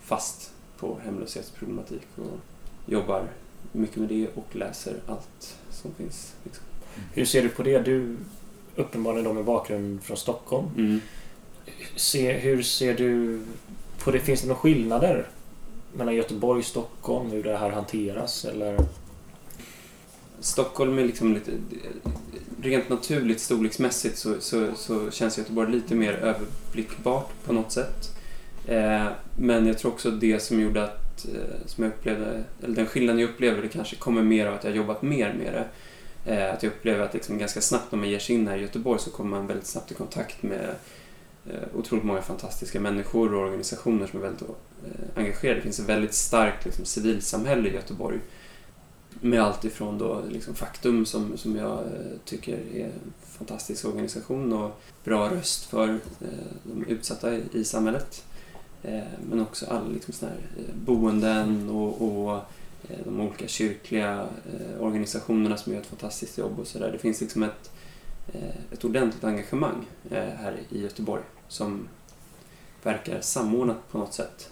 fast 0.00 0.52
på 0.78 0.98
hemlöshetsproblematik 1.04 2.06
och 2.16 2.38
jobbar 2.86 3.28
mycket 3.72 3.96
med 3.96 4.08
det 4.08 4.28
och 4.34 4.56
läser 4.56 4.94
allt 5.06 5.56
som 5.70 5.94
finns. 5.94 6.34
Liksom. 6.44 6.64
Hur 7.12 7.24
ser 7.24 7.42
du 7.42 7.48
på 7.48 7.62
det? 7.62 7.78
Du 7.78 8.16
uppenbarligen 8.76 9.24
då 9.24 9.32
med 9.32 9.44
bakgrund 9.44 10.02
från 10.02 10.16
Stockholm. 10.16 10.66
Mm. 10.76 11.00
Se, 11.96 12.32
hur 12.32 12.62
ser 12.62 12.94
du 12.94 13.42
på 14.04 14.10
det? 14.10 14.20
Finns 14.20 14.40
det 14.40 14.48
några 14.48 14.60
skillnader 14.60 15.28
mellan 15.92 16.14
Göteborg 16.14 16.58
och 16.58 16.64
Stockholm? 16.64 17.30
Hur 17.30 17.42
det 17.42 17.56
här 17.56 17.70
hanteras? 17.70 18.44
Eller? 18.44 18.78
Stockholm 20.44 20.98
är 20.98 21.04
liksom 21.04 21.34
lite... 21.34 21.50
Rent 22.62 22.88
naturligt 22.88 23.40
storleksmässigt 23.40 24.18
så, 24.18 24.40
så, 24.40 24.74
så 24.76 25.10
känns 25.10 25.38
Göteborg 25.38 25.72
lite 25.72 25.94
mer 25.94 26.12
överblickbart 26.12 27.30
på 27.44 27.52
något 27.52 27.72
sätt. 27.72 28.16
Eh, 28.66 29.06
men 29.38 29.66
jag 29.66 29.78
tror 29.78 29.92
också 29.92 30.10
det 30.10 30.42
som 30.42 30.60
gjorde 30.60 30.84
att, 30.84 31.24
eh, 31.24 31.66
som 31.66 31.84
jag 31.84 31.92
upplevde, 31.92 32.44
eller 32.62 32.76
den 32.76 32.86
skillnaden 32.86 33.20
jag 33.20 33.30
upplever 33.30 33.62
det 33.62 33.68
kanske 33.68 33.96
kommer 33.96 34.22
mer 34.22 34.46
av 34.46 34.54
att 34.54 34.64
jag 34.64 34.70
har 34.70 34.76
jobbat 34.76 35.02
mer 35.02 35.34
med 35.38 35.52
det. 35.52 35.66
Eh, 36.32 36.54
att 36.54 36.62
jag 36.62 36.72
upplever 36.72 37.04
att 37.04 37.14
liksom 37.14 37.38
ganska 37.38 37.60
snabbt 37.60 37.92
när 37.92 37.98
man 37.98 38.10
ger 38.10 38.18
sig 38.18 38.34
in 38.34 38.48
här 38.48 38.56
i 38.56 38.62
Göteborg 38.62 39.00
så 39.00 39.10
kommer 39.10 39.30
man 39.30 39.46
väldigt 39.46 39.66
snabbt 39.66 39.90
i 39.90 39.94
kontakt 39.94 40.42
med 40.42 40.74
eh, 41.50 41.78
otroligt 41.78 42.04
många 42.04 42.22
fantastiska 42.22 42.80
människor 42.80 43.34
och 43.34 43.42
organisationer 43.42 44.06
som 44.06 44.18
är 44.18 44.22
väldigt 44.22 44.42
eh, 44.42 45.18
engagerade. 45.18 45.58
Det 45.58 45.62
finns 45.62 45.80
ett 45.80 45.88
väldigt 45.88 46.14
starkt 46.14 46.64
liksom, 46.64 46.84
civilsamhälle 46.84 47.68
i 47.68 47.74
Göteborg 47.74 48.18
med 49.20 49.42
allt 49.42 49.64
ifrån 49.64 49.98
då 49.98 50.22
liksom 50.28 50.54
Faktum 50.54 51.06
som, 51.06 51.36
som 51.36 51.56
jag 51.56 51.78
eh, 51.78 52.18
tycker 52.24 52.58
är 52.74 52.84
en 52.84 53.12
fantastisk 53.20 53.84
organisation 53.84 54.52
och 54.52 54.80
bra 55.04 55.30
röst 55.30 55.64
för 55.64 55.88
eh, 55.88 56.28
de 56.62 56.84
utsatta 56.84 57.34
i, 57.34 57.42
i 57.52 57.64
samhället. 57.64 58.24
Eh, 58.82 59.04
men 59.30 59.40
också 59.40 59.66
alla 59.66 59.88
liksom 59.88 60.14
såna 60.14 60.32
här, 60.32 60.40
eh, 60.58 60.74
boenden 60.74 61.70
och, 61.70 62.02
och 62.02 62.36
eh, 62.88 62.98
de 63.04 63.20
olika 63.20 63.48
kyrkliga 63.48 64.28
eh, 64.52 64.82
organisationerna 64.82 65.56
som 65.56 65.72
gör 65.72 65.80
ett 65.80 65.86
fantastiskt 65.86 66.38
jobb 66.38 66.60
och 66.60 66.66
sådär. 66.66 66.92
Det 66.92 66.98
finns 66.98 67.20
liksom 67.20 67.42
ett, 67.42 67.70
ett 68.72 68.84
ordentligt 68.84 69.24
engagemang 69.24 69.86
här 70.10 70.60
i 70.70 70.82
Göteborg 70.82 71.22
som 71.48 71.88
verkar 72.82 73.20
samordnat 73.20 73.90
på 73.90 73.98
något 73.98 74.14
sätt. 74.14 74.50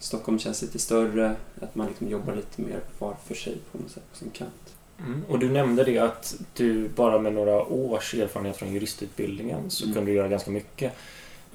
Stockholm 0.00 0.38
känns 0.38 0.62
lite 0.62 0.78
större, 0.78 1.34
att 1.60 1.74
man 1.74 1.86
liksom 1.86 2.08
jobbar 2.08 2.34
lite 2.36 2.62
mer 2.62 2.80
var 2.98 3.16
för 3.26 3.34
sig 3.34 3.56
på 3.72 3.78
något 3.78 3.90
sätt 3.90 4.02
på 4.12 4.18
sin 4.18 4.30
kant. 4.30 4.74
Mm. 4.98 5.24
Och 5.28 5.38
du 5.38 5.48
nämnde 5.50 5.84
det 5.84 5.98
att 5.98 6.34
du 6.54 6.88
bara 6.88 7.18
med 7.18 7.32
några 7.32 7.64
års 7.64 8.14
erfarenhet 8.14 8.56
från 8.56 8.72
juristutbildningen 8.72 9.70
så 9.70 9.84
Mm. 9.84 9.94
kunde 9.94 10.10
du 10.10 10.16
göra 10.16 10.28
ganska 10.28 10.50
mycket. 10.50 10.92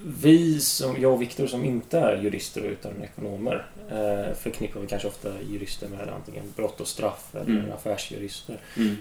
Vi, 0.05 0.59
som, 0.59 1.01
jag 1.01 1.13
och 1.13 1.21
Viktor, 1.21 1.47
som 1.47 1.65
inte 1.65 1.99
är 1.99 2.21
jurister 2.21 2.61
utan 2.61 2.91
ekonomer 3.03 3.65
eh, 3.89 4.35
förknippar 4.37 4.79
vi 4.79 4.87
kanske 4.87 5.07
ofta 5.07 5.41
jurister 5.49 5.87
med 5.87 6.09
antingen 6.09 6.53
brott 6.55 6.81
och 6.81 6.87
straff 6.87 7.27
eller 7.35 7.59
Mm. 7.59 7.71
affärsjurister. 7.71 8.59
Mm. 8.77 8.95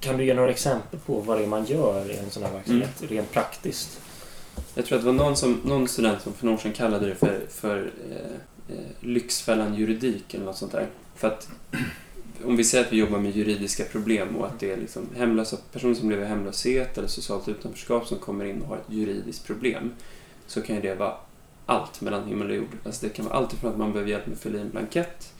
Kan 0.00 0.16
du 0.16 0.24
ge 0.24 0.34
några 0.34 0.50
exempel 0.50 1.00
på 1.00 1.20
vad 1.20 1.38
det 1.38 1.44
är 1.44 1.48
man 1.48 1.64
gör 1.64 2.10
i 2.10 2.16
en 2.16 2.30
sån 2.30 2.42
här 2.42 2.52
verksamhet 2.52 3.02
rent 3.08 3.30
praktiskt? 3.32 4.00
Jag 4.74 4.86
tror 4.86 4.98
att 4.98 5.04
det 5.04 5.10
var 5.10 5.24
någon, 5.24 5.36
som, 5.36 5.60
någon 5.64 5.88
student 5.88 6.22
som 6.22 6.32
för 6.32 6.44
några 6.44 6.56
år 6.58 6.62
sedan 6.62 6.72
kallade 6.72 7.06
det 7.08 7.14
för, 7.14 7.40
för 7.48 7.90
eh, 8.10 8.36
Eh, 8.68 8.74
lyxfällan 9.00 9.74
juridik 9.74 10.34
eller 10.34 10.44
något 10.44 10.56
sånt 10.56 10.72
där. 10.72 10.86
För 11.14 11.28
att 11.28 11.48
om 12.44 12.56
vi 12.56 12.64
säger 12.64 12.84
att 12.84 12.92
vi 12.92 12.96
jobbar 12.96 13.18
med 13.18 13.36
juridiska 13.36 13.84
problem 13.84 14.36
och 14.36 14.46
att 14.46 14.60
det 14.60 14.70
är 14.70 14.76
liksom 14.76 15.08
hemlösa 15.16 15.56
personer 15.72 15.94
som 15.94 16.10
lever 16.10 16.24
i 16.24 16.28
hemlöshet 16.28 16.98
eller 16.98 17.08
socialt 17.08 17.48
utanförskap 17.48 18.06
som 18.06 18.18
kommer 18.18 18.44
in 18.44 18.62
och 18.62 18.68
har 18.68 18.76
ett 18.76 18.92
juridiskt 18.92 19.46
problem 19.46 19.92
så 20.46 20.62
kan 20.62 20.76
ju 20.76 20.82
det 20.82 20.94
vara 20.94 21.14
allt 21.66 22.00
mellan 22.00 22.28
himmel 22.28 22.50
och 22.50 22.56
jord. 22.56 22.76
Alltså 22.84 23.06
det 23.06 23.12
kan 23.12 23.24
vara 23.24 23.34
allt 23.34 23.52
ifrån 23.52 23.70
att 23.70 23.78
man 23.78 23.92
behöver 23.92 24.10
hjälp 24.10 24.26
med 24.26 24.34
att 24.34 24.40
fylla 24.40 24.58
i 24.58 24.60
en 24.60 24.70
blankett 24.70 25.32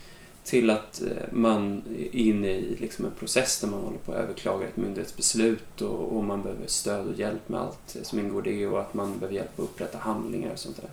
till 0.43 0.69
att 0.69 1.01
eh, 1.01 1.31
man 1.31 1.83
är 1.97 2.15
inne 2.15 2.47
i 2.47 2.77
liksom 2.79 3.05
en 3.05 3.11
process 3.11 3.61
där 3.61 3.67
man 3.67 3.83
håller 3.83 3.97
på 3.97 4.11
att 4.11 4.17
överklaga 4.17 4.67
ett 4.67 4.77
myndighetsbeslut 4.77 5.81
och, 5.81 6.17
och 6.17 6.23
man 6.23 6.41
behöver 6.41 6.67
stöd 6.67 7.07
och 7.07 7.19
hjälp 7.19 7.49
med 7.49 7.59
allt 7.59 7.97
som 8.03 8.19
ingår 8.19 8.47
i 8.47 8.59
det 8.59 8.67
och 8.67 8.79
att 8.79 8.93
man 8.93 9.19
behöver 9.19 9.35
hjälp 9.35 9.59
att 9.59 9.63
upprätta 9.63 9.97
handlingar 9.97 10.51
och 10.51 10.59
sånt 10.59 10.81
där. 10.81 10.89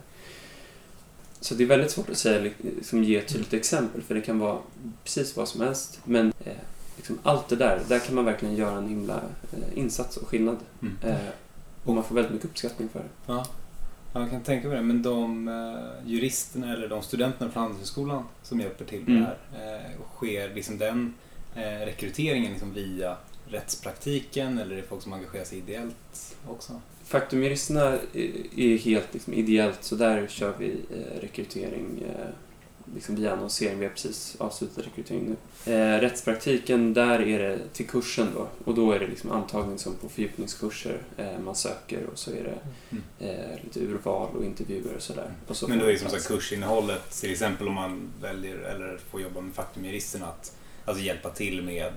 Så 1.47 1.55
det 1.55 1.63
är 1.63 1.67
väldigt 1.67 1.91
svårt 1.91 2.09
att 2.09 2.17
säga, 2.17 2.51
liksom, 2.61 3.03
ge 3.03 3.15
ett 3.17 3.27
tydligt 3.27 3.53
exempel 3.53 4.01
för 4.01 4.15
det 4.15 4.21
kan 4.21 4.39
vara 4.39 4.57
precis 5.03 5.35
vad 5.37 5.47
som 5.47 5.61
helst. 5.61 5.99
Men 6.03 6.33
eh, 6.45 6.53
liksom, 6.97 7.19
allt 7.23 7.47
det 7.49 7.55
där, 7.55 7.81
där 7.87 7.99
kan 7.99 8.15
man 8.15 8.25
verkligen 8.25 8.55
göra 8.55 8.77
en 8.77 8.87
himla 8.87 9.15
eh, 9.15 9.77
insats 9.79 10.17
och 10.17 10.27
skillnad. 10.27 10.57
Mm. 10.81 10.97
Eh, 11.03 11.29
och 11.83 11.93
man 11.93 12.03
får 12.03 12.15
väldigt 12.15 12.33
mycket 12.33 12.49
uppskattning 12.49 12.89
för 12.89 12.99
det. 12.99 13.05
Ja. 13.25 13.45
ja, 14.13 14.21
jag 14.21 14.29
kan 14.31 14.41
tänka 14.41 14.67
mig 14.67 14.77
det. 14.77 14.83
Men 14.83 15.01
de 15.03 15.47
eh, 15.47 16.09
juristerna 16.09 16.73
eller 16.73 16.87
de 16.89 17.01
studenterna 17.03 17.51
från 17.51 17.61
Handelshögskolan 17.63 18.23
som 18.43 18.59
hjälper 18.59 18.85
till 18.85 18.99
med 19.01 19.09
Mm. 19.09 19.23
det 19.23 19.57
här. 19.59 19.75
Eh, 19.75 19.91
sker 20.15 20.53
liksom 20.55 20.77
den 20.77 21.13
eh, 21.55 21.85
rekryteringen 21.85 22.51
liksom 22.51 22.73
via 22.73 23.17
rättspraktiken 23.47 24.57
eller 24.57 24.71
är 24.71 24.81
det 24.81 24.87
folk 24.87 25.03
som 25.03 25.13
engagerar 25.13 25.45
sig 25.45 25.57
ideellt 25.57 26.35
också? 26.47 26.81
Faktumjuristerna 27.07 27.97
är- 28.13 28.59
är 28.59 28.77
helt 28.77 29.13
liksom, 29.13 29.33
ideellt 29.33 29.83
så 29.83 29.95
där 29.95 30.27
kör 30.27 30.53
vi 30.59 30.69
eh, 30.69 31.21
rekrytering 31.21 32.03
eh, 32.07 32.25
liksom 32.95 33.15
via 33.15 33.33
annonsering. 33.33 33.79
Vi 33.79 33.85
har 33.85 33.93
precis 33.93 34.35
avslutat 34.39 34.85
rekrytering 34.85 35.35
nu. 35.65 35.73
Eh, 35.73 35.99
rättspraktiken, 35.99 36.93
där 36.93 37.19
är 37.21 37.39
det 37.39 37.59
till 37.73 37.87
kursen 37.87 38.27
då 38.35 38.47
och 38.65 38.75
då 38.75 38.91
är 38.91 38.99
det 38.99 39.07
liksom 39.07 39.31
antagning 39.31 39.77
som 39.77 39.93
på 39.95 40.09
fördjupningskurser 40.09 41.01
eh, 41.17 41.39
man 41.39 41.55
söker 41.55 42.05
och 42.11 42.17
så 42.19 42.31
är 42.31 42.43
det 42.43 42.57
Mm. 42.91 43.03
eh, 43.19 43.63
lite 43.63 43.79
urval 43.79 44.29
och 44.37 44.45
intervjuer 44.45 44.95
och 44.95 45.01
sådär. 45.01 45.31
Så 45.51 45.67
Men 45.67 45.79
då 45.79 45.85
är 45.85 45.91
det 45.93 45.99
som 45.99 46.09
sagt 46.09 46.27
kursinnehållet, 46.27 47.21
till 47.21 47.31
exempel 47.31 47.67
om 47.67 47.73
man 47.73 48.09
väljer 48.21 48.55
eller 48.57 48.97
får 49.11 49.21
jobba 49.21 49.41
med 49.41 49.53
faktumjuristen 49.53 50.23
att 50.23 50.55
alltså 50.85 51.03
hjälpa 51.03 51.29
till 51.29 51.61
med 51.63 51.93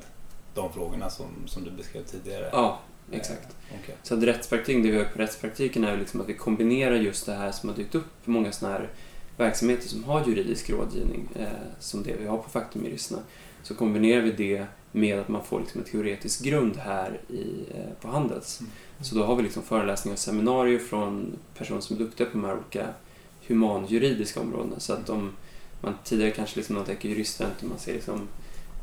de 0.55 0.73
frågorna 0.73 1.11
som, 1.11 1.27
som 1.47 1.65
du 1.65 1.71
beskrev 1.71 2.03
tidigare. 2.05 2.49
Ja, 2.53 2.81
exakt. 3.13 3.57
Eh, 3.71 3.77
okej. 3.83 3.95
Så 4.03 4.15
att 4.15 4.23
rättspraktik, 4.23 4.83
det 4.83 4.91
vi 4.91 4.97
gör 4.97 5.05
på 5.05 5.19
rättspraktiken 5.19 5.85
är 5.85 5.97
liksom 5.97 6.21
att 6.21 6.29
vi 6.29 6.35
kombinerar 6.35 6.95
just 6.95 7.27
det 7.27 7.35
här 7.35 7.53
som 7.53 7.69
har 7.69 7.77
dykt 7.77 7.95
upp 7.95 8.07
många 8.25 8.53
sådana 8.53 8.79
här 8.79 8.89
verksamheter 9.37 9.89
som 9.89 10.05
har 10.05 10.27
juridisk 10.27 10.71
rådgivning, 10.71 11.29
eh, 11.35 11.47
som 11.79 12.03
det 12.03 12.17
vi 12.21 12.27
har 12.27 12.39
på 12.39 12.51
Faktumjuristerna. 12.51 13.23
Så 13.63 13.75
kombinerar 13.75 14.23
vi 14.23 14.33
det 14.33 14.67
med 14.93 15.19
att 15.19 15.29
man 15.29 15.45
får 15.45 15.61
liksom 15.61 15.81
en 15.81 15.87
teoretisk 15.87 16.43
grund 16.43 16.77
här 16.77 17.21
i, 17.29 17.65
eh, 17.75 17.93
på 18.01 18.09
Handels. 18.09 18.61
Mm. 18.61 18.73
Så 19.01 19.15
då 19.15 19.25
har 19.25 19.37
vi 19.37 19.43
liksom 19.43 19.63
föreläsningar 19.63 20.15
och 20.15 20.19
seminarier 20.19 20.79
från 20.79 21.39
personer 21.59 21.81
som 21.81 21.97
är 21.97 22.01
duktiga 22.01 22.27
på 22.27 22.33
de 22.33 22.45
här 22.45 22.57
olika 22.57 22.87
humanjuridiska 23.47 24.41
områdena. 24.41 24.81
Så 24.81 24.93
att 24.93 25.09
om 25.09 25.33
man 25.81 25.95
tidigare 26.05 26.31
kanske 26.31 26.57
liksom 26.57 26.77
någon 26.77 26.85
tänker 26.85 27.09
juriststudent 27.09 27.63
och 27.63 27.69
man 27.69 27.79
ser 27.79 27.93
liksom 27.93 28.29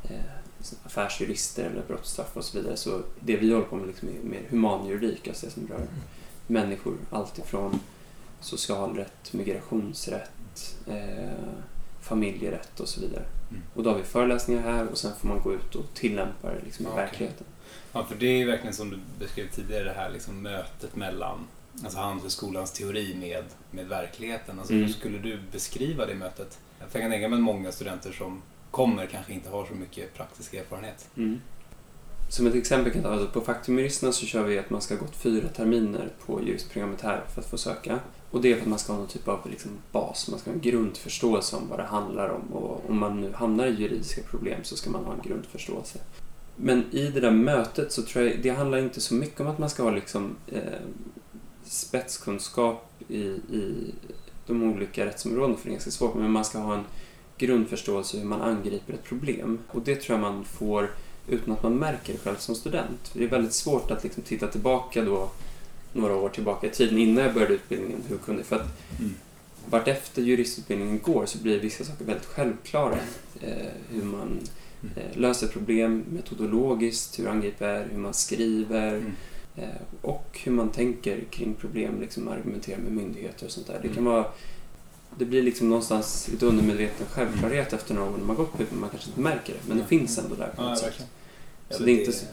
eh, 0.03 0.36
affärsjurister 0.85 1.63
eller 1.63 1.83
brottsstraff 1.87 2.37
och 2.37 2.43
så 2.43 2.57
vidare. 2.57 2.77
Så 2.77 3.01
det 3.19 3.37
vi 3.37 3.53
håller 3.53 3.65
på 3.65 3.75
med 3.75 3.87
liksom 3.87 4.09
är 4.09 4.29
mer 4.29 4.41
humanjuridik, 4.49 5.27
alltså 5.27 5.45
det 5.45 5.51
som 5.51 5.67
rör 5.67 5.87
människor. 6.47 6.95
Allt 7.09 7.37
ifrån 7.37 7.79
socialrätt, 8.41 9.33
migrationsrätt, 9.33 10.75
eh, 10.87 11.31
familjerätt 12.01 12.79
och 12.79 12.89
så 12.89 13.01
vidare. 13.01 13.23
Mm. 13.49 13.61
Och 13.75 13.83
då 13.83 13.89
har 13.89 13.97
vi 13.97 14.03
föreläsningar 14.03 14.61
här 14.61 14.87
och 14.87 14.97
sen 14.97 15.11
får 15.19 15.27
man 15.27 15.41
gå 15.43 15.53
ut 15.53 15.75
och 15.75 15.85
tillämpa 15.93 16.53
det 16.53 16.61
liksom 16.63 16.85
i 16.85 16.89
okej. 16.89 17.03
verkligheten. 17.03 17.47
Ja, 17.93 18.03
för 18.03 18.15
det 18.15 18.25
är 18.27 18.37
ju 18.37 18.45
verkligen 18.45 18.73
som 18.73 18.89
du 18.89 18.99
beskrev 19.19 19.49
tidigare 19.51 19.83
det 19.83 19.93
här 19.93 20.09
liksom 20.09 20.41
mötet 20.41 20.95
mellan 20.95 21.47
alltså 21.83 21.99
Handelshögskolans 21.99 22.71
teori 22.71 23.15
med, 23.19 23.43
med 23.71 23.87
verkligheten. 23.87 24.59
Alltså, 24.59 24.73
Mm. 24.73 24.85
Hur 24.85 24.93
skulle 24.93 25.17
du 25.17 25.39
beskriva 25.51 26.05
det 26.05 26.15
mötet? 26.15 26.59
Jag 26.79 27.01
kan 27.01 27.11
tänka 27.11 27.27
mig 27.27 27.39
många 27.39 27.71
studenter 27.71 28.11
som 28.11 28.41
kommer 28.77 29.05
kanske 29.05 29.33
inte 29.33 29.49
har 29.49 29.65
så 29.65 29.73
mycket 29.73 30.13
praktisk 30.13 30.53
erfarenhet. 30.53 31.09
Mm. 31.17 31.41
som 32.29 32.47
ett 32.47 32.55
exempel 32.55 32.93
kan 32.93 33.01
jag 33.01 33.11
ta, 33.11 33.17
alltså 33.17 33.39
på 33.39 33.41
Faktumjuristerna 33.41 34.11
så 34.11 34.25
kör 34.25 34.43
vi 34.43 34.59
att 34.59 34.69
man 34.69 34.81
ska 34.81 34.93
ha 34.93 35.01
gått 35.01 35.15
fyra 35.15 35.47
terminer 35.47 36.09
på 36.25 36.41
juristprogrammet 36.43 37.01
här 37.01 37.23
för 37.33 37.41
att 37.41 37.49
få 37.49 37.57
söka. 37.57 37.99
Och 38.31 38.41
det 38.41 38.51
är 38.51 38.55
för 38.55 38.61
att 38.61 38.67
man 38.67 38.79
ska 38.79 38.93
ha 38.93 38.99
någon 38.99 39.07
typ 39.07 39.27
av 39.27 39.49
liksom 39.49 39.71
bas, 39.91 40.27
man 40.29 40.39
ska 40.39 40.49
ha 40.49 40.55
en 40.55 40.61
grundförståelse 40.61 41.55
om 41.55 41.69
vad 41.69 41.79
det 41.79 41.83
handlar 41.83 42.29
om. 42.29 42.53
Och 42.53 42.89
om 42.89 42.97
man 42.97 43.21
nu 43.21 43.31
hamnar 43.33 43.67
i 43.67 43.71
juridiska 43.71 44.21
problem 44.21 44.59
så 44.63 44.75
ska 44.75 44.89
man 44.89 45.05
ha 45.05 45.13
en 45.13 45.21
grundförståelse. 45.29 45.99
Men 46.55 46.83
i 46.91 47.07
det 47.07 47.19
där 47.19 47.31
mötet 47.31 47.91
så 47.91 48.01
tror 48.01 48.25
jag, 48.25 48.39
det 48.43 48.49
handlar 48.49 48.77
inte 48.77 49.01
så 49.01 49.13
mycket 49.13 49.39
om 49.39 49.47
att 49.47 49.59
man 49.59 49.69
ska 49.69 49.83
ha 49.83 49.91
liksom 49.91 50.35
eh, 50.47 50.61
spetskunskap 51.63 52.91
i, 53.07 53.23
i 53.61 53.93
de 54.47 54.63
olika 54.63 55.05
rättsområdena, 55.05 55.57
för 55.57 55.63
det 55.63 55.69
är 55.69 55.73
ganska 55.73 55.91
svårt, 55.91 56.15
men 56.15 56.31
man 56.31 56.45
ska 56.45 56.59
ha 56.59 56.73
en 56.73 56.83
grundförståelse 57.37 58.17
hur 58.17 58.25
man 58.25 58.41
angriper 58.41 58.93
ett 58.93 59.03
problem. 59.03 59.59
Och 59.71 59.81
det 59.81 59.95
tror 59.95 60.19
jag 60.19 60.21
man 60.33 60.43
får 60.45 60.89
utan 61.29 61.53
att 61.53 61.63
man 61.63 61.75
märker 61.75 62.13
det 62.13 62.19
själv 62.19 62.35
som 62.37 62.55
student. 62.55 63.11
Det 63.13 63.23
är 63.23 63.27
väldigt 63.27 63.53
svårt 63.53 63.91
att 63.91 64.03
liksom 64.03 64.23
titta 64.23 64.47
tillbaka 64.47 65.01
då 65.01 65.29
några 65.93 66.15
år 66.15 66.29
tillbaka 66.29 66.67
i 66.67 66.69
tiden 66.69 66.97
innan 66.97 67.23
jag 67.23 67.33
började 67.33 67.53
utbildningen. 67.53 68.03
Hur 68.07 68.17
kunde, 68.17 68.43
för 68.43 68.55
att 68.55 68.67
Mm. 68.99 69.13
vartefter 69.69 70.21
juristutbildningen 70.21 70.99
går 71.03 71.25
så 71.25 71.37
blir 71.37 71.59
vissa 71.59 71.83
saker 71.83 72.05
väldigt 72.05 72.25
självklara. 72.25 72.97
Eh, 73.41 73.67
hur 73.89 74.03
man 74.03 74.39
eh, 74.95 75.17
löser 75.19 75.47
problem 75.47 76.03
metodologiskt, 76.09 77.19
hur 77.19 77.27
angriper, 77.27 77.87
hur 77.91 77.97
man 77.99 78.13
skriver 78.13 78.93
Mm. 78.97 79.11
eh, 79.55 79.63
och 80.01 80.39
hur 80.43 80.51
man 80.51 80.69
tänker 80.69 81.21
kring 81.29 81.53
problem, 81.53 82.01
liksom 82.01 82.27
argumenterar 82.27 82.79
med 82.79 82.91
myndigheter 82.91 83.45
och 83.45 83.51
sånt 83.51 83.67
där. 83.67 83.73
Det 83.81 83.87
Mm. 83.87 83.95
kan 83.95 84.05
vara 84.05 84.25
det 85.17 85.25
blir 85.25 85.43
liksom 85.43 85.69
någonstans 85.69 86.27
lite 86.31 86.45
undermedveten 86.45 87.05
självklarhet 87.07 87.73
efter 87.73 87.93
några 87.93 88.09
år 88.09 88.17
när 88.17 88.25
man 88.25 88.35
gått 88.35 88.47
på 88.53 88.63
utbildningen. 88.63 88.81
Man 88.81 88.89
kanske 88.89 89.09
inte 89.09 89.19
märker 89.21 89.53
det, 89.53 89.59
men 89.67 89.77
det 89.77 89.83
Ja. 89.83 89.87
finns 89.87 90.17
ändå 90.17 90.35
där 90.35 90.47
på 90.47 90.61
Ja, 90.61 90.69
något 90.69 90.77
sätt. 90.79 90.87
verkligen. 90.87 91.09
Så 91.69 91.83
det 91.83 91.91
är 91.91 91.99
inte 91.99 92.11
så... 92.11 92.25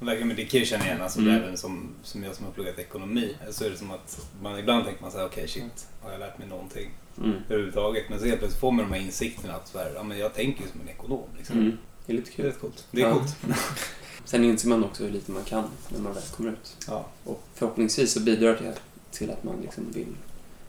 Verkligen, 0.00 0.28
men 0.28 0.36
det 0.36 0.44
kan 0.44 0.58
jag 0.60 0.66
känna 0.68 0.84
igen. 0.84 1.02
Alltså, 1.02 1.18
Mm. 1.20 1.34
Även 1.42 1.56
som, 1.56 1.88
som 2.02 2.24
jag 2.24 2.34
som 2.36 2.44
har 2.46 2.52
pluggat 2.52 2.78
ekonomi 2.78 3.36
så 3.50 3.64
är 3.64 3.70
det 3.70 3.76
som 3.76 3.90
att 3.90 4.26
man 4.42 4.58
ibland 4.58 4.84
tänker 4.84 5.02
man 5.02 5.12
så 5.12 5.18
här, 5.18 5.26
okej 5.26 5.48
shit, 5.48 5.86
har 6.00 6.10
jag 6.10 6.20
lärt 6.20 6.38
mig 6.38 6.48
någonting 6.48 6.90
Mm. 7.18 7.32
överhuvudtaget? 7.48 8.04
Men 8.10 8.18
så 8.18 8.24
helt 8.26 8.38
plötsligt 8.38 8.60
får 8.60 8.72
man 8.72 8.84
de 8.90 8.94
här 8.98 9.02
insikterna 9.06 9.54
att 9.54 9.68
så 9.68 9.78
här, 9.78 9.92
ja, 9.94 10.02
men 10.02 10.18
jag 10.18 10.34
tänker 10.34 10.62
ju 10.62 10.68
som 10.70 10.80
en 10.80 10.88
ekonom. 10.88 11.24
Liksom. 11.38 11.58
Mm. 11.58 11.78
Det 12.06 12.12
är 12.12 12.16
lite 12.16 12.30
Det 12.36 12.42
är 12.42 12.50
kul. 12.50 12.60
coolt. 12.60 12.84
Det 12.90 13.02
är 13.02 13.06
Ja. 13.08 13.14
coolt. 13.14 13.36
Sen 14.24 14.44
inser 14.44 14.68
man 14.68 14.84
också 14.84 15.04
hur 15.04 15.10
lite 15.10 15.30
man 15.32 15.44
kan 15.44 15.64
när 15.88 16.00
man 16.00 16.14
väl 16.14 16.22
kommer 16.36 16.50
ut. 16.52 16.76
Ja. 16.88 17.06
Och 17.24 17.42
förhoppningsvis 17.54 18.12
så 18.12 18.20
bidrar 18.20 18.52
det 18.62 18.74
till 19.10 19.30
att 19.30 19.44
man 19.44 19.60
liksom 19.62 19.84
vill 19.92 20.06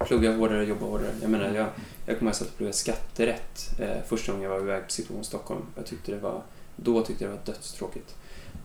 plugga 0.05 0.35
hårdare, 0.35 0.65
jobba 0.65 0.85
hårdare. 0.85 1.11
Jag 1.21 1.31
menar, 1.31 1.53
jag, 1.55 1.67
jag 2.05 2.19
kommer 2.19 2.31
ihåg 2.31 2.41
att 2.41 2.57
plugga 2.57 2.73
skatterätt 2.73 3.79
eh, 3.79 4.03
första 4.07 4.31
gången 4.31 4.49
jag 4.49 4.57
var 4.57 4.65
iväg 4.65 4.83
på 4.83 4.91
Situation 4.91 5.23
Stockholm. 5.23 5.61
Jag 5.75 5.85
tyckte 5.85 6.11
det 6.11 6.17
var, 6.17 6.41
då 6.75 7.01
tyckte 7.01 7.23
jag 7.23 7.33
det 7.33 7.37
var 7.37 7.45
dödstråkigt. 7.45 8.15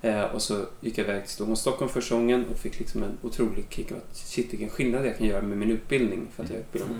Eh, 0.02 0.22
och 0.22 0.42
så 0.42 0.64
gick 0.80 0.98
jag 0.98 1.04
iväg 1.04 1.22
till 1.22 1.30
Situation 1.30 1.56
Stockholm 1.56 1.90
första 1.90 2.14
gången 2.14 2.44
och 2.52 2.58
fick 2.58 2.78
liksom 2.78 3.02
en 3.02 3.18
otrolig 3.22 3.66
kick 3.70 3.92
av 3.92 3.98
att 3.98 4.16
shit 4.16 4.52
vilken 4.52 4.68
skillnad 4.68 5.06
jag 5.06 5.18
kan 5.18 5.26
göra 5.26 5.42
med 5.42 5.58
min 5.58 5.70
utbildning 5.70 6.26
för 6.36 6.44
att 6.44 6.50
jag 6.50 6.58
utbildar 6.58 6.88
mig. 6.88 6.96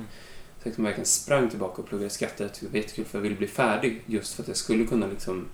Så 0.58 0.62
jag 0.62 0.70
liksom 0.70 0.84
verkligen 0.84 1.06
sprang 1.06 1.50
tillbaka 1.50 1.82
och 1.82 1.88
pluggade 1.88 2.10
skatterätt. 2.10 2.52
Tyckte 2.52 2.66
det 2.66 2.72
var 2.72 2.78
jättekul 2.78 3.04
för 3.04 3.18
jag 3.18 3.22
ville 3.22 3.36
bli 3.36 3.46
färdig 3.46 4.02
just 4.06 4.34
för 4.34 4.42
att 4.42 4.48
jag 4.48 4.56
skulle 4.56 4.84
kunna 4.86 5.06
liksom 5.06 5.46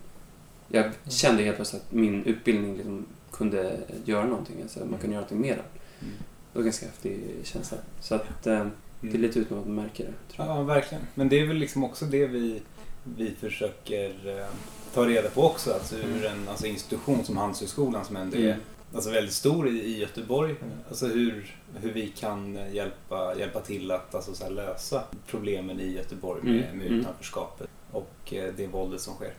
jag 0.68 0.90
kände 1.08 1.42
helt 1.42 1.56
plötsligt 1.56 1.82
att 1.82 1.92
min 1.92 2.24
utbildning 2.24 2.76
liksom 2.76 3.06
kunde 3.30 3.80
göra 4.04 4.26
någonting. 4.26 4.62
Alltså 4.62 4.78
man 4.78 4.98
kunde 4.98 5.14
göra 5.14 5.26
någonting 5.26 5.40
mer. 5.40 5.62
Mm. 6.00 6.14
Det 6.54 6.58
var 6.58 6.64
ganska 6.64 6.86
häftig 6.86 7.20
känsla. 7.44 7.78
Så 8.00 8.14
att 8.14 8.46
eh, 8.46 8.66
det 9.00 9.14
är 9.14 9.18
lite 9.18 9.38
utan 9.38 9.58
att 9.58 9.66
man 9.66 9.74
märker 9.76 10.04
det. 10.04 10.12
Ja, 10.36 10.62
verkligen. 10.62 11.04
Men 11.14 11.28
det 11.28 11.40
är 11.40 11.46
väl 11.46 11.56
liksom 11.56 11.84
också 11.84 12.04
det 12.04 12.26
vi, 12.26 12.62
vi 13.04 13.30
försöker 13.40 14.38
eh, 14.38 14.46
ta 14.94 15.06
reda 15.08 15.30
på 15.30 15.42
också. 15.42 15.72
Alltså 15.72 15.96
hur 15.96 16.24
en 16.26 16.48
alltså 16.48 16.66
institution 16.66 17.24
som 17.24 17.36
Handelshögskolan 17.36 18.04
som 18.04 18.16
ändå 18.16 18.36
är 18.36 18.40
Mm. 18.42 18.60
alltså 18.94 19.10
väldigt 19.10 19.34
stor 19.34 19.68
i, 19.68 19.70
i 19.70 19.98
Göteborg. 20.00 20.54
Alltså 20.88 21.06
hur, 21.06 21.56
hur 21.80 21.92
vi 21.92 22.08
kan 22.08 22.58
hjälpa, 22.72 23.34
hjälpa 23.38 23.60
till 23.60 23.90
att 23.90 24.14
alltså 24.14 24.34
så 24.34 24.50
lösa 24.50 25.04
problemen 25.26 25.80
i 25.80 25.92
Göteborg 25.92 26.42
med, 26.42 26.64
Mm, 26.64 26.78
med 26.78 26.86
mm. 26.86 27.00
utanförskapet 27.00 27.68
och 27.90 28.32
eh, 28.34 28.52
det 28.56 28.66
våldet 28.66 29.00
som 29.00 29.14
sker. 29.14 29.34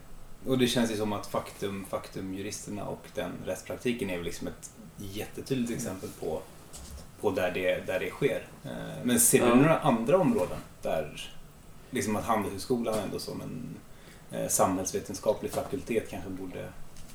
Och 0.45 0.57
det 0.57 0.67
känns 0.67 0.91
ju 0.91 0.97
som 0.97 1.13
att 1.13 1.27
faktum, 1.27 1.85
faktumjuristerna 1.89 2.85
och 2.85 3.05
den 3.15 3.31
rättspraktiken 3.45 4.09
är 4.09 4.15
väl 4.15 4.25
liksom 4.25 4.47
ett 4.47 4.69
jättetydligt 4.97 5.71
exempel 5.71 6.09
på, 6.19 6.41
på 7.25 7.31
där, 7.31 7.51
det, 7.51 7.87
där 7.87 7.99
det 7.99 8.09
sker. 8.09 8.47
Eh, 8.63 8.71
Men 9.03 9.19
ser 9.19 9.39
du 9.39 9.45
Ja. 9.47 9.55
några 9.55 9.79
andra 9.79 10.17
områden 10.17 10.57
där 10.81 11.31
liksom 11.89 12.15
att 12.15 12.23
Handelshögskolan 12.23 12.95
ändå 13.05 13.19
som 13.19 13.41
en 13.41 13.75
eh, 14.39 14.47
samhällsvetenskaplig 14.47 15.51
fakultet 15.51 16.09
kanske 16.09 16.29
borde 16.29 16.67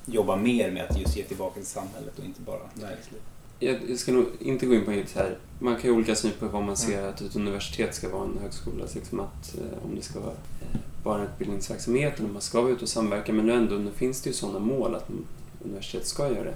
jobba 0.05 0.35
mer 0.35 0.71
med 0.71 0.85
att 0.89 0.99
just 0.99 1.17
ge 1.17 1.23
tillbaka 1.23 1.53
till 1.53 1.65
samhället 1.65 2.19
och 2.19 2.25
inte 2.25 2.41
bara 2.41 2.59
näringslivet? 2.73 3.25
Jag, 3.59 3.99
ska 3.99 4.11
nog 4.11 4.25
inte 4.39 4.65
gå 4.65 4.73
in 4.73 4.85
på 4.85 5.09
så 5.13 5.19
här. 5.19 5.37
Man 5.59 5.75
kan 5.75 5.83
ju 5.83 5.91
olika 5.91 6.15
syn 6.15 6.31
på 6.39 6.47
vad 6.47 6.63
man 6.63 6.77
ser 6.77 7.07
att 7.07 7.21
ett 7.21 7.35
universitet 7.35 7.95
ska 7.95 8.09
vara 8.09 8.23
en 8.23 8.37
högskola. 8.41 8.85
Liksom 8.93 9.19
att, 9.19 9.55
eh, 9.57 9.85
om 9.85 9.95
det 9.95 10.01
ska 10.01 10.19
vara 10.19 10.33
bara 11.03 11.21
en 11.21 11.27
utbildningsverksamhet 11.27 12.17
eller 12.17 12.27
om 12.27 12.33
man 12.33 12.41
ska 12.41 12.61
vara 12.61 12.71
ute 12.71 12.83
och 12.83 12.89
samverka. 12.89 13.33
Men 13.33 13.45
nu 13.45 13.53
ändå 13.53 13.75
nu 13.75 13.91
finns 13.91 14.21
det 14.21 14.29
ju 14.29 14.33
sådana 14.33 14.59
mål 14.59 14.95
att 14.95 15.09
universitet 15.65 16.07
ska 16.07 16.29
göra 16.29 16.43
det. 16.43 16.55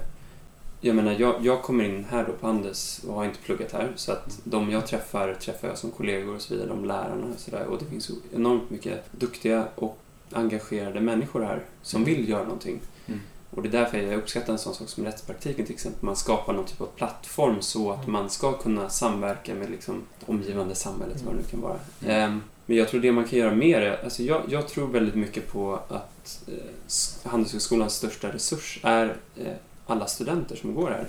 Jag 0.80 0.96
menar, 0.96 1.16
jag, 1.18 1.34
jag 1.42 1.62
kommer 1.62 1.84
in 1.84 2.06
här 2.10 2.24
då 2.26 2.32
på 2.32 2.46
Handels 2.46 3.04
och 3.08 3.14
har 3.14 3.24
inte 3.24 3.38
pluggat 3.38 3.72
här. 3.72 3.92
Så 3.96 4.12
att 4.12 4.40
de 4.44 4.70
jag 4.70 4.86
träffar, 4.86 5.34
träffar 5.34 5.68
jag 5.68 5.78
som 5.78 5.90
kollegor 5.90 6.34
och 6.34 6.42
så 6.42 6.54
vidare, 6.54 6.68
de 6.68 6.84
lärarna 6.84 7.26
och 7.34 7.40
sådär. 7.40 7.66
Och 7.66 7.78
det 7.78 7.84
finns 7.84 8.10
enormt 8.34 8.70
mycket 8.70 9.04
duktiga 9.12 9.68
och 9.74 9.98
engagerade 10.32 11.00
människor 11.00 11.42
här 11.42 11.62
som 11.82 12.04
vill 12.04 12.28
göra 12.28 12.42
någonting. 12.42 12.80
Mm. 13.06 13.20
Och 13.50 13.62
det 13.62 13.68
är 13.68 13.72
därför 13.72 13.98
jag 13.98 14.18
uppskattar 14.18 14.52
en 14.52 14.58
sån 14.58 14.74
sak 14.74 14.88
som 14.88 15.04
rättspraktiken 15.04 15.64
till 15.66 15.74
exempel. 15.74 16.04
Man 16.04 16.16
skapar 16.16 16.52
någon 16.52 16.64
typ 16.66 16.80
av 16.80 16.86
plattform 16.96 17.62
så 17.62 17.92
att 17.92 18.06
man 18.06 18.30
ska 18.30 18.52
kunna 18.52 18.88
samverka 18.88 19.54
med 19.54 19.70
liksom 19.70 20.02
det 20.20 20.32
omgivande 20.32 20.74
samhället, 20.74 21.22
vad 21.22 21.34
det 21.34 21.38
nu 21.38 21.44
kan 21.44 21.60
vara. 21.60 21.78
Ehm, 22.06 22.42
Men 22.66 22.76
jag 22.76 22.88
tror 22.88 23.00
det 23.00 23.12
man 23.12 23.24
kan 23.24 23.38
göra 23.38 23.54
mer 23.54 23.80
är, 23.80 24.04
alltså 24.04 24.22
jag, 24.22 24.42
jag 24.48 24.68
tror 24.68 24.88
väldigt 24.88 25.14
mycket 25.14 25.52
på 25.52 25.80
att 25.88 26.42
eh, 26.48 27.30
Handelshögskolans 27.30 27.94
största 27.94 28.32
resurs 28.32 28.80
är 28.82 29.16
eh, 29.36 29.52
alla 29.86 30.06
studenter 30.06 30.56
som 30.56 30.74
går 30.74 30.90
här. 30.90 31.06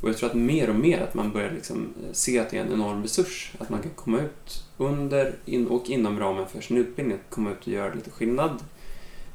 Och 0.00 0.08
jag 0.08 0.16
tror 0.16 0.28
att 0.28 0.36
mer 0.36 0.68
och 0.68 0.74
mer 0.74 1.00
att 1.00 1.14
man 1.14 1.32
börjar 1.32 1.50
liksom 1.50 1.94
eh, 2.04 2.12
se 2.12 2.38
att 2.38 2.50
det 2.50 2.58
är 2.58 2.62
en 2.62 2.72
enorm 2.72 3.02
resurs. 3.02 3.52
Att 3.58 3.70
man 3.70 3.82
kan 3.82 3.90
komma 3.90 4.20
ut 4.20 4.64
under 4.76 5.34
in, 5.44 5.66
och 5.66 5.90
inom 5.90 6.20
ramen 6.20 6.46
för 6.46 6.60
sin 6.60 6.76
utbildning, 6.76 7.16
att 7.16 7.34
komma 7.34 7.50
ut 7.50 7.60
och 7.60 7.68
göra 7.68 7.94
lite 7.94 8.10
skillnad. 8.10 8.58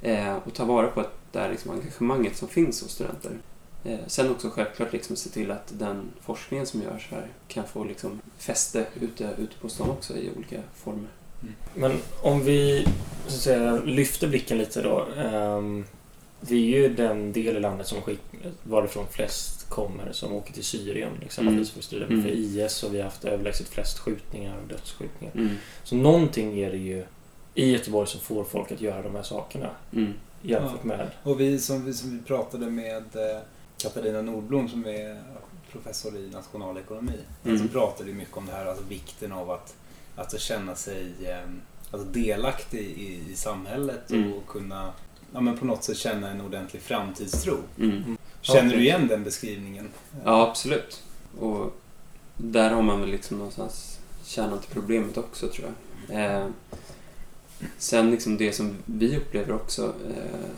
Eh, 0.02 0.36
och 0.36 0.54
ta 0.54 0.66
vara 0.66 0.88
på 0.88 1.06
det 1.32 1.40
här 1.40 1.50
liksom 1.50 1.72
engagemanget 1.72 2.38
som 2.38 2.48
finns 2.48 2.82
hos 2.82 2.92
studenter. 2.92 3.32
Eh, 3.84 4.00
sen 4.08 4.32
också 4.32 4.50
självklart 4.50 4.94
liksom 4.94 5.16
se 5.16 5.30
till 5.30 5.52
att 5.52 5.74
den 5.80 6.12
forskningen 6.22 6.66
som 6.66 6.82
görs 6.82 7.08
här 7.12 7.28
kan 7.48 7.68
få 7.68 7.84
liksom 7.84 8.22
fäste 8.38 8.86
ute, 9.02 9.30
ute 9.38 9.56
på 9.62 9.70
stan 9.70 9.90
också 9.90 10.18
i 10.18 10.32
olika 10.38 10.62
former. 10.76 11.10
Mm. 11.42 11.54
Men 11.74 11.92
om 12.24 12.44
vi 12.44 12.88
så 13.28 13.36
att 13.36 13.42
säga, 13.42 13.82
lyfter 13.86 14.28
blicken 14.28 14.58
lite 14.58 14.82
då. 14.82 15.08
ehm, 15.18 15.86
vi 16.42 16.74
är 16.76 16.80
ju 16.80 16.90
den 16.96 17.34
del 17.34 17.58
i 17.58 17.60
landet 17.60 17.88
som 17.88 18.02
skick, 18.02 18.20
varifrån 18.64 19.06
flest 19.12 19.70
kommer 19.70 20.12
som 20.12 20.34
åker 20.34 20.54
till 20.54 20.64
Syrien 20.64 21.12
exempelvis 21.26 21.72
för 21.72 21.80
att 21.80 21.86
strida 21.86 22.06
Mm. 22.06 22.24
för 22.24 22.30
IS 22.30 22.84
och 22.84 22.94
vi 22.94 22.98
har 22.98 23.06
haft 23.06 23.26
överlägset 23.26 23.68
flest 23.68 24.00
skjutningar 24.00 24.58
och 24.62 24.68
dödsskjutningar. 24.68 25.34
Mm. 25.36 25.56
Så 25.84 25.96
någonting 25.96 26.60
är 26.60 26.72
det 26.72 26.78
ju 26.78 27.06
i 27.56 27.72
Göteborg 27.72 28.08
som 28.08 28.20
får 28.22 28.44
folk 28.44 28.72
att 28.72 28.82
göra 28.82 29.02
de 29.02 29.16
här 29.16 29.24
sakerna 29.24 29.70
Mm. 29.94 30.14
jämfört 30.42 30.84
med... 30.84 31.08
Och 31.24 31.40
vi 31.40 31.60
som, 31.60 31.86
vi 31.86 31.94
som 31.94 32.18
vi 32.18 32.24
pratade 32.24 32.66
med 32.70 33.04
eh, 33.16 33.42
Katarina 33.78 34.22
Nordblom 34.22 34.70
som 34.70 34.86
är 34.86 35.22
professor 35.72 36.18
i 36.18 36.30
nationalekonomi. 36.30 37.14
Mm. 37.46 37.60
Så 37.60 37.68
pratade 37.68 38.04
vi 38.04 38.14
mycket 38.14 38.38
om 38.38 38.46
det 38.46 38.52
här, 38.52 38.66
alltså 38.66 38.84
vikten 38.90 39.32
av 39.32 39.52
att 39.52 39.76
alltså 40.16 40.38
känna 40.38 40.76
sig 40.76 41.08
eh, 41.24 41.50
alltså 41.92 42.08
delaktig 42.08 42.80
i, 42.80 43.32
i 43.32 43.36
samhället 43.36 44.12
Mm. 44.12 44.34
och 44.34 44.48
kunna 44.48 44.94
ja, 45.34 45.42
men 45.42 45.58
på 45.58 45.66
något 45.66 45.84
sätt 45.84 45.98
känna 45.98 46.30
en 46.32 46.42
ordentlig 46.42 46.82
framtidstro. 46.82 47.58
Mm. 47.80 48.18
Känner 48.42 48.72
Ja, 48.72 48.78
du 48.78 48.84
igen 48.84 49.08
den 49.08 49.24
beskrivningen? 49.24 49.90
Ja, 50.26 50.48
absolut. 50.50 51.04
Och 51.40 51.80
där 52.38 52.70
har 52.70 52.82
man 52.82 53.00
väl 53.02 53.10
liksom 53.10 53.38
någonstans 53.38 54.00
kärnan 54.24 54.60
till 54.60 54.70
problemet 54.74 55.18
också 55.18 55.48
tror 55.48 55.68
jag. 56.08 56.36
Eh, 56.36 56.48
sen 57.78 58.12
liksom 58.12 58.38
det 58.38 58.54
som 58.54 58.76
vi 58.86 59.18
upplever 59.18 59.54
också, 59.54 59.84
eh, 60.10 60.50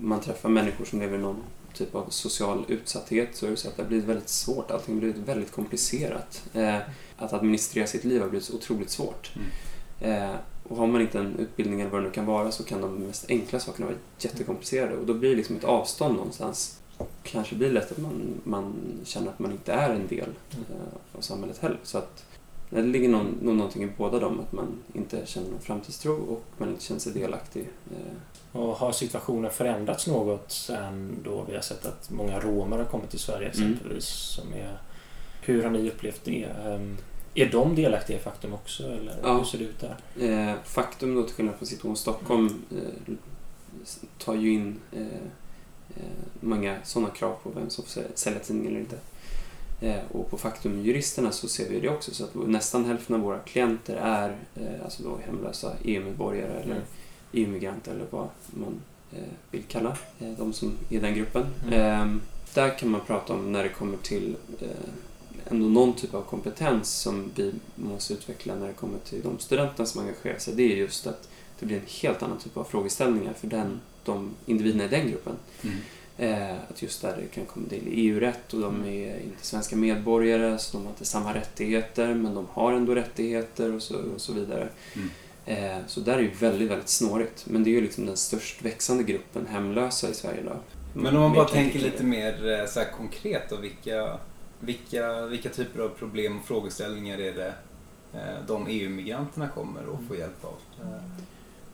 man 0.00 0.20
träffar 0.20 0.48
människor 0.48 0.84
som 0.84 1.00
lever 1.00 1.18
i 1.18 1.20
någon 1.20 1.42
typ 1.74 1.94
av 1.94 2.06
social 2.10 2.64
utsatthet 2.68 3.28
så 3.36 3.46
är 3.46 3.50
det 3.50 3.56
så 3.56 3.68
att 3.68 3.76
det 3.76 3.82
har 3.82 3.88
blivit 3.88 4.06
väldigt 4.06 4.28
svårt, 4.28 4.70
allting 4.70 4.94
har 4.94 5.00
blivit 5.00 5.16
väldigt 5.16 5.52
komplicerat. 5.52 6.42
Eh, 6.54 6.78
att 7.16 7.32
administrera 7.32 7.86
sitt 7.86 8.04
liv 8.04 8.20
har 8.20 8.28
blivit 8.28 8.46
så 8.46 8.54
otroligt 8.54 8.90
svårt. 8.90 9.32
Eh, 10.00 10.34
och 10.68 10.76
har 10.76 10.86
man 10.86 11.00
inte 11.00 11.18
en 11.18 11.36
utbildning 11.38 11.80
eller 11.80 11.90
vad 11.90 12.00
det 12.00 12.06
nu 12.06 12.12
kan 12.12 12.26
vara 12.26 12.50
så 12.52 12.64
kan 12.64 12.80
de 12.80 12.94
mest 12.94 13.24
enkla 13.30 13.60
sakerna 13.60 13.86
vara 13.86 13.96
jättekomplicerade 14.18 14.96
och 14.96 15.06
då 15.06 15.14
blir 15.14 15.30
det 15.30 15.36
liksom 15.36 15.56
ett 15.56 15.64
avstånd 15.64 16.16
någonstans. 16.16 16.78
Kanske 17.22 17.54
blir 17.54 17.68
det 17.68 17.74
lätt 17.74 17.92
att 17.92 17.98
man, 17.98 18.40
man 18.44 18.74
känner 19.04 19.28
att 19.28 19.38
man 19.38 19.52
inte 19.52 19.72
är 19.72 19.90
en 19.94 20.06
del 20.06 20.28
eh, 20.52 21.16
av 21.18 21.20
samhället 21.20 21.58
heller. 21.58 21.78
Så 21.82 21.98
att 21.98 22.24
det 22.70 22.82
ligger 22.82 23.08
någon, 23.08 23.38
någon, 23.42 23.56
någonting 23.56 23.82
i 23.82 23.88
båda 23.96 24.18
dem, 24.18 24.40
att 24.40 24.52
man 24.52 24.66
inte 24.94 25.26
känner 25.26 25.50
någon 25.50 25.60
framtidstro 25.60 26.12
och 26.14 26.44
man 26.58 26.68
inte 26.68 26.84
känner 26.84 27.00
sig 27.00 27.12
delaktig. 27.12 27.68
Eh, 27.90 28.60
Och 28.60 28.76
har 28.76 28.92
situationen 28.92 29.50
förändrats 29.50 30.06
något 30.06 30.50
sen 30.52 31.16
då 31.24 31.44
vi 31.48 31.54
har 31.54 31.62
sett 31.62 31.86
att 31.86 32.10
många 32.10 32.40
romer 32.40 32.78
har 32.78 32.84
kommit 32.84 33.10
till 33.10 33.18
Sverige 33.18 33.50
Mm. 33.54 33.72
exempelvis? 33.72 34.04
Som 34.06 34.52
är, 34.52 34.78
hur 35.42 35.62
har 35.62 35.70
ni 35.70 35.88
upplevt 35.90 36.24
det? 36.24 36.46
Ehm, 37.42 37.48
Är 37.48 37.52
de 37.52 37.74
delaktiga 37.74 38.16
i 38.16 38.20
Faktum 38.20 38.54
också 38.54 38.82
eller 38.82 39.16
Ja. 39.22 39.36
hur 39.38 39.44
ser 39.44 39.58
det 39.58 39.64
ut 39.64 39.80
där? 39.80 39.96
Eh, 40.50 40.54
faktum 40.64 41.14
då, 41.14 41.22
till 41.22 41.34
skillnad 41.34 41.54
från 41.54 41.66
Situation 41.66 41.96
Stockholm, 41.96 42.62
eh, 42.70 43.14
tar 44.18 44.34
ju 44.34 44.52
in 44.52 44.76
eh, 44.92 45.00
eh, 45.96 46.02
många 46.40 46.78
sådana 46.84 47.10
krav 47.10 47.36
på 47.42 47.50
vem 47.50 47.70
som 47.70 47.84
får 47.84 48.00
sä- 48.00 48.04
sälja 48.14 48.38
tidningen 48.40 48.70
eller 48.72 48.80
inte. 48.80 48.96
Eh, 49.80 50.00
och 50.12 50.30
på 50.30 50.38
Faktum-juristerna 50.38 51.30
så 51.30 51.48
ser 51.48 51.68
vi 51.68 51.80
det 51.80 51.88
också, 51.88 52.14
så 52.14 52.24
att 52.24 52.34
nästan 52.34 52.84
hälften 52.84 53.16
av 53.16 53.22
våra 53.22 53.38
klienter 53.38 53.96
är 53.96 54.36
eh, 54.56 54.84
alltså 54.84 55.02
då 55.02 55.18
hemlösa 55.26 55.72
EU-medborgare 55.84 56.52
eller 56.62 56.72
Mm. 56.74 56.84
EU-migranter 57.32 57.90
eller 57.92 58.04
vad 58.10 58.28
man 58.50 58.80
vill 59.50 59.62
kalla 59.68 59.96
de 60.38 60.52
som 60.52 60.72
är 60.90 60.96
i 60.96 61.00
den 61.00 61.14
gruppen. 61.14 61.46
Mm. 61.66 61.80
Eh, 62.14 62.16
där 62.54 62.78
kan 62.78 62.90
man 62.90 63.00
prata 63.06 63.32
om 63.34 63.52
när 63.52 63.62
det 63.62 63.68
kommer 63.68 63.96
till 63.96 64.36
ändå 65.50 65.68
någon 65.68 65.94
typ 65.94 66.14
av 66.14 66.22
kompetens 66.22 66.90
som 66.90 67.30
vi 67.34 67.52
måste 67.74 68.12
utveckla 68.12 68.54
när 68.54 68.66
det 68.66 68.72
kommer 68.72 68.98
till 68.98 69.22
de 69.22 69.38
studenterna 69.38 69.86
som 69.86 70.00
engagerar 70.00 70.38
sig. 70.38 70.54
Det 70.54 70.62
är 70.62 70.76
just 70.76 71.06
att 71.06 71.28
det 71.58 71.66
blir 71.66 71.76
en 71.76 71.86
helt 72.02 72.22
annan 72.22 72.38
typ 72.38 72.56
av 72.56 72.64
frågeställningar 72.64 73.32
för 73.32 73.46
den, 73.46 73.80
de 74.04 74.30
individerna 74.46 74.84
i 74.84 74.88
den 74.88 75.10
gruppen. 75.10 75.36
Mm. 75.62 75.76
Eh, 76.18 76.56
att 76.70 76.82
just 76.82 77.02
där 77.02 77.16
det 77.16 77.26
kan 77.34 77.46
komma 77.46 77.68
till 77.68 77.82
EU-rätt 77.86 78.54
och 78.54 78.60
de 78.60 78.84
är 78.84 79.20
inte 79.20 79.46
svenska 79.46 79.76
medborgare 79.76 80.58
så 80.58 80.76
de 80.76 80.82
har 80.82 80.90
inte 80.90 81.04
samma 81.04 81.34
rättigheter 81.34 82.14
men 82.14 82.34
de 82.34 82.46
har 82.52 82.72
ändå 82.72 82.94
rättigheter 82.94 83.74
och 83.74 83.82
så, 83.82 83.94
och 84.14 84.20
så 84.20 84.32
vidare. 84.32 84.68
Mm. 84.94 85.08
Eh, 85.48 85.86
så 85.86 86.00
där 86.00 86.14
är 86.14 86.22
ju 86.22 86.30
väldigt, 86.30 86.70
väldigt 86.70 86.88
snårigt. 86.88 87.44
Men 87.46 87.64
det 87.64 87.70
är 87.70 87.72
ju 87.72 87.80
liksom 87.80 88.06
den 88.06 88.16
störst 88.16 88.62
växande 88.62 89.02
gruppen 89.02 89.46
hemlösa 89.46 90.08
i 90.10 90.14
Sverige 90.14 90.40
idag. 90.40 90.56
Men 90.94 91.16
om 91.16 91.22
man 91.22 91.32
bara 91.32 91.48
tänker 91.48 91.78
lite 91.78 92.04
mer 92.04 92.60
eh, 92.60 92.66
så 92.66 92.84
konkret 92.96 93.50
då, 93.50 93.56
vilka, 93.56 94.18
vilka, 94.60 95.26
vilka 95.26 95.48
typer 95.48 95.82
av 95.82 95.88
problem 95.88 96.38
och 96.38 96.44
frågeställningar 96.44 97.18
är 97.18 97.32
det 97.32 97.54
eh, 98.14 98.46
de 98.46 98.66
EU-migranterna 98.66 99.48
kommer 99.48 99.80
att 99.80 100.08
få 100.08 100.16
hjälp 100.16 100.44
av? 100.44 100.54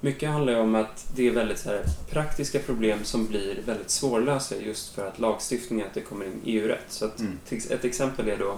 Mycket 0.00 0.30
handlar 0.30 0.52
ju 0.52 0.58
om 0.58 0.74
att 0.74 1.06
det 1.16 1.26
är 1.28 1.30
väldigt 1.30 1.58
så 1.58 1.68
här, 1.68 1.84
praktiska 2.10 2.58
problem 2.58 3.04
som 3.04 3.26
blir 3.26 3.62
väldigt 3.66 3.90
svårlösta 3.90 4.56
just 4.56 4.94
för 4.94 5.08
att 5.08 5.18
lagstiftningen, 5.18 5.86
att 5.86 5.94
det 5.94 6.00
kommer 6.00 6.24
in 6.26 6.40
EU-rätt. 6.44 6.84
Så 6.88 7.04
att, 7.04 7.20
Mm. 7.20 7.38
ett 7.70 7.84
exempel 7.84 8.28
är 8.28 8.36
då 8.36 8.56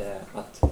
eh, 0.00 0.22
att 0.34 0.62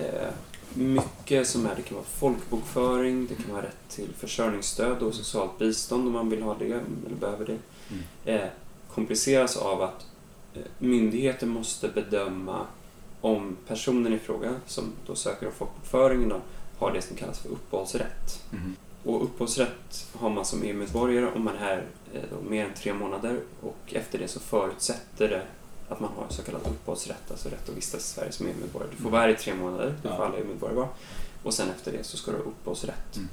eh, 0.00 0.28
mycket 0.74 1.48
som 1.48 1.66
är, 1.66 1.74
det 1.76 1.82
kan 1.82 1.94
vara 1.96 2.06
folkbokföring, 2.06 3.26
det 3.26 3.34
kan 3.34 3.52
vara 3.52 3.62
rätt 3.62 3.88
till 3.88 4.08
försörjningsstöd 4.18 5.02
och 5.02 5.14
socialt 5.14 5.58
bistånd 5.58 6.06
om 6.06 6.12
man 6.12 6.30
vill 6.30 6.42
ha 6.42 6.54
det 6.58 6.64
eller 6.64 7.16
behöver 7.20 7.46
det. 7.46 7.58
Mm. 7.90 8.02
Eh, 8.40 8.48
kompliceras 8.94 9.56
av 9.56 9.82
att 9.82 10.06
myndigheter 10.78 11.46
måste 11.46 11.88
bedöma 11.88 12.66
om 13.20 13.56
personen 13.66 14.12
i 14.12 14.18
fråga 14.18 14.54
som 14.66 14.92
då 15.06 15.14
söker 15.14 15.46
om 15.46 15.52
folkbokföringen 15.52 16.32
har 16.78 16.92
det 16.92 17.02
som 17.02 17.16
kallas 17.16 17.38
för 17.38 17.48
uppehållsrätt. 17.48 18.42
Mhm. 18.50 18.76
Och 19.04 19.24
uppehållsrätt 19.24 20.06
har 20.12 20.30
man 20.30 20.44
som 20.44 20.62
EU-medborgare 20.62 21.26
om 21.34 21.44
man 21.44 21.54
är 21.54 21.58
här 21.58 21.84
eh, 22.14 22.22
mer 22.48 22.64
än 22.64 22.74
tre 22.74 22.94
månader 22.94 23.40
och 23.60 23.94
efter 23.94 24.18
det 24.18 24.28
så 24.28 24.40
förutsätter 24.40 25.28
det 25.28 25.42
att 25.88 26.00
man 26.00 26.10
har 26.16 26.26
så 26.28 26.42
kallad 26.42 26.60
uppehållsrätt, 26.64 27.30
alltså 27.30 27.48
rätt 27.48 27.68
att 27.68 27.76
vistas 27.76 28.00
i 28.00 28.14
Sverige 28.14 28.32
som 28.32 28.46
EU-medborgare. 28.46 28.90
Du 28.96 29.02
får 29.02 29.10
vara 29.10 29.22
här 29.22 29.28
i 29.28 29.34
tre 29.34 29.54
månader, 29.54 29.94
det 30.02 30.08
får 30.08 30.24
alla 30.24 30.36
EU-medborgare 30.38 30.76
vara. 30.76 30.88
Och 31.42 31.54
sen 31.54 31.70
efter 31.70 31.92
det 31.92 32.04
så 32.04 32.16
ska 32.16 32.30
du 32.30 32.36
ha 32.36 32.44
uppehållsrätt. 32.44 33.16
Mm. 33.16 33.28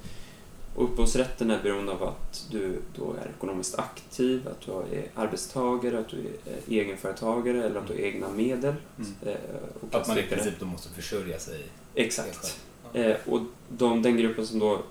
Och 0.76 0.84
uppehållsrätten 0.84 1.52
är 1.52 1.64
beroende 1.64 1.92
av 1.92 2.04
att 2.04 2.48
du 2.52 2.82
då 2.96 3.14
är 3.14 3.30
ekonomiskt 3.38 3.80
aktiv, 3.80 4.48
att 4.48 4.62
du 4.62 4.72
är 4.72 5.10
arbetstagare, 5.16 6.00
att 6.00 6.10
du 6.10 6.20
är 6.20 6.52
eh, 6.52 6.80
egenföretagare 6.80 7.64
eller 7.64 7.80
att 7.80 7.88
du 7.88 7.94
har 7.94 8.00
egna 8.00 8.30
medel. 8.30 8.76
Mm. 8.98 9.12
Eh, 9.26 9.36
och 9.82 9.96
Att 9.96 10.08
man 10.08 10.18
i 10.18 10.24
princip 10.24 10.60
då 10.60 10.66
måste 10.66 10.90
försörja 10.90 11.40
sig 11.40 11.66
Exakt. 11.96 12.60
Ja. 12.94 13.00
Eh, 13.00 13.18
och 13.26 13.42
de, 13.70 14.02
den 14.02 14.18
gruppen 14.18 14.48
som 14.48 14.60
då, 14.60 14.82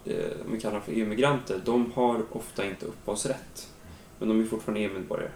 vi 0.47 0.61
kallar 0.61 0.81
för 0.81 0.93
EU-migranter, 0.93 1.61
de 1.65 1.93
har 1.93 2.23
ofta 2.33 2.67
inte 2.67 2.87
uppehållsrätt. 2.87 3.69
Men 4.19 4.29
de 4.29 4.41
är 4.41 4.45
fortfarande 4.45 4.81
EU-medborgare. 4.81 5.31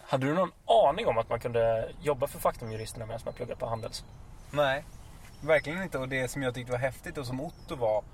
Hade 0.00 0.26
du 0.26 0.34
någon 0.34 0.50
aning 0.64 1.06
om 1.06 1.18
att 1.18 1.28
man 1.28 1.40
kunde 1.40 1.92
jobba 2.02 2.26
för 2.26 2.38
Faktumjuristerna 2.38 3.06
medan 3.06 3.20
man 3.24 3.34
pluggade 3.34 3.60
på 3.60 3.66
Handels? 3.66 4.04
Nej, 4.50 4.84
verkligen 5.40 5.82
inte. 5.82 5.98
Och 5.98 6.08
det 6.08 6.28
som 6.28 6.42
jag 6.42 6.54
tyckte 6.54 6.72
var 6.72 6.78
häftigt 6.78 7.18
och 7.18 7.26
som 7.26 7.40
Otto 7.40 7.76
var 7.76 8.04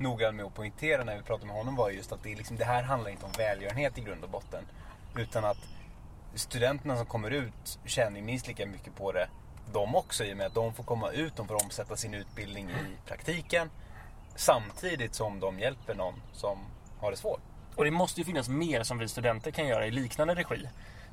noggrann 0.00 0.36
med 0.36 0.44
att 0.44 0.54
poängtera 0.54 1.04
när 1.04 1.16
vi 1.16 1.22
pratade 1.22 1.46
med 1.46 1.56
honom 1.56 1.76
var 1.76 1.90
just 1.90 2.12
att 2.12 2.22
det, 2.22 2.34
liksom, 2.34 2.56
det 2.56 2.64
här 2.64 2.82
handlar 2.82 3.10
inte 3.10 3.26
om 3.26 3.32
välgörenhet 3.38 3.98
i 3.98 4.00
grund 4.00 4.24
och 4.24 4.30
botten. 4.30 4.64
Utan 5.16 5.44
att 5.44 5.58
studenterna 6.34 6.96
som 6.96 7.06
kommer 7.06 7.30
ut 7.30 7.78
känner 7.84 8.16
ju 8.20 8.24
minst 8.24 8.48
lika 8.48 8.66
mycket 8.66 8.96
på 8.96 9.12
det 9.12 9.28
de 9.72 9.94
också 9.94 10.24
i 10.24 10.32
och 10.32 10.36
med 10.36 10.46
att 10.46 10.54
de 10.54 10.74
får 10.74 10.84
komma 10.84 11.10
ut, 11.10 11.36
de 11.36 11.48
får 11.48 11.64
omsätta 11.64 11.96
sin 11.96 12.14
utbildning 12.14 12.70
i 12.70 13.08
praktiken 13.08 13.70
samtidigt 14.34 15.14
som 15.14 15.40
de 15.40 15.58
hjälper 15.58 15.94
någon 15.94 16.22
som 16.32 16.58
har 17.00 17.10
det 17.10 17.16
svårt. 17.16 17.40
Och 17.76 17.84
det 17.84 17.90
måste 17.90 18.20
ju 18.20 18.24
finnas 18.24 18.48
mer 18.48 18.82
som 18.82 18.98
vi 18.98 19.08
studenter 19.08 19.50
kan 19.50 19.66
göra 19.66 19.86
i 19.86 19.90
liknande 19.90 20.34
regi. 20.34 20.68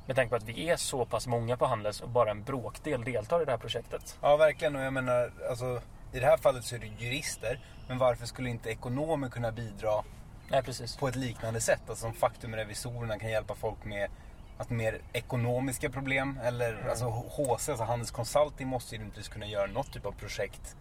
Med 0.06 0.16
tanke 0.16 0.30
på 0.30 0.36
att 0.36 0.48
vi 0.48 0.68
är 0.68 0.76
så 0.76 1.04
pass 1.04 1.26
många 1.26 1.56
på 1.56 1.66
Handels 1.66 2.00
och 2.00 2.08
bara 2.08 2.30
en 2.30 2.42
bråkdel 2.44 3.04
deltar 3.04 3.42
i 3.42 3.44
det 3.44 3.50
här 3.50 3.58
projektet. 3.58 4.18
Ja, 4.20 4.36
verkligen. 4.36 4.76
Och 4.76 4.82
jag 4.82 4.92
menar, 4.92 5.32
alltså, 5.50 5.80
i 6.12 6.20
det 6.20 6.26
här 6.26 6.36
fallet 6.36 6.64
så 6.64 6.74
är 6.74 6.78
det 6.78 6.86
jurister. 6.86 7.60
Men 7.88 7.98
varför 7.98 8.26
skulle 8.26 8.50
inte 8.50 8.70
ekonomer 8.70 9.28
kunna 9.28 9.52
bidra 9.52 10.04
Nej, 10.50 10.62
på 10.98 11.08
ett 11.08 11.16
liknande 11.16 11.60
sätt? 11.60 11.80
Alltså 11.88 12.02
som 12.02 12.12
faktumrevisorerna 12.12 13.18
kan 13.18 13.30
hjälpa 13.30 13.54
folk 13.54 13.84
med 13.84 14.10
att 14.58 14.70
mer 14.70 15.00
ekonomiska 15.12 15.90
problem. 15.90 16.40
Eller 16.42 16.88
alltså 16.88 17.04
HC, 17.04 17.68
alltså 17.68 17.84
Handels 17.84 18.10
Consulting 18.10 18.68
måste 18.68 18.94
ju 18.94 18.98
rimligtvis 18.98 19.28
kunna 19.28 19.46
göra 19.46 19.66
något 19.66 19.92
typ 19.92 20.06
av 20.06 20.12
projekt 20.12 20.76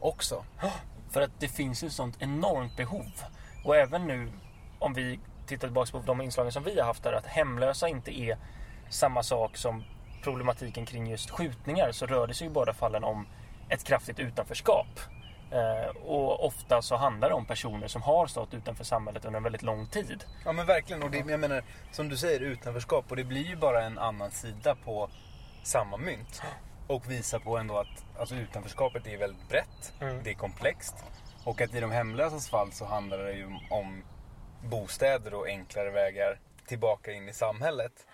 också. 0.00 0.44
För 1.10 1.20
att 1.20 1.30
det 1.38 1.48
finns 1.48 1.82
ju 1.82 1.86
ett 1.86 1.92
sånt 1.92 2.16
enormt 2.18 2.76
behov. 2.76 3.12
Och 3.64 3.76
även 3.76 4.06
nu 4.06 4.32
om 4.78 4.94
vi 4.94 5.20
tittar 5.46 5.68
tillbaka 5.68 5.92
på 5.92 5.98
de 6.06 6.20
inslagen 6.20 6.52
som 6.52 6.64
vi 6.64 6.78
har 6.78 6.86
haft 6.86 7.02
där, 7.02 7.12
att 7.12 7.26
hemlösa 7.26 7.88
inte 7.88 8.20
är 8.20 8.38
samma 8.88 9.22
sak 9.22 9.56
som 9.56 9.84
problematiken 10.22 10.86
kring 10.86 11.06
just 11.06 11.30
skjutningar, 11.30 11.92
så 11.92 12.06
rör 12.06 12.26
det 12.26 12.34
sig 12.34 12.46
i 12.46 12.50
båda 12.50 12.72
fallen 12.72 13.04
om 13.04 13.26
ett 13.70 13.84
kraftigt 13.84 14.18
utanförskap. 14.18 15.00
Eh, 15.50 15.96
och 15.96 16.46
ofta 16.46 16.82
så 16.82 16.96
handlar 16.96 17.28
det 17.28 17.34
om 17.34 17.46
personer 17.46 17.88
som 17.88 18.02
har 18.02 18.26
stått 18.26 18.54
utanför 18.54 18.84
samhället 18.84 19.24
under 19.24 19.36
en 19.36 19.42
väldigt 19.42 19.62
lång 19.62 19.86
tid. 19.86 20.24
Ja 20.44 20.52
men 20.52 20.66
verkligen. 20.66 21.02
Och 21.02 21.10
det, 21.10 21.18
jag 21.18 21.40
menar, 21.40 21.64
som 21.92 22.08
du 22.08 22.16
säger, 22.16 22.40
utanförskap. 22.40 23.04
Och 23.10 23.16
det 23.16 23.24
blir 23.24 23.44
ju 23.44 23.56
bara 23.56 23.84
en 23.84 23.98
annan 23.98 24.30
sida 24.30 24.76
på 24.84 25.10
samma 25.62 25.96
mynt. 25.96 26.42
Och 26.86 27.10
visar 27.10 27.38
på 27.38 27.58
ändå 27.58 27.78
att 27.78 28.04
alltså, 28.18 28.34
utanförskapet 28.34 29.06
är 29.06 29.18
väldigt 29.18 29.48
brett. 29.48 29.92
Mm. 30.00 30.22
Det 30.22 30.30
är 30.30 30.34
komplext. 30.34 31.04
Och 31.44 31.60
att 31.60 31.74
i 31.74 31.80
de 31.80 31.90
hemlösas 31.90 32.48
fall 32.48 32.72
så 32.72 32.84
handlar 32.84 33.18
det 33.18 33.32
ju 33.32 33.46
om 33.70 34.04
bostäder 34.62 35.34
och 35.34 35.46
enklare 35.46 35.90
vägar 35.90 36.40
tillbaka 36.66 37.12
in 37.12 37.28
i 37.28 37.32
samhället. 37.32 38.06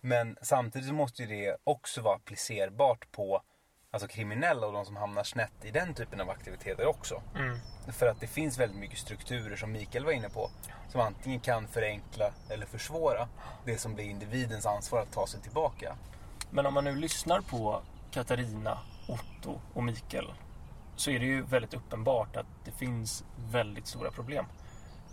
Men 0.00 0.36
samtidigt 0.42 0.88
så 0.88 0.94
måste 0.94 1.22
ju 1.22 1.28
det 1.28 1.56
också 1.64 2.00
vara 2.00 2.14
applicerbart 2.14 3.12
på 3.12 3.42
alltså 3.90 4.08
kriminella 4.08 4.66
och 4.66 4.72
de 4.72 4.84
som 4.84 4.96
hamnar 4.96 5.22
snett 5.22 5.64
i 5.64 5.70
den 5.70 5.94
typen 5.94 6.20
av 6.20 6.30
aktiviteter 6.30 6.86
också. 6.86 7.22
För 7.92 8.06
att 8.06 8.20
det 8.20 8.26
finns 8.26 8.58
väldigt 8.58 8.78
mycket 8.78 8.98
strukturer 8.98 9.56
som 9.56 9.72
Mikael 9.72 10.04
var 10.04 10.12
inne 10.12 10.28
på. 10.28 10.50
Som 10.88 11.00
antingen 11.00 11.40
kan 11.40 11.68
förenkla 11.68 12.30
eller 12.50 12.66
försvåra 12.66 13.28
det 13.64 13.78
som 13.78 13.94
blir 13.94 14.04
individens 14.04 14.66
ansvar 14.66 15.00
att 15.00 15.12
ta 15.12 15.26
sig 15.26 15.40
tillbaka. 15.40 15.96
Men 16.50 16.66
om 16.66 16.74
man 16.74 16.84
nu 16.84 16.94
lyssnar 16.96 17.40
på 17.40 17.82
Katarina, 18.10 18.78
Otto 19.08 19.60
och 19.74 19.84
Mikael 19.84 20.32
så 20.96 21.10
är 21.10 21.18
det 21.18 21.26
ju 21.26 21.42
väldigt 21.42 21.74
uppenbart 21.74 22.36
att 22.36 22.46
det 22.64 22.70
finns 22.70 23.24
väldigt 23.50 23.86
stora 23.86 24.10
problem. 24.10 24.44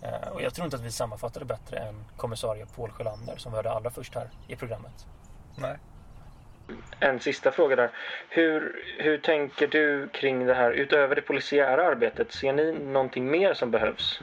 Eh, 0.02 0.28
Och 0.30 0.42
jag 0.42 0.54
tror 0.54 0.66
inte 0.66 0.78
att 0.78 0.84
vi 0.84 0.92
sammanfattar 0.92 1.40
det 1.40 1.46
bättre 1.46 1.78
än 1.78 2.06
kommissarie 2.18 2.66
Paul 2.76 2.92
Sjölander 2.92 3.38
som 3.38 3.52
vi 3.52 3.56
hörde 3.56 3.72
allra 3.72 3.90
först 3.90 4.16
här 4.16 4.30
i 4.48 4.56
programmet. 4.56 5.08
Nej. 5.58 5.78
En 7.00 7.20
sista 7.20 7.52
fråga 7.52 7.76
där. 7.76 7.90
Hur, 8.30 8.84
hur 8.98 9.18
tänker 9.18 9.68
du 9.68 10.08
kring 10.08 10.46
det 10.46 10.54
här 10.54 10.72
utöver 10.72 11.16
det 11.16 11.22
polisiära 11.22 11.88
arbetet? 11.88 12.32
Ser 12.32 12.54
ni 12.54 12.72
någonting 12.72 13.32
mer 13.32 13.54
som 13.54 13.72
behövs? 13.72 14.20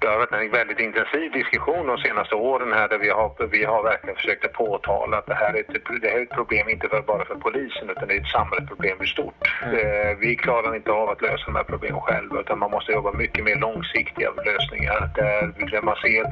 Det 0.00 0.08
har 0.08 0.18
varit 0.18 0.32
en 0.32 0.50
väldigt 0.50 0.80
intensiv 0.80 1.32
diskussion 1.32 1.86
de 1.86 1.98
senaste 1.98 2.34
åren 2.34 2.72
här 2.72 2.88
där 2.88 2.98
vi 2.98 3.08
har, 3.08 3.46
vi 3.50 3.64
har 3.64 3.82
verkligen 3.82 4.16
försökt 4.16 4.44
att 4.44 4.52
påtala 4.52 5.18
att 5.18 5.26
det 5.26 5.34
här, 5.34 5.54
är 5.54 5.60
ett, 5.60 6.00
det 6.02 6.08
här 6.08 6.18
är 6.18 6.22
ett 6.22 6.38
problem 6.40 6.68
inte 6.68 6.88
för, 6.88 7.02
bara 7.02 7.24
för 7.24 7.34
polisen 7.34 7.90
utan 7.90 8.08
det 8.08 8.14
är 8.14 8.20
ett 8.20 8.36
samhällsproblem 8.38 9.02
i 9.02 9.06
stort. 9.06 9.34
Eh, 9.62 10.10
vi 10.20 10.36
klarar 10.36 10.76
inte 10.76 10.90
av 10.90 11.08
att 11.08 11.22
lösa 11.22 11.44
de 11.46 11.54
här 11.56 11.64
problemen 11.72 12.00
själva 12.00 12.40
utan 12.40 12.58
man 12.58 12.70
måste 12.70 12.92
jobba 12.92 13.12
mycket 13.12 13.44
mer 13.44 13.56
långsiktiga 13.56 14.30
lösningar 14.30 15.10
där, 15.14 15.70
där 15.70 15.82
man 15.82 15.96
ser 15.96 16.24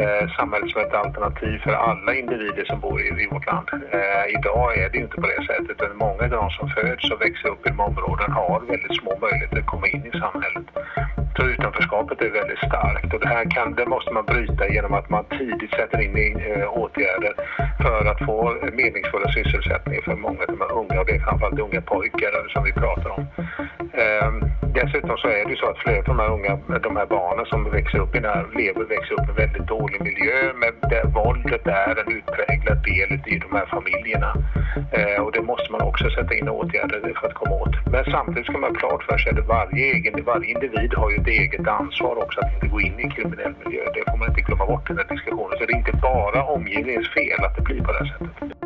eh, 0.00 0.24
samhället 0.36 0.70
som 0.70 0.80
ett 0.80 0.94
alternativ 0.94 1.58
för 1.58 1.72
alla 1.72 2.14
individer 2.14 2.64
som 2.64 2.80
bor 2.80 3.00
i, 3.00 3.06
i 3.24 3.28
vårt 3.30 3.46
land. 3.46 3.68
Eh, 3.72 4.24
idag 4.38 4.78
är 4.78 4.88
det 4.90 4.96
ju 4.98 5.04
inte 5.04 5.16
på 5.16 5.26
det 5.26 5.46
sättet 5.46 5.70
utan 5.70 5.96
många 5.96 6.22
av 6.22 6.30
de 6.30 6.50
som 6.50 6.68
föds 6.68 7.10
och 7.10 7.20
växer 7.20 7.48
upp 7.48 7.66
i 7.66 7.68
de 7.68 7.80
områden 7.80 8.32
har 8.32 8.60
väldigt 8.60 8.96
små 9.00 9.18
möjligheter 9.18 9.58
att 9.58 9.66
komma 9.66 9.86
in 9.88 10.06
i 10.06 10.18
samhället 10.18 10.66
för 11.36 11.48
utanförskapet 11.48 12.22
är 12.22 12.30
väldigt 12.30 12.58
starkt 12.58 13.14
och 13.14 13.20
det 13.20 13.28
här 13.28 13.44
kan, 13.50 13.74
det 13.74 13.86
måste 13.86 14.10
man 14.12 14.24
bryta 14.24 14.68
genom 14.68 14.94
att 14.94 15.10
man 15.10 15.24
tidigt 15.24 15.70
sätter 15.70 16.00
in 16.00 16.16
eh, 16.16 16.78
åtgärder 16.82 17.34
för 17.82 18.06
att 18.10 18.18
få 18.26 18.56
meningsfulla 18.72 19.28
sysselsättningar 19.32 20.02
för 20.02 20.16
många 20.16 20.40
av 20.40 20.46
de 20.46 20.60
här 20.60 20.72
unga 20.72 21.00
och 21.00 21.06
det 21.06 21.14
är 21.16 21.20
framförallt 21.20 21.60
unga 21.60 21.80
pojkar 21.80 22.48
som 22.52 22.64
vi 22.64 22.72
pratar 22.72 23.10
om. 23.10 23.26
Ehm, 24.02 24.36
dessutom 24.74 25.16
så 25.16 25.28
är 25.28 25.44
det 25.44 25.50
ju 25.50 25.56
så 25.56 25.66
att 25.66 25.78
flera 25.78 25.98
av 25.98 26.04
de 26.04 26.18
här 26.18 26.32
unga, 26.36 26.78
de 26.78 26.96
här 26.96 27.06
barnen 27.06 27.46
som 27.46 27.70
växer 27.70 27.98
upp 27.98 28.16
i 28.16 28.20
den 28.20 28.30
här, 28.30 28.46
lever 28.56 28.84
växer 28.84 29.14
upp 29.14 29.26
i 29.28 29.30
en 29.30 29.36
väldigt 29.36 29.66
dålig 29.66 30.00
miljö 30.00 30.52
med 30.62 30.72
där 30.90 31.04
våldet 31.04 31.66
är 31.66 31.94
en 32.02 32.12
utpräglad 32.16 32.78
del 32.90 33.10
i 33.34 33.38
de 33.44 33.50
här 33.58 33.66
familjerna. 33.66 34.30
Ehm, 34.92 35.24
och 35.24 35.32
det 35.32 35.42
måste 35.42 35.72
man 35.72 35.80
också 35.80 36.10
sätta 36.10 36.34
in 36.34 36.48
åtgärder 36.48 37.12
för 37.20 37.26
att 37.26 37.34
komma 37.34 37.54
åt. 37.54 37.74
Men 37.92 38.04
samtidigt 38.04 38.46
ska 38.46 38.58
man 38.58 38.70
ha 38.70 38.80
klart 38.82 39.02
för 39.02 39.18
sig 39.18 39.32
att 39.32 39.46
varje, 39.46 39.84
egen, 39.94 40.24
varje 40.24 40.50
individ 40.54 40.94
har 40.94 41.10
ju 41.10 41.18
ett 41.24 41.28
eget 41.28 41.68
ansvar 41.68 42.16
också 42.16 42.40
att 42.40 42.54
inte 42.54 42.66
gå 42.66 42.80
in 42.80 43.00
i 43.00 43.10
kriminell 43.10 43.54
miljö. 43.64 43.84
Det 43.94 44.10
får 44.10 44.16
man 44.18 44.28
inte 44.28 44.40
glömma 44.40 44.66
bort 44.66 44.90
i 44.90 44.92
den 44.92 44.98
här 44.98 45.14
diskussionen. 45.14 45.58
Så 45.58 45.64
det 45.66 45.72
är 45.72 45.76
inte 45.76 45.98
bara 46.02 46.44
omgivningens 46.44 47.08
fel 47.08 47.44
att 47.44 47.56
det 47.56 47.62
blir 47.62 47.80
på 47.80 47.92
det 47.92 47.98
här 47.98 48.18
sättet. 48.18 48.58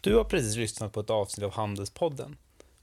Du 0.00 0.16
har 0.16 0.24
precis 0.24 0.56
lyssnat 0.56 0.92
på 0.92 1.00
ett 1.00 1.10
avsnitt 1.10 1.44
av 1.44 1.52
Handelspodden. 1.52 2.36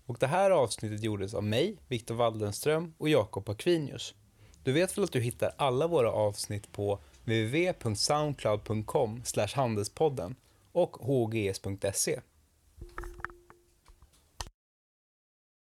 Och 0.05 0.17
det 0.19 0.27
här 0.27 0.51
avsnittet 0.51 1.03
gjordes 1.03 1.33
av 1.33 1.43
mig, 1.43 1.77
Viktor 1.87 2.15
Waldenström 2.15 2.93
och 2.97 3.09
Jakob 3.09 3.49
Aquinius. 3.49 4.15
Du 4.63 4.71
vet 4.71 4.97
väl 4.97 5.03
att 5.03 5.11
du 5.11 5.19
hittar 5.19 5.51
alla 5.57 5.87
våra 5.87 6.11
avsnitt 6.11 6.71
på 6.71 6.99
www.soundcloud.com 7.25 9.23
handelspodden 9.55 10.35
och 10.71 10.95
hgs.se. 10.95 12.19